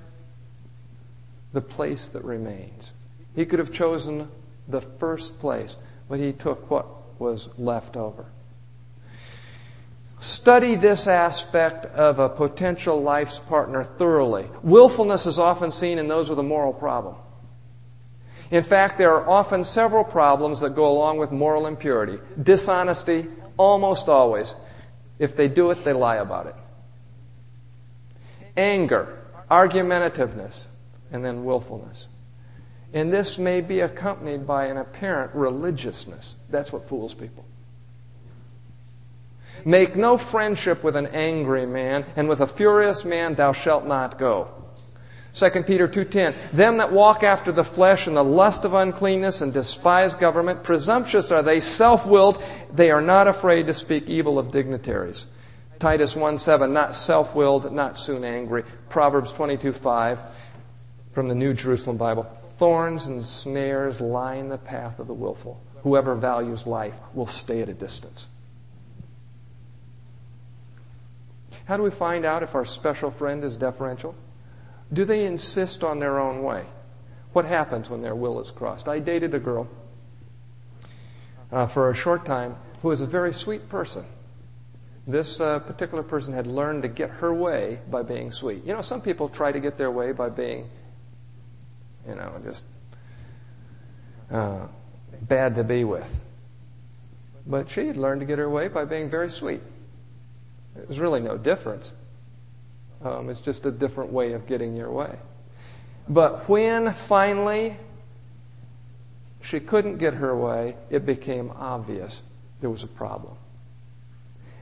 The 1.54 1.62
place 1.62 2.08
that 2.10 2.24
remains. 2.24 2.94
He 3.38 3.46
could 3.46 3.60
have 3.60 3.72
chosen 3.72 4.30
the 4.68 4.82
first 4.82 5.40
place, 5.40 5.78
but 6.10 6.20
he 6.20 6.34
took 6.34 6.72
what 6.72 6.88
was 7.20 7.50
left 7.60 7.96
over. 7.96 8.26
Study 10.20 10.74
this 10.74 11.06
aspect 11.06 11.86
of 11.86 12.18
a 12.18 12.30
potential 12.30 13.00
life's 13.00 13.38
partner 13.38 13.84
thoroughly. 13.84 14.48
Willfulness 14.64 15.28
is 15.28 15.38
often 15.38 15.70
seen 15.70 16.00
in 16.00 16.08
those 16.08 16.32
with 16.32 16.40
a 16.40 16.44
moral 16.44 16.74
problem. 16.74 17.16
In 18.50 18.64
fact, 18.64 18.98
there 18.98 19.14
are 19.14 19.30
often 19.30 19.64
several 19.64 20.04
problems 20.04 20.62
that 20.62 20.74
go 20.74 20.88
along 20.88 21.20
with 21.20 21.32
moral 21.32 21.68
impurity. 21.68 22.18
Dishonesty, 22.42 23.28
almost 23.56 24.10
always. 24.10 24.56
If 25.20 25.38
they 25.38 25.48
do 25.48 25.70
it, 25.70 25.84
they 25.86 25.94
lie 25.94 26.16
about 26.16 26.48
it. 26.48 26.56
Anger, 28.58 29.20
argumentativeness, 29.52 30.66
and 31.12 31.24
then 31.24 31.46
willfulness. 31.46 32.08
And 32.94 33.12
this 33.12 33.38
may 33.38 33.62
be 33.62 33.82
accompanied 33.82 34.48
by 34.48 34.66
an 34.66 34.78
apparent 34.78 35.34
religiousness. 35.36 36.36
That's 36.50 36.72
what 36.72 36.88
fools 36.88 37.14
people. 37.14 37.46
Make 39.66 39.96
no 39.96 40.18
friendship 40.18 40.84
with 40.84 40.96
an 40.96 41.08
angry 41.08 41.66
man, 41.66 42.06
and 42.16 42.30
with 42.30 42.42
a 42.42 42.48
furious 42.48 43.04
man 43.04 43.36
thou 43.36 43.54
shalt 43.54 43.86
not 43.86 44.18
go. 44.18 44.50
2 45.34 45.64
Peter 45.64 45.88
2:10 45.88 46.34
Them 46.54 46.78
that 46.78 46.92
walk 46.92 47.24
after 47.24 47.52
the 47.52 47.64
flesh 47.64 48.08
and 48.08 48.18
the 48.18 48.24
lust 48.24 48.66
of 48.66 48.74
uncleanness 48.74 49.42
and 49.42 49.54
despise 49.54 50.16
government 50.16 50.64
presumptuous 50.64 51.32
are 51.32 51.44
they 51.44 51.60
self-willed 51.60 52.42
they 52.74 52.90
are 52.90 53.02
not 53.02 53.28
afraid 53.28 53.68
to 53.68 53.74
speak 53.74 54.10
evil 54.10 54.40
of 54.40 54.52
dignitaries. 54.52 55.28
Titus 55.80 56.16
1:7 56.16 56.72
Not 56.72 56.96
self-willed 56.96 57.72
not 57.72 57.98
soon 57.98 58.24
angry. 58.24 58.64
Proverbs 58.90 59.32
22:5 59.34 60.18
from 61.14 61.28
the 61.28 61.36
New 61.36 61.54
Jerusalem 61.54 61.98
Bible. 61.98 62.26
Thorns 62.58 63.06
and 63.06 63.26
snares 63.26 64.02
line 64.02 64.50
the 64.50 64.58
path 64.58 65.00
of 65.00 65.08
the 65.08 65.14
willful. 65.14 65.62
Whoever 65.84 66.16
values 66.16 66.66
life 66.66 66.96
will 67.14 67.28
stay 67.28 67.62
at 67.62 67.70
a 67.70 67.74
distance. 67.74 68.28
How 71.66 71.78
do 71.78 71.84
we 71.84 71.92
find 71.92 72.26
out 72.26 72.44
if 72.44 72.56
our 72.56 72.66
special 72.66 73.12
friend 73.12 73.44
is 73.44 73.56
deferential? 73.56 74.16
Do 74.92 75.04
they 75.06 75.26
insist 75.26 75.84
on 75.84 76.00
their 76.00 76.20
own 76.20 76.42
way? 76.42 76.66
What 77.34 77.46
happens 77.46 77.90
when 77.90 78.02
their 78.02 78.16
will 78.16 78.40
is 78.40 78.52
crossed? 78.52 78.88
I 78.88 79.00
dated 79.00 79.34
a 79.34 79.40
girl 79.40 79.68
uh, 81.52 81.68
for 81.68 81.92
a 81.92 81.94
short 81.94 82.26
time 82.26 82.56
who 82.82 82.88
was 82.88 83.02
a 83.02 83.06
very 83.06 83.34
sweet 83.34 83.70
person. 83.70 84.06
This 85.06 85.40
uh, 85.40 85.60
particular 85.60 86.04
person 86.04 86.34
had 86.34 86.48
learned 86.48 86.84
to 86.84 86.90
get 86.90 87.10
her 87.10 87.34
way 87.34 87.80
by 87.90 88.02
being 88.02 88.32
sweet. 88.32 88.66
You 88.66 88.74
know, 88.74 88.82
some 88.82 89.02
people 89.02 89.30
try 89.30 89.52
to 89.52 89.60
get 89.60 89.78
their 89.78 89.92
way 89.92 90.12
by 90.12 90.30
being, 90.30 90.70
you 92.08 92.16
know, 92.16 92.32
just 92.44 92.64
uh, 94.32 94.68
bad 95.22 95.56
to 95.56 95.64
be 95.64 95.84
with. 95.84 96.20
But 97.46 97.70
she 97.70 97.88
had 97.88 97.98
learned 97.98 98.22
to 98.22 98.26
get 98.26 98.40
her 98.40 98.50
way 98.50 98.68
by 98.68 98.86
being 98.86 99.10
very 99.10 99.32
sweet. 99.32 99.62
There's 100.76 101.00
really 101.00 101.22
no 101.22 101.38
difference. 101.38 101.92
Um, 103.04 103.30
it's 103.30 103.42
just 103.42 103.66
a 103.66 103.72
different 103.72 104.12
way 104.12 104.34
of 104.34 104.48
getting 104.48 104.76
your 104.76 104.92
way. 104.92 105.18
But 106.10 106.48
when 106.50 106.94
finally 106.94 107.78
she 109.42 109.60
couldn't 109.60 109.98
get 109.98 110.16
her 110.16 110.36
way, 110.36 110.76
it 110.90 111.06
became 111.06 111.52
obvious 111.52 112.22
there 112.62 112.70
was 112.70 112.84
a 112.84 112.88
problem. 112.88 113.36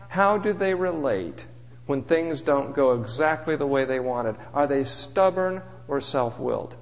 How 0.10 0.38
do 0.38 0.54
they 0.54 0.74
relate 0.74 1.46
when 1.86 2.04
things 2.04 2.42
don't 2.42 2.76
go 2.76 2.94
exactly 3.00 3.56
the 3.56 3.68
way 3.68 3.86
they 3.86 4.00
wanted? 4.00 4.36
Are 4.54 4.68
they 4.68 4.84
stubborn 4.84 5.62
or 5.88 6.02
self 6.02 6.40
willed? 6.40 6.76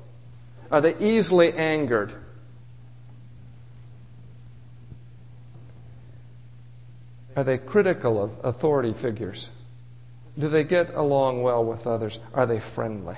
Are 0.72 0.82
they 0.82 0.96
easily 0.98 1.54
angered? 1.54 2.14
Are 7.36 7.44
they 7.44 7.58
critical 7.58 8.22
of 8.22 8.32
authority 8.44 8.94
figures? 8.94 9.50
Do 10.38 10.50
they 10.50 10.64
get 10.64 10.94
along 10.94 11.44
well 11.44 11.64
with 11.64 11.88
others? 11.88 12.20
Are 12.34 12.46
they 12.46 12.60
friendly? 12.60 13.16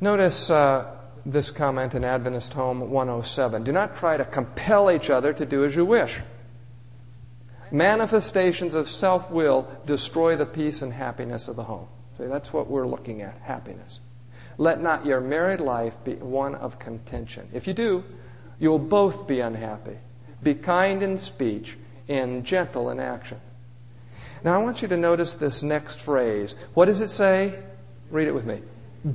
Notice 0.00 0.50
uh, 0.50 0.90
this 1.24 1.50
comment 1.50 1.94
in 1.94 2.04
Adventist 2.04 2.52
Home 2.52 2.90
107. 2.90 3.64
Do 3.64 3.72
not 3.72 3.96
try 3.96 4.16
to 4.16 4.24
compel 4.24 4.90
each 4.90 5.08
other 5.08 5.32
to 5.32 5.46
do 5.46 5.64
as 5.64 5.74
you 5.74 5.84
wish. 5.84 6.20
Manifestations 7.70 8.74
of 8.74 8.88
self 8.88 9.30
will 9.30 9.68
destroy 9.86 10.36
the 10.36 10.46
peace 10.46 10.82
and 10.82 10.92
happiness 10.92 11.48
of 11.48 11.56
the 11.56 11.64
home. 11.64 11.88
See, 12.18 12.26
that's 12.26 12.52
what 12.52 12.68
we're 12.68 12.86
looking 12.86 13.22
at 13.22 13.38
happiness. 13.38 14.00
Let 14.58 14.80
not 14.80 15.04
your 15.04 15.20
married 15.20 15.60
life 15.60 15.94
be 16.04 16.14
one 16.14 16.54
of 16.54 16.78
contention. 16.78 17.48
If 17.52 17.66
you 17.66 17.74
do, 17.74 18.04
you 18.58 18.70
will 18.70 18.78
both 18.78 19.26
be 19.26 19.40
unhappy. 19.40 19.98
Be 20.42 20.54
kind 20.54 21.02
in 21.02 21.18
speech 21.18 21.76
and 22.08 22.44
gentle 22.44 22.90
in 22.90 23.00
action. 23.00 23.40
Now, 24.44 24.54
I 24.54 24.62
want 24.62 24.82
you 24.82 24.88
to 24.88 24.96
notice 24.96 25.34
this 25.34 25.62
next 25.62 26.00
phrase. 26.00 26.54
What 26.74 26.86
does 26.86 27.00
it 27.00 27.10
say? 27.10 27.58
Read 28.10 28.28
it 28.28 28.34
with 28.34 28.44
me. 28.44 28.60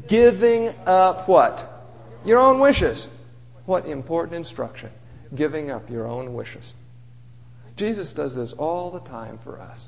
Giving 0.07 0.69
up 0.85 1.27
what? 1.27 1.87
Your 2.25 2.39
own 2.39 2.59
wishes. 2.59 3.07
What 3.65 3.85
important 3.85 4.35
instruction. 4.35 4.91
Giving 5.33 5.71
up 5.71 5.89
your 5.89 6.07
own 6.07 6.33
wishes. 6.33 6.73
Jesus 7.77 8.11
does 8.11 8.35
this 8.35 8.53
all 8.53 8.91
the 8.91 8.99
time 8.99 9.39
for 9.39 9.59
us. 9.59 9.87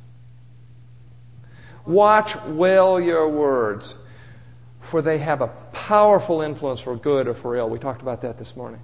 Watch 1.86 2.36
well 2.46 3.00
your 3.00 3.28
words, 3.28 3.96
for 4.94 5.02
they 5.02 5.18
have 5.18 5.42
a 5.42 5.48
powerful 5.72 6.44
influence 6.44 6.80
for 6.80 6.96
good 6.96 7.28
or 7.28 7.34
for 7.34 7.56
ill. 7.56 7.68
We 7.68 7.80
talked 7.80 8.04
about 8.04 8.22
that 8.22 8.38
this 8.38 8.56
morning. 8.56 8.80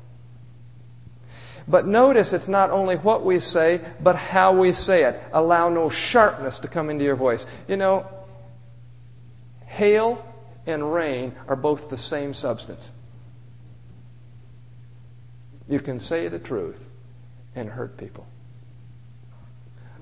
But 1.68 1.86
notice 1.86 2.34
it's 2.34 2.48
not 2.48 2.72
only 2.72 2.96
what 2.96 3.24
we 3.24 3.40
say, 3.40 3.82
but 4.02 4.16
how 4.16 4.60
we 4.60 4.74
say 4.74 5.04
it. 5.04 5.22
Allow 5.32 5.70
no 5.70 5.88
sharpness 5.88 6.58
to 6.62 6.68
come 6.68 6.90
into 6.90 7.06
your 7.06 7.16
voice. 7.16 7.46
You 7.68 7.78
know, 7.78 8.08
hail 9.68 10.26
and 10.66 10.92
rain 10.92 11.36
are 11.48 11.56
both 11.56 11.92
the 11.92 11.98
same 11.98 12.34
substance. 12.34 12.90
You 15.68 15.80
can 15.80 16.00
say 16.00 16.28
the 16.28 16.40
truth 16.40 16.90
and 17.54 17.70
hurt 17.70 17.98
people. 17.98 18.26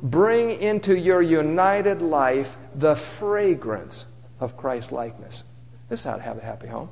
Bring 0.01 0.51
into 0.51 0.97
your 0.97 1.22
united 1.22 2.01
life 2.01 2.55
the 2.74 2.95
fragrance 2.95 4.05
of 4.39 4.55
Christ 4.55 4.93
likeness. 4.93 5.43
This 5.89 6.01
is 6.01 6.05
how 6.05 6.15
to 6.15 6.21
have 6.21 6.38
a 6.38 6.41
happy 6.41 6.67
home. 6.67 6.89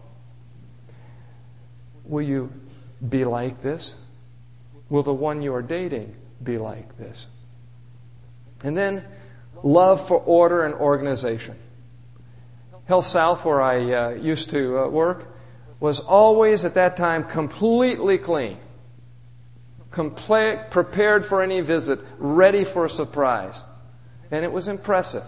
Will 2.06 2.22
you 2.22 2.52
be 3.08 3.26
like 3.26 3.62
this? 3.62 3.96
Will 4.90 5.04
the 5.04 5.14
one 5.14 5.42
you 5.42 5.54
are 5.54 5.62
dating 5.62 6.16
be 6.44 6.58
like 6.58 6.98
this? 6.98 7.28
And 8.64 8.78
then, 8.78 9.04
love 9.64 10.08
for 10.08 10.18
order 10.18 10.64
and 10.64 10.74
organization. 10.76 11.56
Health 12.86 13.06
South, 13.06 13.44
where 13.44 13.62
I 13.62 13.94
uh, 13.94 14.10
used 14.12 14.52
to 14.52 14.80
uh, 14.80 14.88
work, 14.88 15.28
was 15.80 16.00
always 16.00 16.66
at 16.66 16.76
that 16.76 16.96
time 16.96 17.24
completely 17.24 18.18
clean, 18.18 18.58
complete, 19.92 20.70
prepared 20.70 21.26
for 21.26 21.42
any 21.42 21.62
visit, 21.62 22.00
ready 22.18 22.64
for 22.64 22.86
a 22.86 22.90
surprise. 22.90 23.62
And 24.32 24.46
it 24.46 24.52
was 24.52 24.68
impressive. 24.68 25.24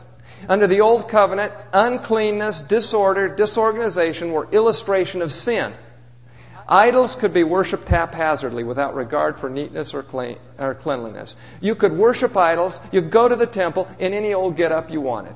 Under 0.48 0.68
the 0.68 0.82
Old 0.82 1.10
Covenant, 1.10 1.54
uncleanness, 1.74 2.62
disorder, 2.62 3.28
disorganization 3.28 4.32
were 4.32 4.48
illustration 4.52 5.22
of 5.22 5.32
sin. 5.32 5.74
Idols 6.70 7.16
could 7.16 7.34
be 7.34 7.44
worshipped 7.44 7.88
haphazardly 7.88 8.64
without 8.64 8.94
regard 8.94 9.40
for 9.40 9.50
neatness 9.50 9.94
or, 9.94 10.04
clean, 10.04 10.38
or 10.60 10.76
cleanliness. 10.76 11.36
You 11.62 11.76
could 11.76 11.94
worship 11.94 12.36
idols, 12.36 12.82
you 12.92 13.02
go 13.02 13.30
to 13.30 13.36
the 13.36 13.46
temple 13.46 13.88
in 14.00 14.14
any 14.14 14.34
old 14.34 14.58
get 14.58 14.74
up 14.74 14.92
you 14.92 15.00
wanted. 15.00 15.36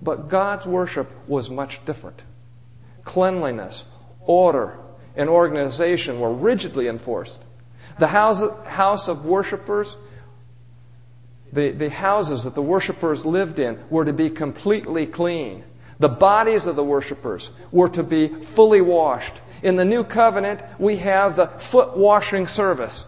But 0.00 0.28
God's 0.28 0.66
worship 0.66 1.10
was 1.28 1.50
much 1.50 1.84
different. 1.84 2.22
Cleanliness, 3.04 3.84
order, 4.20 4.78
and 5.16 5.28
organization 5.28 6.20
were 6.20 6.32
rigidly 6.32 6.86
enforced. 6.86 7.42
The 7.98 8.08
house, 8.08 8.42
house 8.66 9.08
of 9.08 9.24
worshippers, 9.24 9.96
the, 11.52 11.70
the 11.70 11.90
houses 11.90 12.44
that 12.44 12.54
the 12.54 12.62
worshippers 12.62 13.24
lived 13.24 13.58
in, 13.58 13.78
were 13.90 14.04
to 14.04 14.12
be 14.12 14.30
completely 14.30 15.06
clean. 15.06 15.64
The 15.98 16.08
bodies 16.08 16.66
of 16.66 16.76
the 16.76 16.84
worshippers 16.84 17.50
were 17.72 17.88
to 17.90 18.02
be 18.02 18.28
fully 18.28 18.80
washed. 18.80 19.34
In 19.62 19.76
the 19.76 19.84
new 19.84 20.04
covenant, 20.04 20.62
we 20.78 20.96
have 20.98 21.36
the 21.36 21.46
foot 21.46 21.96
washing 21.96 22.46
service. 22.46 23.06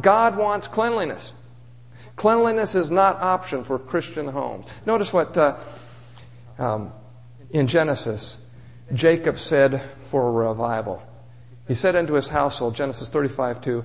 God 0.00 0.36
wants 0.36 0.66
cleanliness. 0.66 1.32
Cleanliness 2.16 2.74
is 2.74 2.90
not 2.90 3.20
option 3.22 3.64
for 3.64 3.78
Christian 3.78 4.28
homes. 4.28 4.66
Notice 4.84 5.12
what 5.12 5.36
uh, 5.36 5.56
um, 6.58 6.92
in 7.50 7.66
Genesis 7.66 8.36
Jacob 8.92 9.38
said 9.38 9.82
for 10.10 10.28
a 10.28 10.48
revival. 10.48 11.02
He 11.66 11.74
said 11.74 11.96
unto 11.96 12.14
his 12.14 12.28
household, 12.28 12.74
Genesis 12.74 13.08
35 13.08 13.62
2, 13.62 13.84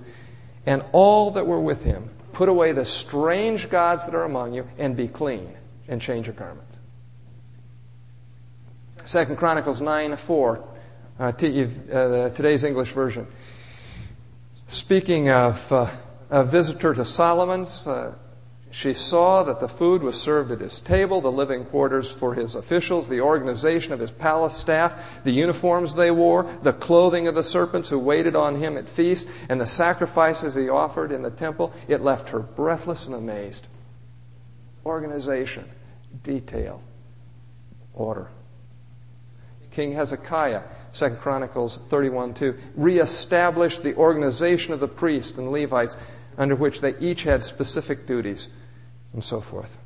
and 0.65 0.83
all 0.91 1.31
that 1.31 1.45
were 1.45 1.59
with 1.59 1.83
him, 1.83 2.09
put 2.35 2.49
away 2.49 2.73
the 2.73 2.83
strange 2.83 3.69
gods 3.69 4.03
that 4.05 4.13
are 4.13 4.25
among 4.25 4.53
you, 4.53 4.67
and 4.77 4.95
be 4.95 5.07
clean, 5.07 5.55
and 5.87 6.01
change 6.01 6.27
your 6.27 6.35
garments. 6.35 6.77
Second 9.05 9.37
Chronicles 9.37 9.79
9 9.79 10.17
4 10.17 10.67
uh, 11.17 11.31
t- 11.31 11.63
uh, 11.63 12.29
today's 12.29 12.65
English 12.65 12.91
version. 12.91 13.25
Speaking 14.67 15.29
of 15.29 15.71
uh, 15.71 15.89
a 16.29 16.43
visitor 16.43 16.93
to 16.93 17.05
Solomon's, 17.05 17.87
uh, 17.87 18.13
she 18.75 18.93
saw 18.93 19.41
that 19.41 19.61
the 19.61 19.69
food 19.69 20.03
was 20.03 20.21
served 20.21 20.51
at 20.51 20.59
his 20.59 20.81
table, 20.81 21.21
the 21.21 21.31
living 21.31 21.63
quarters 21.63 22.11
for 22.11 22.33
his 22.33 22.55
officials, 22.55 23.07
the 23.07 23.21
organization 23.21 23.93
of 23.93 24.01
his 24.01 24.11
palace 24.11 24.57
staff, 24.57 24.91
the 25.23 25.31
uniforms 25.31 25.95
they 25.95 26.11
wore, 26.11 26.43
the 26.61 26.73
clothing 26.73 27.25
of 27.25 27.35
the 27.35 27.43
servants 27.43 27.87
who 27.87 27.97
waited 27.97 28.35
on 28.35 28.57
him 28.57 28.75
at 28.75 28.89
feasts, 28.89 29.31
and 29.47 29.61
the 29.61 29.65
sacrifices 29.65 30.55
he 30.55 30.67
offered 30.67 31.13
in 31.13 31.21
the 31.21 31.31
temple. 31.31 31.71
It 31.87 32.01
left 32.01 32.31
her 32.31 32.41
breathless 32.41 33.05
and 33.05 33.15
amazed. 33.15 33.65
Organization, 34.85 35.69
detail, 36.21 36.81
order. 37.93 38.27
King 39.71 39.93
Hezekiah 39.93 40.63
2 40.93 41.11
Chronicles 41.11 41.79
31 41.87 42.33
2, 42.33 42.57
reestablished 42.75 43.83
the 43.83 43.95
organization 43.95 44.73
of 44.73 44.81
the 44.81 44.87
priests 44.89 45.37
and 45.37 45.49
Levites 45.49 45.95
under 46.37 46.57
which 46.57 46.81
they 46.81 46.97
each 46.97 47.23
had 47.23 47.41
specific 47.41 48.05
duties 48.05 48.49
and 49.15 49.23
so 49.23 49.39
forth. 49.39 49.77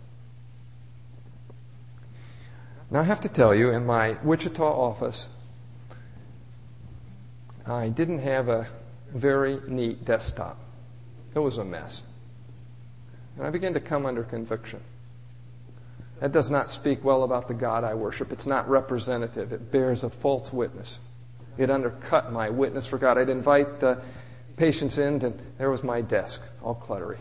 Now, 2.90 3.02
I 3.02 3.04
have 3.04 3.22
to 3.22 3.30
tell 3.30 3.54
you, 3.54 3.70
in 3.70 3.86
my 3.86 4.18
Wichita 4.24 4.64
office, 4.64 5.28
I 7.66 7.90
didn't 7.90 8.20
have 8.20 8.50
a 8.50 8.68
very 9.14 9.60
neat 9.68 10.04
desktop. 10.04 10.58
It 11.36 11.40
was 11.40 11.58
a 11.58 11.64
mess. 11.64 12.02
And 13.38 13.46
I 13.46 13.52
began 13.52 13.76
to 13.76 13.80
come 13.80 14.08
under 14.08 14.24
conviction. 14.24 14.82
That 16.20 16.32
does 16.32 16.50
not 16.50 16.72
speak 16.72 17.04
well 17.04 17.24
about 17.24 17.48
the 17.48 17.54
God 17.54 17.84
I 17.84 17.94
worship. 17.94 18.32
It's 18.32 18.48
not 18.48 18.68
representative. 18.68 19.54
It 19.54 19.72
bears 19.72 20.04
a 20.04 20.10
false 20.10 20.52
witness. 20.52 21.00
It 21.60 21.70
undercut 21.70 22.34
my 22.34 22.50
witness 22.50 22.88
for 22.88 22.98
God. 22.98 23.20
I'd 23.20 23.30
invite 23.30 23.80
the 23.80 24.02
patients 24.58 24.98
in, 24.98 25.24
and 25.24 25.40
there 25.60 25.70
was 25.70 25.84
my 25.84 26.02
desk, 26.02 26.42
all 26.64 26.74
cluttery. 26.76 27.20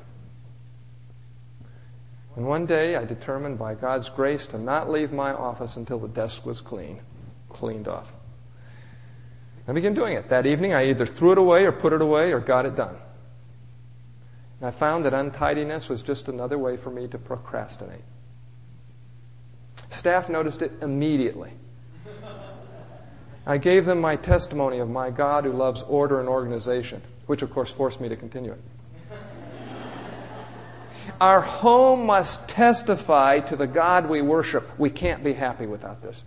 And 2.39 2.47
one 2.47 2.67
day 2.67 2.95
I 2.95 3.05
determined 3.05 3.59
by 3.59 3.75
God's 3.75 4.09
grace 4.09 4.47
to 4.47 4.59
not 4.59 4.89
leave 4.89 5.11
my 5.11 5.33
office 5.33 5.75
until 5.75 5.99
the 5.99 6.07
desk 6.07 6.47
was 6.47 6.61
clean, 6.61 7.01
cleaned 7.49 7.89
off. 7.89 8.13
I 9.67 9.73
began 9.73 9.93
doing 9.93 10.13
it. 10.13 10.29
That 10.29 10.47
evening 10.47 10.73
I 10.73 10.89
either 10.89 11.05
threw 11.05 11.33
it 11.33 11.39
away 11.39 11.67
or 11.67 11.73
put 11.73 11.93
it 11.93 12.01
away 12.01 12.33
or 12.33 12.39
got 12.39 12.65
it 12.65 12.77
done. 12.77 12.95
And 14.61 14.69
I 14.69 14.71
found 14.71 15.05
that 15.05 15.15
untidiness 15.15 15.89
was 15.89 16.01
just 16.01 16.29
another 16.29 16.57
way 16.59 16.77
for 16.77 16.91
me 16.91 17.09
to 17.09 17.19
procrastinate. 17.19 18.05
Staff 19.89 20.29
noticed 20.29 20.63
it 20.63 20.71
immediately. 20.81 21.51
I 23.45 23.59
gave 23.59 23.85
them 23.85 24.01
my 24.01 24.15
testimony 24.15 24.79
of 24.79 24.89
my 24.89 25.11
God 25.11 25.43
who 25.43 25.51
loves 25.51 25.83
order 25.83 26.21
and 26.21 26.29
organization, 26.29 27.03
which 27.27 27.43
of 27.43 27.51
course 27.51 27.73
forced 27.73 28.01
me 28.01 28.09
to 28.09 28.17
continue 28.17 28.53
it. 28.53 28.61
Our 31.21 31.41
home 31.41 32.07
must 32.07 32.49
testify 32.49 33.41
to 33.41 33.57
the 33.57 33.67
God 33.67 34.09
we 34.09 34.23
worship. 34.23 34.69
We 34.79 34.91
can't 34.91 35.25
be 35.25 35.33
happy 35.33 35.67
without 35.67 36.03
this. 36.03 36.23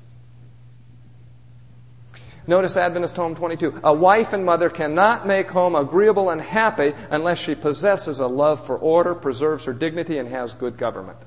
Notice 2.47 2.75
Adventist 2.75 3.15
Home 3.17 3.35
22. 3.35 3.81
A 3.83 3.93
wife 3.93 4.33
and 4.33 4.43
mother 4.43 4.69
cannot 4.69 5.27
make 5.27 5.51
home 5.51 5.75
agreeable 5.75 6.29
and 6.31 6.41
happy 6.41 6.93
unless 7.11 7.37
she 7.37 7.53
possesses 7.53 8.19
a 8.19 8.27
love 8.27 8.65
for 8.65 8.77
order, 8.77 9.13
preserves 9.13 9.65
her 9.65 9.73
dignity, 9.73 10.17
and 10.17 10.27
has 10.27 10.53
good 10.53 10.77
government. 10.77 11.19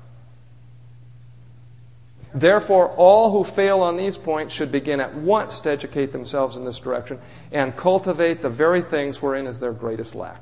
Therefore, 2.33 2.89
all 2.97 3.31
who 3.31 3.49
fail 3.49 3.79
on 3.79 3.95
these 3.95 4.17
points 4.17 4.53
should 4.53 4.69
begin 4.69 4.99
at 4.99 5.15
once 5.15 5.61
to 5.61 5.71
educate 5.71 6.11
themselves 6.11 6.57
in 6.57 6.65
this 6.65 6.79
direction 6.79 7.17
and 7.53 7.77
cultivate 7.77 8.41
the 8.41 8.49
very 8.49 8.81
things 8.81 9.21
wherein 9.21 9.47
is 9.47 9.57
their 9.57 9.71
greatest 9.71 10.15
lack. 10.15 10.41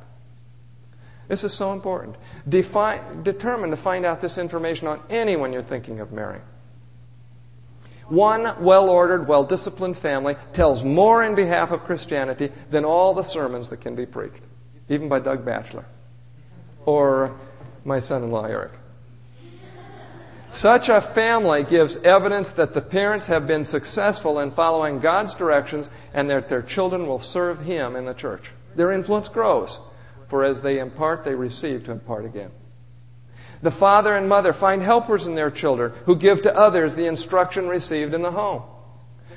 This 1.27 1.43
is 1.43 1.53
so 1.53 1.73
important. 1.73 2.15
Determine 2.49 3.71
to 3.71 3.77
find 3.77 4.05
out 4.05 4.21
this 4.21 4.37
information 4.37 4.87
on 4.87 5.01
anyone 5.09 5.53
you're 5.53 5.61
thinking 5.61 5.99
of 5.99 6.11
marrying. 6.11 6.43
One 8.09 8.53
well 8.61 8.89
ordered, 8.89 9.27
well 9.27 9.43
disciplined 9.43 9.97
family 9.97 10.35
tells 10.51 10.83
more 10.83 11.23
in 11.23 11.35
behalf 11.35 11.71
of 11.71 11.85
Christianity 11.85 12.51
than 12.69 12.85
all 12.85 13.13
the 13.13 13.23
sermons 13.23 13.69
that 13.69 13.81
can 13.81 13.95
be 13.95 14.05
preached, 14.05 14.41
even 14.89 15.07
by 15.07 15.19
Doug 15.19 15.45
Batchelor 15.45 15.85
or 16.85 17.35
my 17.85 17.99
son 17.99 18.23
in 18.23 18.31
law, 18.31 18.45
Eric. 18.45 18.71
Such 20.51 20.89
a 20.89 21.01
family 21.01 21.63
gives 21.63 21.97
evidence 21.97 22.51
that 22.51 22.73
the 22.73 22.81
parents 22.81 23.25
have 23.27 23.47
been 23.47 23.63
successful 23.63 24.39
in 24.39 24.51
following 24.51 24.99
God's 24.99 25.33
directions 25.33 25.89
and 26.13 26.29
that 26.29 26.47
their 26.47 26.61
children 26.61 27.07
will 27.07 27.19
serve 27.19 27.61
Him 27.61 27.95
in 27.95 28.05
the 28.05 28.13
church. 28.13 28.51
Their 28.75 28.91
influence 28.91 29.29
grows, 29.29 29.79
for 30.33 30.43
as 30.43 30.61
they 30.61 30.79
impart, 30.79 31.23
they 31.23 31.35
receive 31.35 31.85
to 31.85 31.91
impart 31.91 32.25
again. 32.25 32.49
The 33.61 33.69
father 33.69 34.15
and 34.15 34.27
mother 34.27 34.51
find 34.51 34.81
helpers 34.81 35.27
in 35.27 35.35
their 35.35 35.51
children 35.51 35.93
who 36.05 36.15
give 36.15 36.41
to 36.41 36.57
others 36.57 36.95
the 36.95 37.05
instruction 37.05 37.67
received 37.67 38.15
in 38.15 38.23
the 38.23 38.31
home. 38.31 38.63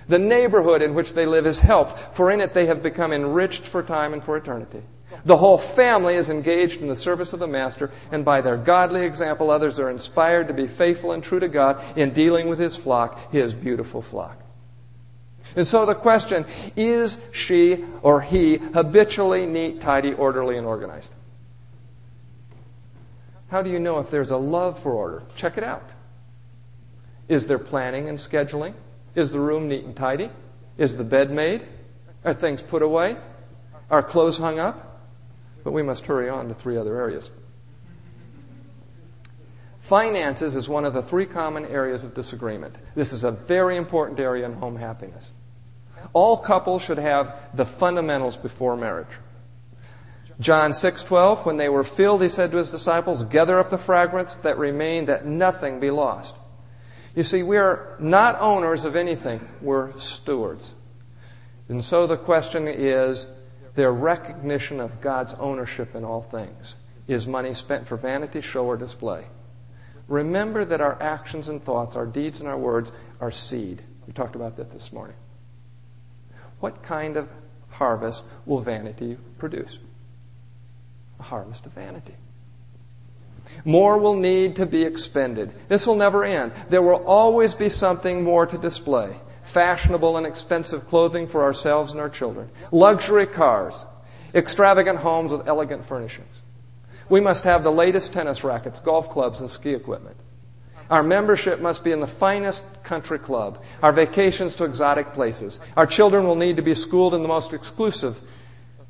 The 0.09 0.19
neighborhood 0.19 0.81
in 0.81 0.95
which 0.95 1.13
they 1.13 1.27
live 1.27 1.47
is 1.47 1.59
helped, 1.59 2.17
for 2.17 2.31
in 2.31 2.41
it 2.41 2.55
they 2.55 2.65
have 2.65 2.83
become 2.83 3.13
enriched 3.13 3.67
for 3.67 3.83
time 3.83 4.15
and 4.15 4.25
for 4.25 4.39
eternity. 4.39 4.81
The 5.27 5.37
whole 5.37 5.59
family 5.59 6.15
is 6.15 6.31
engaged 6.31 6.81
in 6.81 6.89
the 6.89 6.97
service 6.97 7.35
of 7.35 7.41
the 7.41 7.47
Master, 7.47 7.91
and 8.11 8.25
by 8.25 8.41
their 8.41 8.57
godly 8.57 9.05
example, 9.05 9.51
others 9.51 9.79
are 9.79 9.91
inspired 9.91 10.49
to 10.49 10.55
be 10.55 10.67
faithful 10.67 11.13
and 11.13 11.23
true 11.23 11.41
to 11.41 11.49
God 11.49 11.79
in 11.95 12.15
dealing 12.15 12.49
with 12.49 12.59
His 12.59 12.75
flock, 12.75 13.31
His 13.33 13.53
beautiful 13.53 14.01
flock. 14.01 14.41
And 15.57 15.67
so 15.67 15.87
the 15.87 15.95
question 15.95 16.45
is 16.77 17.17
she 17.33 17.85
or 18.03 18.21
he 18.21 18.59
habitually 18.59 19.47
neat, 19.47 19.81
tidy, 19.81 20.13
orderly, 20.13 20.59
and 20.59 20.67
organized? 20.67 21.13
How 23.49 23.63
do 23.63 23.71
you 23.71 23.79
know 23.79 23.99
if 23.99 24.11
there's 24.11 24.31
a 24.31 24.37
love 24.37 24.81
for 24.83 24.93
order? 24.93 25.23
Check 25.37 25.57
it 25.57 25.65
out. 25.65 25.89
Is 27.29 27.47
there 27.47 27.59
planning 27.59 28.09
and 28.09 28.19
scheduling? 28.19 28.75
Is 29.15 29.33
the 29.33 29.41
room 29.41 29.69
neat 29.69 29.85
and 29.85 29.97
tidy? 29.97 30.31
Is 30.77 30.97
the 30.97 31.05
bed 31.05 31.31
made? 31.31 31.63
Are 32.25 32.35
things 32.35 32.61
put 32.61 32.83
away? 32.83 33.17
Are 33.91 34.03
clothes 34.03 34.39
hung 34.39 34.59
up? 34.59 35.01
But 35.65 35.73
we 35.73 35.83
must 35.83 36.05
hurry 36.07 36.29
on 36.29 36.49
to 36.49 36.55
three 36.55 36.77
other 36.77 36.97
areas. 36.97 37.31
Finances 39.81 40.57
is 40.57 40.69
one 40.69 40.85
of 40.85 40.93
the 40.93 41.03
three 41.03 41.27
common 41.27 41.65
areas 41.67 42.03
of 42.05 42.13
disagreement. 42.13 42.75
This 42.95 43.13
is 43.13 43.25
a 43.25 43.31
very 43.31 43.77
important 43.77 44.19
area 44.19 44.45
in 44.45 44.53
home 44.53 44.77
happiness. 44.77 45.33
All 46.13 46.39
couples 46.39 46.83
should 46.83 46.99
have 46.99 47.35
the 47.55 47.67
fundamentals 47.67 48.37
before 48.37 48.77
marriage. 48.77 49.09
John 50.39 50.73
6:12 50.73 51.47
when 51.47 51.57
they 51.57 51.69
were 51.69 51.85
filled 51.85 52.23
he 52.23 52.29
said 52.29 52.51
to 52.51 52.59
his 52.59 52.71
disciples 52.71 53.25
gather 53.25 53.59
up 53.59 53.71
the 53.71 53.79
fragments 53.79 54.37
that 54.37 54.59
remain 54.59 55.07
that 55.07 55.25
nothing 55.25 55.81
be 55.81 55.91
lost. 55.91 56.35
You 57.15 57.23
see 57.23 57.43
we 57.43 57.57
are 57.57 57.97
not 57.99 58.39
owners 58.41 58.85
of 58.85 58.97
anything 58.97 59.47
we're 59.63 59.97
stewards. 59.99 60.75
And 61.69 61.85
so 61.85 62.07
the 62.07 62.19
question 62.19 62.69
is 62.69 63.27
their 63.75 63.93
recognition 63.93 64.81
of 64.81 65.01
God's 65.01 65.35
ownership 65.35 65.95
in 65.95 66.05
all 66.05 66.23
things. 66.23 66.77
Is 67.09 67.27
money 67.27 67.55
spent 67.55 67.87
for 67.87 67.97
vanity, 67.97 68.41
show, 68.41 68.67
or 68.67 68.77
display? 68.77 69.25
Remember 70.09 70.65
that 70.65 70.81
our 70.81 71.01
actions 71.01 71.49
and 71.49 71.63
thoughts, 71.63 71.97
our 71.97 72.07
deeds 72.07 72.41
and 72.41 72.49
our 72.49 72.59
words 72.59 72.93
are 73.21 73.31
seed. 73.31 73.83
We 74.07 74.13
talked 74.13 74.37
about 74.37 74.57
that 74.57 74.71
this 74.71 74.93
morning. 74.93 75.17
What 76.61 76.83
kind 76.83 77.17
of 77.17 77.29
harvest 77.71 78.25
will 78.45 78.61
vanity 78.61 79.19
produce? 79.39 79.79
A 81.21 81.25
harvest 81.25 81.67
of 81.67 81.73
vanity. 81.73 82.15
More 83.65 83.99
will 83.99 84.17
need 84.17 84.57
to 84.57 84.67
be 84.67 84.83
expended. 84.83 85.53
This 85.69 85.87
will 85.87 85.97
never 85.97 86.25
end. 86.25 86.53
There 86.69 86.83
will 86.83 87.05
always 87.07 87.55
be 87.55 87.69
something 87.69 88.23
more 88.23 88.47
to 88.47 88.59
display 88.59 89.17
fashionable 89.45 90.17
and 90.17 90.27
expensive 90.27 90.89
clothing 90.89 91.29
for 91.29 91.45
ourselves 91.45 91.93
and 91.93 92.01
our 92.01 92.09
children, 92.09 92.51
luxury 92.73 93.27
cars, 93.27 93.85
extravagant 94.35 94.99
homes 94.99 95.31
with 95.31 95.47
elegant 95.47 95.87
furnishings. 95.87 96.43
We 97.09 97.21
must 97.21 97.45
have 97.45 97.63
the 97.63 97.71
latest 97.71 98.13
tennis 98.13 98.43
rackets, 98.43 98.81
golf 98.81 99.09
clubs, 99.11 99.41
and 99.41 99.49
ski 99.49 99.73
equipment. 99.73 100.17
Our 100.91 101.03
membership 101.03 101.61
must 101.61 101.83
be 101.83 101.93
in 101.93 102.01
the 102.01 102.07
finest 102.07 102.65
country 102.85 103.19
club. 103.19 103.63
Our 103.83 103.93
vacations 103.93 104.55
to 104.57 104.65
exotic 104.65 105.13
places. 105.13 105.61
Our 105.77 105.87
children 105.87 106.27
will 106.27 106.37
need 106.37 106.57
to 106.57 106.63
be 106.63 106.75
schooled 106.75 107.15
in 107.15 107.23
the 107.23 107.29
most 107.29 107.53
exclusive 107.53 108.21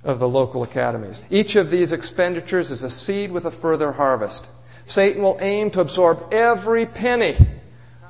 of 0.05 0.19
the 0.19 0.29
local 0.29 0.63
academies. 0.63 1.21
Each 1.31 1.57
of 1.57 1.71
these 1.71 1.93
expenditures 1.93 2.71
is 2.71 2.83
a 2.83 2.91
seed 2.91 3.33
with 3.33 3.45
a 3.45 3.51
further 3.51 3.93
harvest. 3.93 4.47
Satan 4.87 5.23
will 5.23 5.39
aim 5.41 5.71
to 5.73 5.81
absorb 5.81 6.33
every 6.33 6.87
penny 6.87 7.37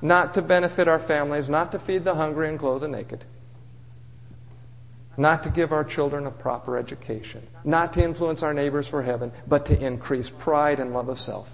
not 0.03 0.35
to 0.35 0.43
benefit 0.43 0.89
our 0.89 0.99
families, 0.99 1.49
not 1.49 1.73
to 1.73 1.79
feed 1.79 2.05
the 2.05 2.15
hungry 2.15 2.49
and 2.49 2.59
clothe 2.59 2.83
the 2.83 2.89
naked, 2.89 3.25
not 5.17 5.43
to 5.45 5.49
give 5.49 5.73
our 5.73 5.85
children 5.85 6.27
a 6.27 6.31
proper 6.31 6.77
education, 6.77 7.47
not 7.65 7.95
to 7.95 8.05
influence 8.05 8.43
our 8.43 8.53
neighbors 8.53 8.87
for 8.87 9.03
heaven, 9.03 9.33
but 9.47 9.67
to 9.67 9.81
increase 9.81 10.29
pride 10.29 10.81
and 10.81 10.93
love 10.93 11.09
of 11.09 11.19
self. 11.19 11.49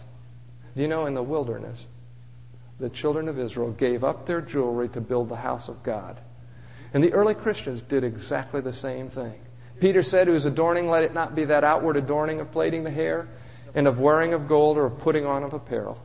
Do 0.75 0.83
you 0.83 0.89
know, 0.89 1.07
in 1.07 1.15
the 1.15 1.23
wilderness, 1.23 1.87
the 2.79 2.91
children 2.91 3.29
of 3.29 3.39
Israel 3.39 3.71
gave 3.73 4.05
up 4.05 4.27
their 4.27 4.41
jewelry 4.41 4.89
to 4.91 5.01
build 5.01 5.29
the 5.29 5.37
house 5.37 5.69
of 5.69 5.83
God. 5.83 6.21
And 6.95 7.03
the 7.03 7.13
early 7.13 7.35
Christians 7.35 7.83
did 7.83 8.05
exactly 8.05 8.61
the 8.61 8.73
same 8.73 9.09
thing. 9.09 9.41
Peter 9.81 10.03
said, 10.03 10.29
Whose 10.29 10.47
adorning, 10.47 10.89
let 10.89 11.03
it 11.03 11.15
not 11.15 11.35
be 11.35 11.45
that 11.47 11.65
outward 11.65 11.97
adorning 11.97 12.41
of 12.41 12.53
plaiting 12.53 12.85
the 12.85 12.91
hair, 12.91 13.29
and 13.75 13.87
of 13.87 13.99
wearing 13.99 14.35
of 14.35 14.49
gold, 14.49 14.77
or 14.77 14.87
of 14.87 14.99
putting 14.99 15.25
on 15.25 15.43
of 15.43 15.53
apparel 15.55 15.99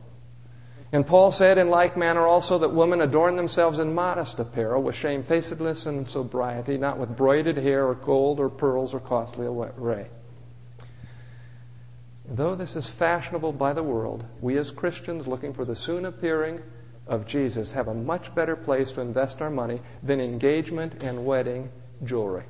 and 0.90 1.06
Paul 1.06 1.32
said 1.32 1.58
in 1.58 1.68
like 1.68 1.96
manner 1.96 2.26
also 2.26 2.58
that 2.58 2.70
women 2.70 3.02
adorn 3.02 3.36
themselves 3.36 3.78
in 3.78 3.94
modest 3.94 4.38
apparel 4.38 4.82
with 4.82 4.96
shamefacedness 4.96 5.84
and 5.84 6.08
sobriety, 6.08 6.78
not 6.78 6.98
with 6.98 7.14
broided 7.14 7.58
hair 7.58 7.86
or 7.86 7.94
gold 7.94 8.40
or 8.40 8.48
pearls 8.48 8.94
or 8.94 9.00
costly 9.00 9.46
array. 9.46 10.08
Though 12.30 12.54
this 12.54 12.76
is 12.76 12.88
fashionable 12.88 13.52
by 13.52 13.72
the 13.72 13.82
world, 13.82 14.24
we 14.40 14.58
as 14.58 14.70
Christians 14.70 15.26
looking 15.26 15.54
for 15.54 15.64
the 15.64 15.74
soon 15.74 16.04
appearing 16.04 16.60
of 17.06 17.26
Jesus 17.26 17.72
have 17.72 17.88
a 17.88 17.94
much 17.94 18.34
better 18.34 18.54
place 18.54 18.92
to 18.92 19.00
invest 19.00 19.40
our 19.40 19.50
money 19.50 19.80
than 20.02 20.20
engagement 20.20 21.02
and 21.02 21.24
wedding 21.24 21.70
jewelry. 22.04 22.44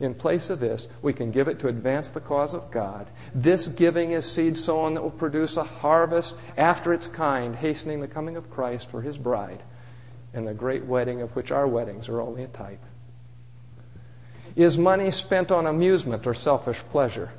In 0.00 0.14
place 0.14 0.50
of 0.50 0.58
this, 0.58 0.88
we 1.00 1.12
can 1.12 1.30
give 1.30 1.46
it 1.46 1.60
to 1.60 1.68
advance 1.68 2.10
the 2.10 2.20
cause 2.20 2.54
of 2.54 2.72
God. 2.72 3.06
This 3.32 3.68
giving 3.68 4.10
is 4.10 4.30
seed 4.30 4.58
sown 4.58 4.94
that 4.94 5.02
will 5.02 5.10
produce 5.10 5.56
a 5.56 5.62
harvest 5.62 6.34
after 6.56 6.92
its 6.92 7.06
kind, 7.06 7.54
hastening 7.54 8.00
the 8.00 8.08
coming 8.08 8.36
of 8.36 8.50
Christ 8.50 8.90
for 8.90 9.00
his 9.00 9.16
bride 9.16 9.62
and 10.34 10.46
the 10.46 10.54
great 10.54 10.84
wedding 10.84 11.22
of 11.22 11.36
which 11.36 11.52
our 11.52 11.68
weddings 11.68 12.08
are 12.08 12.20
only 12.20 12.42
a 12.42 12.48
type. 12.48 12.82
Is 14.56 14.76
money 14.76 15.12
spent 15.12 15.52
on 15.52 15.66
amusement 15.66 16.26
or 16.26 16.34
selfish 16.34 16.78
pleasure? 16.90 17.30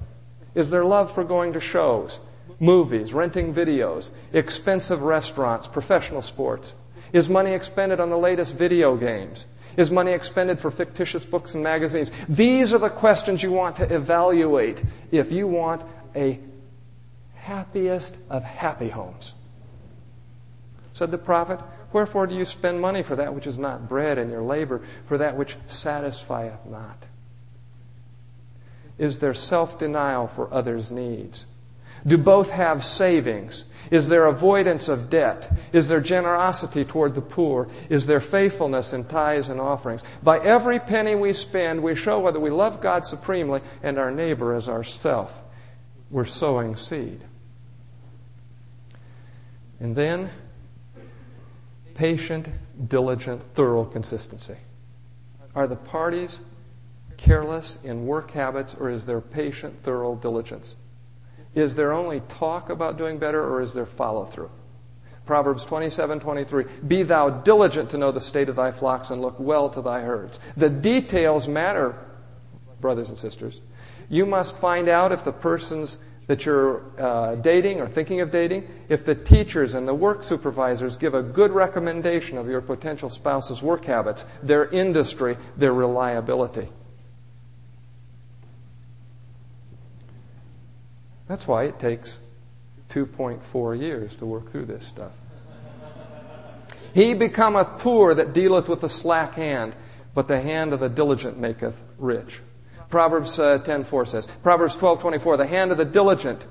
Is 0.56 0.70
there 0.70 0.86
love 0.86 1.12
for 1.12 1.24
going 1.24 1.54
to 1.54 1.60
shows, 1.60 2.20
movies, 2.60 3.14
renting 3.14 3.54
videos, 3.54 4.12
expensive 4.32 5.02
restaurants, 5.02 5.68
professional 5.68 6.22
sports? 6.22 6.74
Is 7.12 7.30
money 7.30 7.52
expended 7.52 8.00
on 8.00 8.10
the 8.10 8.18
latest 8.18 8.56
video 8.56 8.96
games? 8.96 9.46
Is 9.78 9.90
money 9.90 10.12
expended 10.12 10.60
for 10.60 10.70
fictitious 10.70 11.26
books 11.26 11.56
and 11.56 11.64
magazines? 11.64 12.12
These 12.30 12.74
are 12.74 12.78
the 12.78 12.90
questions 12.90 13.42
you 13.42 13.52
want 13.52 13.76
to 13.78 13.94
evaluate 13.94 14.82
if 15.12 15.32
you 15.32 15.48
want 15.48 15.82
a 16.16 16.40
happiest 17.36 18.16
of 18.30 18.44
happy 18.44 18.90
homes. 18.90 19.34
Said 20.94 21.12
the 21.12 21.18
prophet, 21.18 21.60
Wherefore 21.92 22.26
do 22.26 22.36
you 22.36 22.46
spend 22.46 22.82
money 22.82 23.04
for 23.04 23.16
that 23.16 23.34
which 23.34 23.46
is 23.46 23.60
not 23.60 23.88
bread, 23.88 24.18
and 24.18 24.32
your 24.32 24.42
labor 24.42 24.82
for 25.08 25.20
that 25.20 25.38
which 25.38 25.56
satisfieth 25.68 26.66
not? 26.66 26.98
Is 28.98 29.20
there 29.20 29.34
self 29.34 29.80
denial 29.80 30.28
for 30.28 30.54
others' 30.54 30.92
needs? 30.92 31.46
Do 32.06 32.18
both 32.18 32.50
have 32.52 32.84
savings? 32.84 33.66
Is 33.90 34.08
there 34.08 34.26
avoidance 34.26 34.90
of 34.90 35.10
debt? 35.10 35.52
Is 35.72 35.88
there 35.88 36.00
generosity 36.00 36.84
toward 36.84 37.16
the 37.16 37.22
poor? 37.22 37.70
Is 37.90 38.06
there 38.06 38.20
faithfulness 38.20 38.94
in 38.94 39.06
tithes 39.06 39.50
and 39.50 39.60
offerings? 39.60 40.02
By 40.22 40.40
every 40.40 40.80
penny 40.80 41.16
we 41.16 41.34
spend, 41.34 41.82
we 41.82 41.96
show 41.96 42.20
whether 42.20 42.40
we 42.40 42.50
love 42.50 42.82
God 42.82 43.06
supremely 43.06 43.62
and 43.82 43.98
our 43.98 44.12
neighbor 44.12 44.54
as 44.54 44.68
ourself. 44.68 45.42
We're 46.10 46.26
sowing 46.26 46.76
seed. 46.76 47.24
And 49.80 49.96
then, 49.96 50.30
patient, 51.96 52.48
diligent, 52.88 53.44
thorough 53.54 53.86
consistency. 53.86 54.58
Are 55.56 55.68
the 55.68 55.76
parties 55.76 56.40
careless 57.18 57.78
in 57.84 58.06
work 58.06 58.32
habits, 58.32 58.76
or 58.80 58.90
is 58.90 59.06
there 59.06 59.22
patient, 59.22 59.84
thorough 59.84 60.16
diligence? 60.16 60.76
Is 61.56 61.76
there 61.76 61.94
only 61.94 62.22
talk 62.22 62.70
about 62.70 62.98
doing 62.98 63.20
better, 63.20 63.44
or 63.44 63.62
is 63.62 63.74
there 63.74 63.86
follow 63.86 64.26
through? 64.26 64.50
Proverbs 65.26 65.64
27 65.66 66.20
23. 66.20 66.66
Be 66.88 67.04
thou 67.04 67.30
diligent 67.30 67.92
to 67.92 67.98
know 67.98 68.12
the 68.12 68.22
state 68.22 68.50
of 68.50 68.56
thy 68.56 68.72
flocks 68.72 69.10
and 69.10 69.22
look 69.22 69.40
well 69.40 69.70
to 69.70 69.82
thy 69.82 70.02
herds. 70.02 70.40
The 70.58 70.70
details 70.70 71.48
matter, 71.48 71.96
brothers 72.82 73.10
and 73.10 73.18
sisters. 73.18 73.62
You 74.10 74.26
must 74.26 74.58
find 74.58 74.90
out 74.90 75.12
if 75.12 75.24
the 75.24 75.32
persons 75.32 75.98
that 76.28 76.46
you're 76.46 76.84
uh, 77.00 77.36
dating 77.36 77.82
or 77.82 77.88
thinking 77.88 78.22
of 78.22 78.32
dating, 78.32 78.68
if 78.90 79.06
the 79.06 79.16
teachers 79.16 79.74
and 79.74 79.88
the 79.88 79.94
work 79.94 80.24
supervisors 80.24 80.98
give 80.98 81.14
a 81.14 81.24
good 81.24 81.52
recommendation 81.52 82.38
of 82.38 82.48
your 82.48 82.62
potential 82.62 83.10
spouse's 83.10 83.62
work 83.62 83.86
habits, 83.86 84.26
their 84.42 84.68
industry, 84.70 85.38
their 85.58 85.74
reliability. 85.74 86.70
That's 91.34 91.48
why 91.48 91.64
it 91.64 91.80
takes 91.80 92.20
2.4 92.92 93.80
years 93.80 94.16
to 94.18 94.26
work 94.28 94.52
through 94.52 94.66
this 94.66 94.86
stuff. 94.86 95.14
He 96.94 97.16
becometh 97.16 97.80
poor 97.80 98.14
that 98.14 98.34
dealeth 98.34 98.70
with 98.70 98.84
a 98.84 98.90
slack 98.90 99.34
hand, 99.34 99.76
but 100.14 100.28
the 100.28 100.40
hand 100.40 100.74
of 100.74 100.80
the 100.80 100.90
diligent 100.90 101.40
maketh 101.40 101.82
rich. 101.98 102.40
Proverbs 102.92 103.40
uh, 103.40 103.58
10:4 103.58 104.08
says. 104.08 104.28
Proverbs 104.44 104.78
12:24, 104.78 105.38
the 105.40 105.48
hand 105.48 105.72
of 105.72 105.80
the 105.80 105.86
diligent 105.86 106.46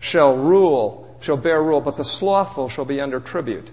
shall 0.00 0.36
rule, 0.36 1.16
shall 1.20 1.36
bear 1.36 1.62
rule, 1.62 1.80
but 1.80 1.96
the 1.96 2.04
slothful 2.04 2.68
shall 2.68 2.84
be 2.84 3.00
under 3.00 3.20
tribute. 3.20 3.70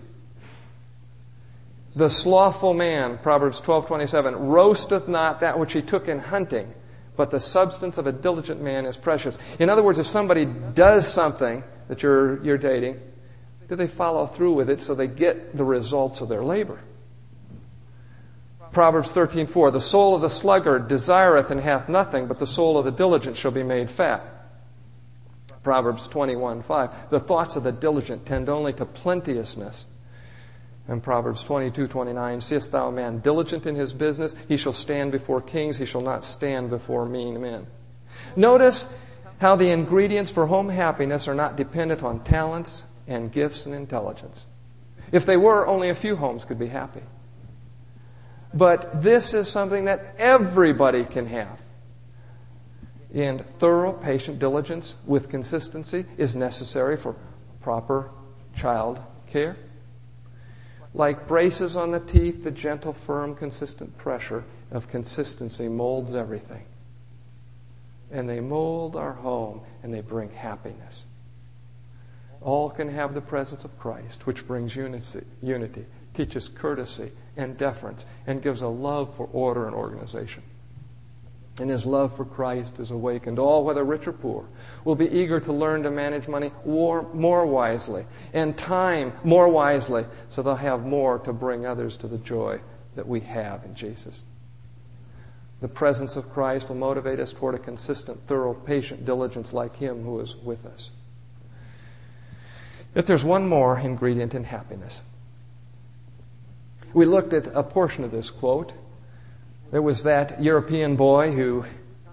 The 1.95 2.11
slothful 2.11 2.75
man, 2.75 3.17
Proverbs 3.17 3.59
12:27, 3.61 4.35
roasteth 4.37 5.07
not 5.07 5.39
that 5.39 5.57
which 5.57 5.73
he 5.73 5.81
took 5.81 6.07
in 6.07 6.19
hunting, 6.19 6.71
but 7.15 7.31
the 7.31 7.39
substance 7.39 7.97
of 7.97 8.07
a 8.07 8.11
diligent 8.11 8.61
man 8.61 8.85
is 8.85 8.97
precious. 8.97 9.37
In 9.59 9.69
other 9.69 9.83
words, 9.83 9.99
if 9.99 10.07
somebody 10.07 10.45
does 10.45 11.07
something 11.07 11.63
that 11.87 12.03
you're, 12.03 12.43
you're 12.43 12.57
dating, 12.57 12.99
do 13.67 13.75
they 13.75 13.87
follow 13.87 14.25
through 14.25 14.53
with 14.53 14.69
it 14.69 14.81
so 14.81 14.95
they 14.95 15.07
get 15.07 15.55
the 15.55 15.63
results 15.63 16.21
of 16.21 16.29
their 16.29 16.43
labor? 16.43 16.79
Proverbs 18.71 19.11
13:4 19.11 19.73
The 19.73 19.81
soul 19.81 20.15
of 20.15 20.21
the 20.21 20.29
sluggard 20.29 20.87
desireth 20.87 21.51
and 21.51 21.59
hath 21.59 21.89
nothing, 21.89 22.27
but 22.27 22.39
the 22.39 22.47
soul 22.47 22.77
of 22.77 22.85
the 22.85 22.91
diligent 22.91 23.35
shall 23.35 23.51
be 23.51 23.63
made 23.63 23.89
fat. 23.89 24.25
Proverbs 25.63 26.07
21:5 26.07 27.09
The 27.09 27.19
thoughts 27.19 27.55
of 27.55 27.63
the 27.63 27.71
diligent 27.71 28.25
tend 28.25 28.49
only 28.49 28.73
to 28.73 28.85
plenteousness, 28.85 29.85
and 30.91 31.01
Proverbs 31.01 31.41
22, 31.45 31.87
29, 31.87 32.41
Seest 32.41 32.73
thou 32.73 32.89
a 32.89 32.91
man 32.91 33.19
diligent 33.19 33.65
in 33.65 33.75
his 33.75 33.93
business? 33.93 34.35
He 34.49 34.57
shall 34.57 34.73
stand 34.73 35.13
before 35.13 35.41
kings. 35.41 35.77
He 35.77 35.85
shall 35.85 36.01
not 36.01 36.25
stand 36.25 36.69
before 36.69 37.05
mean 37.05 37.41
men. 37.41 37.65
Notice 38.35 38.93
how 39.39 39.55
the 39.55 39.69
ingredients 39.69 40.31
for 40.31 40.47
home 40.47 40.67
happiness 40.67 41.29
are 41.29 41.33
not 41.33 41.55
dependent 41.55 42.03
on 42.03 42.23
talents 42.25 42.83
and 43.07 43.31
gifts 43.31 43.65
and 43.65 43.73
intelligence. 43.73 44.45
If 45.13 45.25
they 45.25 45.37
were, 45.37 45.65
only 45.65 45.89
a 45.89 45.95
few 45.95 46.17
homes 46.17 46.43
could 46.43 46.59
be 46.59 46.67
happy. 46.67 47.03
But 48.53 49.01
this 49.01 49.33
is 49.33 49.47
something 49.47 49.85
that 49.85 50.15
everybody 50.17 51.05
can 51.05 51.25
have. 51.27 51.57
And 53.13 53.45
thorough, 53.59 53.93
patient 53.93 54.39
diligence 54.39 54.95
with 55.05 55.29
consistency 55.29 56.05
is 56.17 56.35
necessary 56.35 56.97
for 56.97 57.15
proper 57.61 58.11
child 58.57 58.99
care. 59.27 59.55
Like 60.93 61.27
braces 61.27 61.75
on 61.75 61.91
the 61.91 61.99
teeth, 61.99 62.43
the 62.43 62.51
gentle, 62.51 62.93
firm, 62.93 63.35
consistent 63.35 63.97
pressure 63.97 64.43
of 64.71 64.89
consistency 64.89 65.67
molds 65.67 66.13
everything. 66.13 66.65
And 68.11 68.27
they 68.27 68.41
mold 68.41 68.95
our 68.95 69.13
home 69.13 69.61
and 69.83 69.93
they 69.93 70.01
bring 70.01 70.31
happiness. 70.31 71.05
All 72.41 72.69
can 72.69 72.89
have 72.89 73.13
the 73.13 73.21
presence 73.21 73.63
of 73.63 73.77
Christ, 73.79 74.25
which 74.25 74.47
brings 74.47 74.75
unity, 74.75 75.21
unity 75.41 75.85
teaches 76.13 76.49
courtesy 76.49 77.11
and 77.37 77.57
deference, 77.57 78.05
and 78.27 78.41
gives 78.41 78.61
a 78.61 78.67
love 78.67 79.15
for 79.15 79.29
order 79.31 79.67
and 79.67 79.75
organization. 79.75 80.43
And 81.59 81.69
his 81.69 81.85
love 81.85 82.15
for 82.17 82.25
Christ 82.25 82.79
is 82.79 82.91
awakened. 82.91 83.39
All, 83.39 83.63
whether 83.63 83.83
rich 83.83 84.07
or 84.07 84.13
poor, 84.13 84.45
will 84.83 84.95
be 84.95 85.09
eager 85.09 85.39
to 85.39 85.53
learn 85.53 85.83
to 85.83 85.91
manage 85.91 86.27
money 86.27 86.51
more 86.65 87.45
wisely 87.45 88.05
and 88.33 88.57
time 88.57 89.13
more 89.23 89.47
wisely 89.47 90.05
so 90.29 90.41
they'll 90.41 90.55
have 90.55 90.85
more 90.85 91.19
to 91.19 91.33
bring 91.33 91.65
others 91.65 91.97
to 91.97 92.07
the 92.07 92.17
joy 92.17 92.59
that 92.95 93.07
we 93.07 93.19
have 93.19 93.63
in 93.63 93.75
Jesus. 93.75 94.23
The 95.61 95.67
presence 95.67 96.15
of 96.15 96.31
Christ 96.31 96.69
will 96.69 96.75
motivate 96.75 97.19
us 97.19 97.33
toward 97.33 97.53
a 97.53 97.59
consistent, 97.59 98.21
thorough, 98.23 98.53
patient 98.53 99.05
diligence 99.05 99.53
like 99.53 99.75
Him 99.75 100.03
who 100.03 100.19
is 100.19 100.35
with 100.35 100.65
us. 100.65 100.89
If 102.95 103.05
there's 103.05 103.23
one 103.23 103.47
more 103.47 103.79
ingredient 103.79 104.33
in 104.33 104.43
happiness, 104.43 105.01
we 106.93 107.05
looked 107.05 107.33
at 107.33 107.47
a 107.55 107.63
portion 107.63 108.03
of 108.03 108.11
this 108.11 108.29
quote. 108.29 108.73
There 109.71 109.81
was 109.81 110.03
that 110.03 110.41
European 110.43 110.95
boy 110.95 111.31
who 111.31 111.63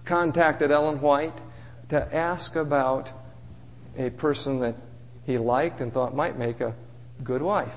contacted 0.04 0.70
Ellen 0.70 1.00
White 1.00 1.36
to 1.88 2.14
ask 2.14 2.56
about 2.56 3.10
a 3.96 4.10
person 4.10 4.60
that 4.60 4.76
he 5.24 5.38
liked 5.38 5.80
and 5.80 5.92
thought 5.92 6.14
might 6.14 6.38
make 6.38 6.60
a 6.60 6.74
good 7.22 7.42
wife. 7.42 7.74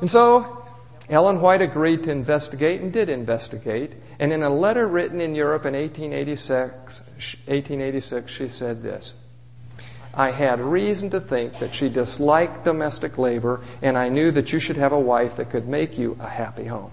And 0.00 0.10
so 0.10 0.64
Ellen 1.08 1.40
White 1.40 1.62
agreed 1.62 2.02
to 2.04 2.10
investigate 2.10 2.80
and 2.80 2.92
did 2.92 3.08
investigate. 3.08 3.92
And 4.18 4.32
in 4.32 4.42
a 4.42 4.50
letter 4.50 4.86
written 4.86 5.20
in 5.20 5.34
Europe 5.34 5.66
in 5.66 5.74
1886, 5.74 7.00
1886 7.00 8.32
she 8.32 8.48
said 8.48 8.82
this 8.82 9.14
I 10.14 10.30
had 10.30 10.60
reason 10.60 11.10
to 11.10 11.20
think 11.20 11.58
that 11.58 11.74
she 11.74 11.90
disliked 11.90 12.64
domestic 12.64 13.18
labor, 13.18 13.60
and 13.82 13.98
I 13.98 14.08
knew 14.08 14.30
that 14.30 14.50
you 14.50 14.58
should 14.58 14.78
have 14.78 14.92
a 14.92 14.98
wife 14.98 15.36
that 15.36 15.50
could 15.50 15.68
make 15.68 15.98
you 15.98 16.16
a 16.18 16.28
happy 16.28 16.64
home. 16.64 16.90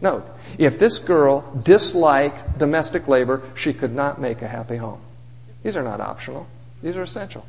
Note, 0.00 0.26
if 0.58 0.78
this 0.78 0.98
girl 0.98 1.44
disliked 1.62 2.58
domestic 2.58 3.08
labor, 3.08 3.42
she 3.54 3.72
could 3.72 3.94
not 3.94 4.20
make 4.20 4.42
a 4.42 4.48
happy 4.48 4.76
home. 4.76 5.00
These 5.62 5.76
are 5.76 5.82
not 5.82 6.00
optional, 6.00 6.46
these 6.82 6.96
are 6.96 7.02
essential. 7.02 7.46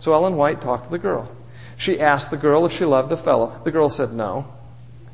So 0.00 0.12
Ellen 0.12 0.36
White 0.36 0.60
talked 0.60 0.84
to 0.84 0.90
the 0.90 0.98
girl. 0.98 1.30
She 1.76 2.00
asked 2.00 2.30
the 2.30 2.36
girl 2.36 2.66
if 2.66 2.72
she 2.72 2.84
loved 2.84 3.08
the 3.08 3.16
fellow. 3.16 3.60
The 3.64 3.70
girl 3.70 3.90
said 3.90 4.12
no. 4.12 4.46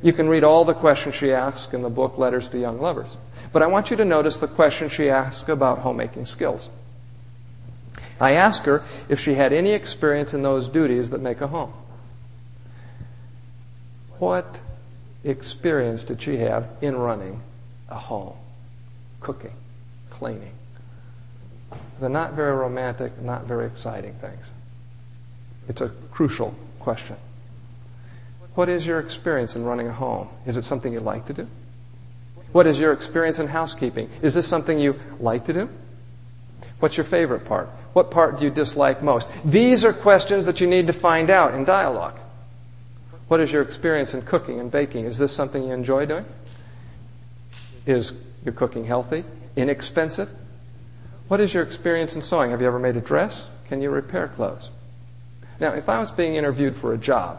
You 0.03 0.13
can 0.13 0.29
read 0.29 0.45
all 0.45 0.65
the 0.65 0.75
questions 0.75 1.15
she 1.15 1.33
asked 1.33 1.75
in 1.75 1.83
the 1.83 1.91
book 1.91 2.19
Letters 2.19 2.49
to 2.51 2.59
Young 2.59 2.81
Lovers. 2.81 3.17
But 3.53 3.63
I 3.63 3.67
want 3.67 3.91
you 3.91 3.97
to 3.97 4.05
notice 4.05 4.39
the 4.39 4.49
question 4.49 4.89
she 4.89 5.09
asked 5.11 5.49
about 5.49 5.79
homemaking 5.79 6.27
skills. 6.27 6.69
I 8.21 8.33
asked 8.33 8.67
her 8.67 8.83
if 9.09 9.21
she 9.21 9.35
had 9.35 9.53
any 9.53 9.73
experience 9.73 10.35
in 10.35 10.43
those 10.43 10.69
duties 10.69 11.11
that 11.11 11.21
make 11.21 11.41
a 11.41 11.47
home. 11.47 11.73
What 14.19 14.59
experience 15.25 16.05
that 16.05 16.23
she 16.23 16.37
have 16.39 16.69
in 16.81 16.97
running 16.97 17.43
a 17.89 17.97
home? 17.97 18.37
Cooking, 19.21 19.53
cleaning. 20.11 20.53
They're 22.01 22.09
not 22.09 22.33
very 22.33 22.55
romantic, 22.55 23.21
not 23.21 23.45
very 23.45 23.67
exciting 23.67 24.15
things. 24.15 24.45
It's 25.69 25.81
a 25.81 25.89
crucial 26.11 26.55
question. 26.79 27.17
What 28.55 28.69
is 28.69 28.87
your 28.87 28.99
experience 28.99 29.55
in 29.55 29.65
running 29.65 29.87
a 29.87 29.93
home? 29.93 30.29
Is 30.47 30.57
it 30.57 30.65
something 30.65 30.93
you 30.93 31.01
like 31.01 31.27
to 31.27 31.33
do? 31.33 31.47
What 32.53 32.67
is 32.67 32.81
your 32.81 32.93
experience 32.93 33.39
in 33.39 33.47
housekeeping? 33.47 34.11
Is 34.23 34.35
this 34.35 34.49
something 34.49 34.79
you 34.79 34.99
like 35.21 35.45
to 35.45 35.53
do? 35.53 35.69
What's 36.81 36.97
your 36.97 37.05
favorite 37.05 37.45
part? 37.45 37.69
What 37.93 38.11
part 38.11 38.39
do 38.39 38.45
you 38.45 38.51
dislike 38.51 39.03
most? 39.03 39.29
These 39.45 39.85
are 39.85 39.93
questions 39.93 40.47
that 40.47 40.61
you 40.61 40.67
need 40.67 40.87
to 40.89 40.93
find 40.93 41.31
out 41.31 41.55
in 41.55 41.65
dialogue. 41.65 42.19
What 43.31 43.39
is 43.39 43.53
your 43.53 43.63
experience 43.63 44.13
in 44.13 44.23
cooking 44.23 44.59
and 44.59 44.73
baking? 44.73 45.05
Is 45.05 45.17
this 45.17 45.33
something 45.33 45.63
you 45.63 45.73
enjoy 45.73 46.05
doing? 46.05 46.25
Is 47.87 48.13
your 48.45 48.53
cooking 48.53 48.85
healthy? 48.85 49.23
Inexpensive? 49.55 50.29
What 51.29 51.39
is 51.39 51.55
your 51.55 51.63
experience 51.63 52.17
in 52.17 52.23
sewing? 52.23 52.51
Have 52.51 52.61
you 52.61 52.67
ever 52.67 52.81
made 52.81 52.97
a 52.97 53.01
dress? 53.01 53.47
Can 53.69 53.81
you 53.81 53.91
repair 53.91 54.27
clothes? 54.27 54.71
Now, 55.61 55.75
if 55.75 55.89
I 55.89 56.01
was 56.01 56.11
being 56.11 56.35
interviewed 56.35 56.75
for 56.75 56.93
a 56.93 56.99
job, 56.99 57.39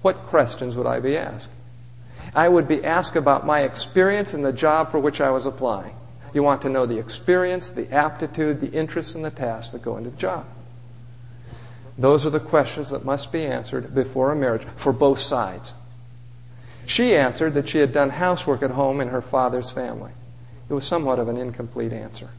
what 0.00 0.16
questions 0.16 0.76
would 0.76 0.86
I 0.86 0.98
be 0.98 1.14
asked? 1.18 1.50
I 2.34 2.48
would 2.48 2.66
be 2.66 2.82
asked 2.82 3.14
about 3.14 3.44
my 3.44 3.64
experience 3.64 4.32
in 4.32 4.40
the 4.40 4.52
job 4.54 4.90
for 4.90 4.98
which 4.98 5.20
I 5.20 5.28
was 5.28 5.44
applying. 5.44 5.94
You 6.32 6.42
want 6.42 6.62
to 6.62 6.70
know 6.70 6.86
the 6.86 6.98
experience, 6.98 7.68
the 7.68 7.92
aptitude, 7.92 8.62
the 8.62 8.72
interests, 8.72 9.14
and 9.14 9.22
the 9.22 9.30
tasks 9.30 9.72
that 9.72 9.82
go 9.82 9.98
into 9.98 10.08
the 10.08 10.16
job. 10.16 10.46
Those 11.98 12.24
are 12.24 12.30
the 12.30 12.40
questions 12.40 12.90
that 12.90 13.04
must 13.04 13.32
be 13.32 13.44
answered 13.44 13.92
before 13.92 14.30
a 14.30 14.36
marriage 14.36 14.66
for 14.76 14.92
both 14.92 15.18
sides. 15.18 15.74
She 16.86 17.14
answered 17.14 17.54
that 17.54 17.68
she 17.68 17.78
had 17.78 17.92
done 17.92 18.10
housework 18.10 18.62
at 18.62 18.70
home 18.70 19.00
in 19.00 19.08
her 19.08 19.20
father's 19.20 19.70
family. 19.70 20.12
It 20.70 20.74
was 20.74 20.86
somewhat 20.86 21.18
of 21.18 21.28
an 21.28 21.36
incomplete 21.36 21.92
answer. 21.92 22.30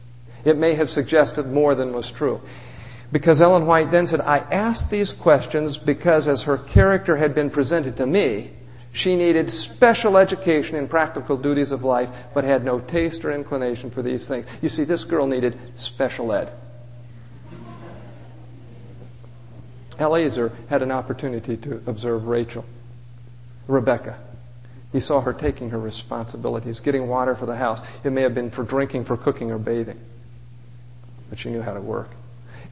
It 0.44 0.56
may 0.56 0.74
have 0.74 0.88
suggested 0.90 1.46
more 1.46 1.74
than 1.74 1.92
was 1.92 2.10
true. 2.10 2.40
Because 3.12 3.42
Ellen 3.42 3.66
White 3.66 3.90
then 3.90 4.06
said, 4.06 4.20
I 4.20 4.38
asked 4.38 4.90
these 4.90 5.12
questions 5.12 5.76
because 5.76 6.26
as 6.26 6.44
her 6.44 6.56
character 6.56 7.16
had 7.16 7.34
been 7.34 7.50
presented 7.50 7.96
to 7.98 8.06
me, 8.06 8.52
she 8.92 9.14
needed 9.14 9.52
special 9.52 10.16
education 10.16 10.76
in 10.76 10.88
practical 10.88 11.36
duties 11.36 11.70
of 11.70 11.84
life, 11.84 12.08
but 12.34 12.44
had 12.44 12.64
no 12.64 12.80
taste 12.80 13.24
or 13.24 13.32
inclination 13.32 13.90
for 13.90 14.02
these 14.02 14.26
things. 14.26 14.46
You 14.62 14.68
see, 14.68 14.84
this 14.84 15.04
girl 15.04 15.26
needed 15.26 15.58
special 15.76 16.32
ed. 16.32 16.52
Eliezer 20.00 20.52
had 20.68 20.82
an 20.82 20.90
opportunity 20.90 21.56
to 21.58 21.82
observe 21.86 22.26
Rachel, 22.26 22.64
Rebecca. 23.68 24.18
He 24.92 25.00
saw 25.00 25.20
her 25.20 25.32
taking 25.32 25.70
her 25.70 25.78
responsibilities, 25.78 26.80
getting 26.80 27.06
water 27.06 27.36
for 27.36 27.46
the 27.46 27.56
house. 27.56 27.80
It 28.02 28.10
may 28.10 28.22
have 28.22 28.34
been 28.34 28.50
for 28.50 28.64
drinking, 28.64 29.04
for 29.04 29.16
cooking, 29.16 29.52
or 29.52 29.58
bathing. 29.58 30.00
But 31.28 31.38
she 31.38 31.50
knew 31.50 31.62
how 31.62 31.74
to 31.74 31.80
work. 31.80 32.10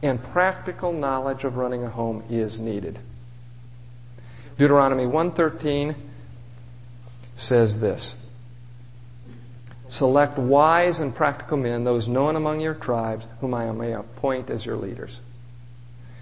And 0.02 0.22
practical 0.22 0.92
knowledge 0.92 1.44
of 1.44 1.56
running 1.56 1.84
a 1.84 1.90
home 1.90 2.24
is 2.28 2.58
needed. 2.58 2.98
Deuteronomy 4.56 5.06
113 5.06 5.94
says 7.36 7.78
this 7.78 8.16
Select 9.86 10.38
wise 10.38 10.98
and 10.98 11.14
practical 11.14 11.56
men, 11.56 11.84
those 11.84 12.08
known 12.08 12.36
among 12.36 12.60
your 12.60 12.74
tribes, 12.74 13.26
whom 13.40 13.54
I 13.54 13.70
may 13.72 13.92
appoint 13.92 14.50
as 14.50 14.66
your 14.66 14.76
leaders. 14.76 15.20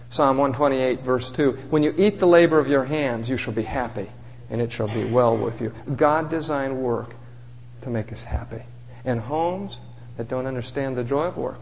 Psalm 0.09 0.39
128, 0.39 1.01
verse 1.01 1.31
2 1.31 1.53
When 1.71 1.83
you 1.83 1.95
eat 1.97 2.19
the 2.19 2.27
labor 2.27 2.59
of 2.59 2.69
your 2.69 2.85
hands, 2.85 3.29
you 3.29 3.37
shall 3.37 3.55
be 3.55 3.63
happy, 3.63 4.09
and 4.51 4.61
it 4.61 4.73
shall 4.73 4.89
be 4.89 5.05
well 5.05 5.37
with 5.37 5.61
you. 5.61 5.73
God 5.97 6.31
designed 6.31 6.79
work 6.79 7.15
to 7.83 7.91
make 7.91 8.13
us 8.13 8.23
happy. 8.23 8.63
And 9.05 9.21
homes 9.21 9.81
that 10.17 10.29
don't 10.29 10.47
understand 10.47 10.97
the 10.97 11.05
joy 11.05 11.25
of 11.25 11.37
work 11.37 11.61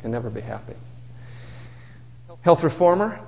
can 0.00 0.10
never 0.10 0.30
be 0.30 0.40
happy. 0.40 0.74
Health 2.42 2.64
reformer, 2.64 3.20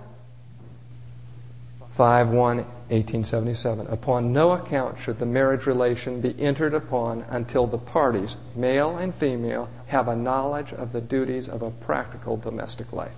5 1.94 2.28
1 2.30 2.56
1877. 2.56 3.86
Upon 3.86 4.32
no 4.32 4.52
account 4.52 4.98
should 4.98 5.18
the 5.18 5.26
marriage 5.26 5.66
relation 5.66 6.20
be 6.20 6.38
entered 6.40 6.74
upon 6.74 7.24
until 7.30 7.66
the 7.66 7.78
parties, 7.78 8.36
male 8.54 8.98
and 8.98 9.14
female, 9.14 9.68
have 9.86 10.08
a 10.08 10.16
knowledge 10.16 10.72
of 10.72 10.92
the 10.92 11.00
duties 11.00 11.48
of 11.48 11.62
a 11.62 11.70
practical 11.70 12.36
domestic 12.36 12.92
life. 12.92 13.14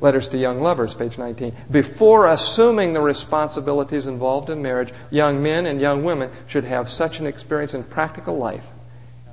Letters 0.00 0.28
to 0.28 0.38
Young 0.38 0.60
Lovers, 0.60 0.94
page 0.94 1.18
19. 1.18 1.54
Before 1.70 2.28
assuming 2.28 2.92
the 2.92 3.00
responsibilities 3.00 4.06
involved 4.06 4.48
in 4.48 4.62
marriage, 4.62 4.92
young 5.10 5.42
men 5.42 5.66
and 5.66 5.80
young 5.80 6.04
women 6.04 6.30
should 6.46 6.64
have 6.64 6.88
such 6.88 7.18
an 7.18 7.26
experience 7.26 7.74
in 7.74 7.82
practical 7.82 8.36
life 8.36 8.66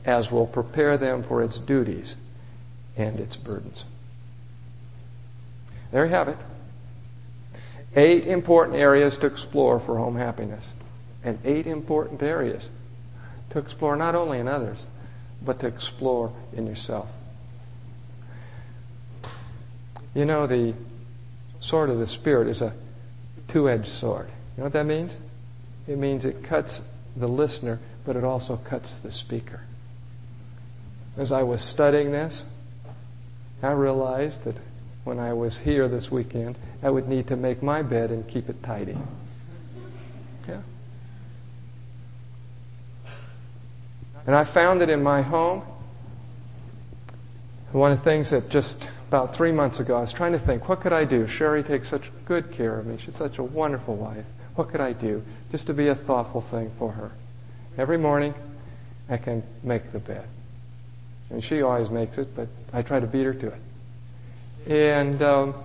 as 0.05 0.31
will 0.31 0.47
prepare 0.47 0.97
them 0.97 1.23
for 1.23 1.43
its 1.43 1.59
duties 1.59 2.15
and 2.95 3.19
its 3.19 3.35
burdens. 3.35 3.85
There 5.91 6.05
you 6.05 6.11
have 6.11 6.27
it. 6.27 6.37
Eight 7.95 8.27
important 8.27 8.77
areas 8.77 9.17
to 9.17 9.27
explore 9.27 9.79
for 9.79 9.97
home 9.97 10.15
happiness. 10.15 10.73
And 11.23 11.39
eight 11.43 11.65
important 11.65 12.21
areas 12.21 12.69
to 13.51 13.59
explore 13.59 13.95
not 13.95 14.15
only 14.15 14.39
in 14.39 14.47
others, 14.47 14.85
but 15.43 15.59
to 15.61 15.67
explore 15.67 16.31
in 16.53 16.67
yourself. 16.67 17.07
You 20.15 20.25
know, 20.25 20.47
the 20.47 20.73
sword 21.59 21.89
of 21.91 21.99
the 21.99 22.07
Spirit 22.07 22.47
is 22.47 22.61
a 22.61 22.73
two 23.49 23.69
edged 23.69 23.89
sword. 23.89 24.27
You 24.27 24.61
know 24.61 24.63
what 24.63 24.73
that 24.73 24.85
means? 24.85 25.17
It 25.87 25.97
means 25.97 26.25
it 26.25 26.43
cuts 26.43 26.79
the 27.15 27.27
listener, 27.27 27.79
but 28.05 28.15
it 28.15 28.23
also 28.23 28.55
cuts 28.55 28.97
the 28.97 29.11
speaker. 29.11 29.61
As 31.17 31.31
I 31.31 31.43
was 31.43 31.61
studying 31.61 32.11
this, 32.11 32.43
I 33.61 33.71
realized 33.71 34.43
that 34.45 34.55
when 35.03 35.19
I 35.19 35.33
was 35.33 35.57
here 35.57 35.87
this 35.87 36.09
weekend, 36.09 36.57
I 36.81 36.89
would 36.89 37.07
need 37.07 37.27
to 37.27 37.35
make 37.35 37.61
my 37.61 37.81
bed 37.81 38.11
and 38.11 38.27
keep 38.27 38.49
it 38.49 38.63
tidy. 38.63 38.97
Yeah. 40.47 40.61
And 44.25 44.35
I 44.35 44.43
found 44.43 44.81
it 44.81 44.89
in 44.89 45.03
my 45.03 45.21
home. 45.21 45.61
One 47.71 47.91
of 47.91 47.99
the 47.99 48.03
things 48.03 48.29
that 48.29 48.49
just 48.49 48.89
about 49.15 49.33
three 49.33 49.53
months 49.53 49.79
ago, 49.79 49.95
I 49.95 50.01
was 50.01 50.11
trying 50.11 50.33
to 50.33 50.39
think, 50.39 50.67
what 50.67 50.81
could 50.81 50.91
I 50.91 51.05
do? 51.05 51.25
Sherry 51.25 51.63
takes 51.63 51.87
such 51.87 52.11
good 52.25 52.51
care 52.51 52.77
of 52.77 52.85
me. 52.85 52.97
She's 52.97 53.15
such 53.15 53.37
a 53.37 53.43
wonderful 53.43 53.95
wife. 53.95 54.25
What 54.55 54.67
could 54.69 54.81
I 54.81 54.91
do 54.91 55.23
just 55.51 55.67
to 55.67 55.73
be 55.73 55.87
a 55.87 55.95
thoughtful 55.95 56.41
thing 56.41 56.69
for 56.77 56.91
her? 56.91 57.11
Every 57.77 57.97
morning, 57.97 58.33
I 59.07 59.15
can 59.15 59.41
make 59.63 59.93
the 59.93 59.99
bed. 59.99 60.27
And 61.29 61.41
she 61.41 61.61
always 61.61 61.89
makes 61.89 62.17
it, 62.17 62.35
but 62.35 62.49
I 62.73 62.81
try 62.81 62.99
to 62.99 63.07
beat 63.07 63.23
her 63.23 63.33
to 63.33 63.47
it. 63.47 63.61
And, 64.67 65.21
um, 65.21 65.55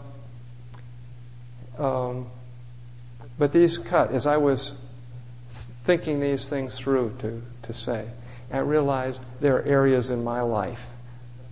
um, 1.76 2.30
but 3.36 3.52
these 3.52 3.78
cut, 3.78 4.12
as 4.12 4.28
I 4.28 4.36
was 4.36 4.74
thinking 5.84 6.20
these 6.20 6.48
things 6.48 6.78
through 6.78 7.16
to, 7.18 7.42
to 7.64 7.72
say, 7.72 8.06
I 8.52 8.58
realized 8.58 9.20
there 9.40 9.56
are 9.56 9.62
areas 9.62 10.10
in 10.10 10.22
my 10.22 10.40
life 10.40 10.86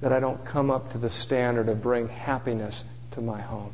that 0.00 0.12
I 0.12 0.20
don't 0.20 0.44
come 0.44 0.70
up 0.70 0.92
to 0.92 0.98
the 0.98 1.10
standard 1.10 1.68
of 1.68 1.82
bring 1.82 2.08
happiness 2.08 2.84
to 3.12 3.20
my 3.20 3.40
home. 3.40 3.72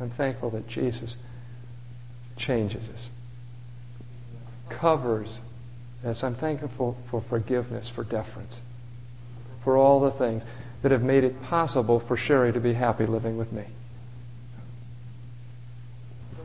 I'm 0.00 0.10
thankful 0.10 0.50
that 0.50 0.66
Jesus 0.66 1.16
changes 2.36 2.88
us, 2.88 3.10
covers 4.68 5.38
us. 6.04 6.24
I'm 6.24 6.34
thankful 6.34 6.96
for 7.10 7.20
forgiveness, 7.20 7.88
for 7.88 8.02
deference, 8.02 8.60
for 9.62 9.76
all 9.76 10.00
the 10.00 10.10
things 10.10 10.44
that 10.82 10.90
have 10.90 11.02
made 11.02 11.22
it 11.22 11.42
possible 11.42 12.00
for 12.00 12.16
Sherry 12.16 12.52
to 12.52 12.60
be 12.60 12.72
happy 12.72 13.06
living 13.06 13.36
with 13.36 13.52
me. 13.52 13.64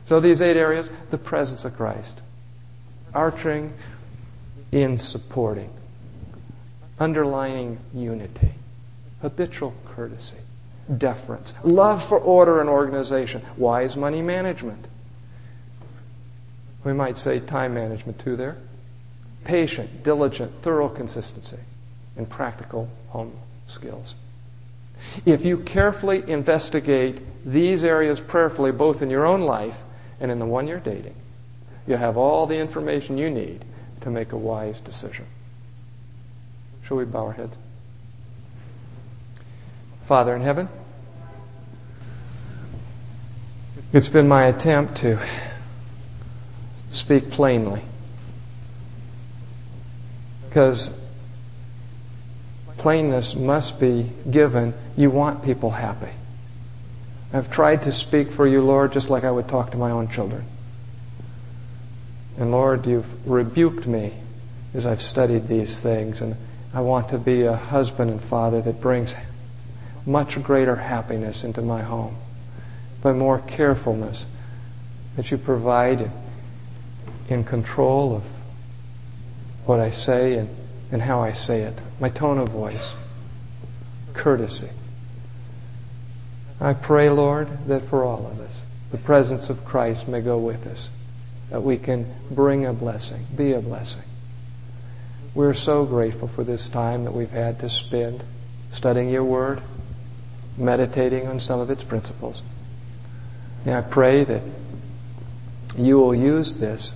So 0.04 0.20
these 0.20 0.42
eight 0.42 0.58
areas, 0.58 0.90
the 1.10 1.18
presence 1.18 1.66
of 1.66 1.76
Christ, 1.76 2.22
arching 3.14 3.74
in 4.72 5.00
supporting, 5.00 5.72
underlining 7.00 7.80
unity 7.94 8.52
habitual 9.22 9.74
courtesy, 9.86 10.38
deference, 10.98 11.54
love 11.64 12.04
for 12.04 12.20
order 12.20 12.60
and 12.62 12.70
organization, 12.70 13.42
wise 13.58 13.98
money 13.98 14.22
management. 14.22 14.86
We 16.84 16.94
might 16.94 17.18
say 17.18 17.40
time 17.40 17.74
management 17.74 18.20
too 18.20 18.36
there. 18.36 18.58
Patient, 19.44 20.04
diligent, 20.04 20.52
thorough 20.62 20.90
consistency, 20.90 21.60
and 22.16 22.30
practical 22.30 22.90
home 23.10 23.34
skills. 23.68 24.16
If 25.26 25.44
you 25.46 25.58
carefully 25.60 26.24
investigate 26.30 27.22
these 27.46 27.84
areas 27.84 28.20
prayerfully, 28.20 28.72
both 28.72 29.02
in 29.02 29.10
your 29.10 29.26
own 29.26 29.42
life 29.42 29.78
and 30.20 30.32
in 30.32 30.40
the 30.40 30.46
one 30.46 30.68
you're 30.68 30.80
dating, 30.80 31.16
you 31.88 31.96
have 31.96 32.18
all 32.18 32.48
the 32.48 32.58
information 32.58 33.18
you 33.18 33.30
need 33.30 33.66
to 34.02 34.10
make 34.10 34.32
a 34.32 34.38
wise 34.38 34.80
decision. 34.80 35.26
Shall 36.84 36.98
we 36.98 37.06
bow 37.06 37.26
our 37.26 37.34
heads? 37.34 37.58
Father 40.06 40.36
in 40.36 40.42
heaven, 40.42 40.70
it's 43.92 44.08
been 44.08 44.28
my 44.28 44.46
attempt 44.46 44.98
to 44.98 45.20
speak 46.92 47.32
plainly. 47.32 47.82
Because 50.48 50.90
plainness 52.78 53.36
must 53.36 53.80
be 53.80 54.12
given. 54.30 54.74
You 54.96 55.10
want 55.10 55.44
people 55.44 55.72
happy. 55.72 56.12
I've 57.34 57.50
tried 57.50 57.82
to 57.84 57.92
speak 57.92 58.32
for 58.32 58.46
you, 58.46 58.62
Lord, 58.62 58.94
just 58.94 59.10
like 59.10 59.24
I 59.24 59.32
would 59.32 59.48
talk 59.48 59.72
to 59.72 59.78
my 59.78 59.92
own 59.92 60.08
children. 60.08 60.46
And 62.38 62.52
Lord, 62.52 62.86
you've 62.86 63.28
rebuked 63.28 63.88
me 63.88 64.14
as 64.74 64.86
I've 64.86 65.02
studied 65.02 65.48
these 65.48 65.80
things. 65.80 66.22
And 66.22 66.36
I 66.74 66.82
want 66.82 67.10
to 67.10 67.18
be 67.18 67.42
a 67.44 67.56
husband 67.56 68.12
and 68.12 68.22
father 68.22 68.62
that 68.62 68.80
brings 68.82 69.16
much 70.06 70.42
greater 70.44 70.76
happiness 70.76 71.44
into 71.44 71.62
my 71.62 71.82
home 71.82 72.16
by 73.02 73.14
more 73.14 73.40
carefulness 73.40 74.26
that 75.16 75.32
you 75.32 75.38
provide 75.38 76.12
in 77.30 77.44
control 77.44 78.16
of 78.16 78.24
what 79.66 79.80
I 79.80 79.90
say 79.90 80.38
and, 80.38 80.50
and 80.92 81.02
how 81.02 81.22
I 81.22 81.32
say 81.32 81.62
it, 81.62 81.78
my 82.00 82.10
tone 82.10 82.38
of 82.38 82.50
voice, 82.50 82.94
courtesy. 84.14 84.70
I 86.60 86.74
pray, 86.74 87.10
Lord, 87.10 87.68
that 87.68 87.88
for 87.90 88.04
all 88.04 88.28
of 88.28 88.40
us, 88.40 88.62
the 88.92 88.98
presence 88.98 89.50
of 89.50 89.66
Christ 89.66 90.08
may 90.08 90.22
go 90.22 90.38
with 90.38 90.68
us, 90.68 90.90
that 91.50 91.64
we 91.64 91.78
can 91.78 92.14
bring 92.32 92.66
a 92.66 92.74
blessing, 92.74 93.26
be 93.36 93.54
a 93.54 93.60
blessing. 93.60 94.04
We're 95.34 95.54
so 95.54 95.86
grateful 95.86 96.28
for 96.30 96.44
this 96.44 96.70
time 96.70 97.04
that 97.04 97.14
we've 97.14 97.30
had 97.30 97.60
to 97.60 97.70
spend 97.70 98.24
studying 98.72 99.10
your 99.10 99.24
word, 99.24 99.62
meditating 100.58 101.28
on 101.28 101.40
some 101.40 101.60
of 101.60 101.70
its 101.70 101.84
principles. 101.84 102.42
And 103.66 103.76
I 103.76 103.82
pray 103.82 104.24
that 104.24 104.42
you 105.78 105.98
will 105.98 106.16
use 106.16 106.56
this 106.56 106.94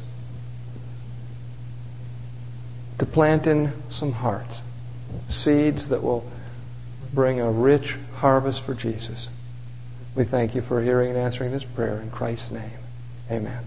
to 2.97 3.05
plant 3.05 3.47
in 3.47 3.74
some 3.89 4.12
hearts 4.12 4.62
seeds 5.28 5.89
that 5.89 6.03
will 6.03 6.30
bring 7.14 7.39
a 7.39 7.51
rich 7.51 7.95
harvest 8.16 8.62
for 8.62 8.74
Jesus. 8.74 9.30
We 10.16 10.24
thank 10.24 10.53
you 10.53 10.62
for 10.62 10.82
hearing 10.82 11.10
and 11.10 11.18
answering 11.18 11.51
this 11.51 11.64
prayer 11.64 11.99
in 11.99 12.12
Christ's 12.12 12.51
name. 12.51 12.72
Amen. 13.32 13.64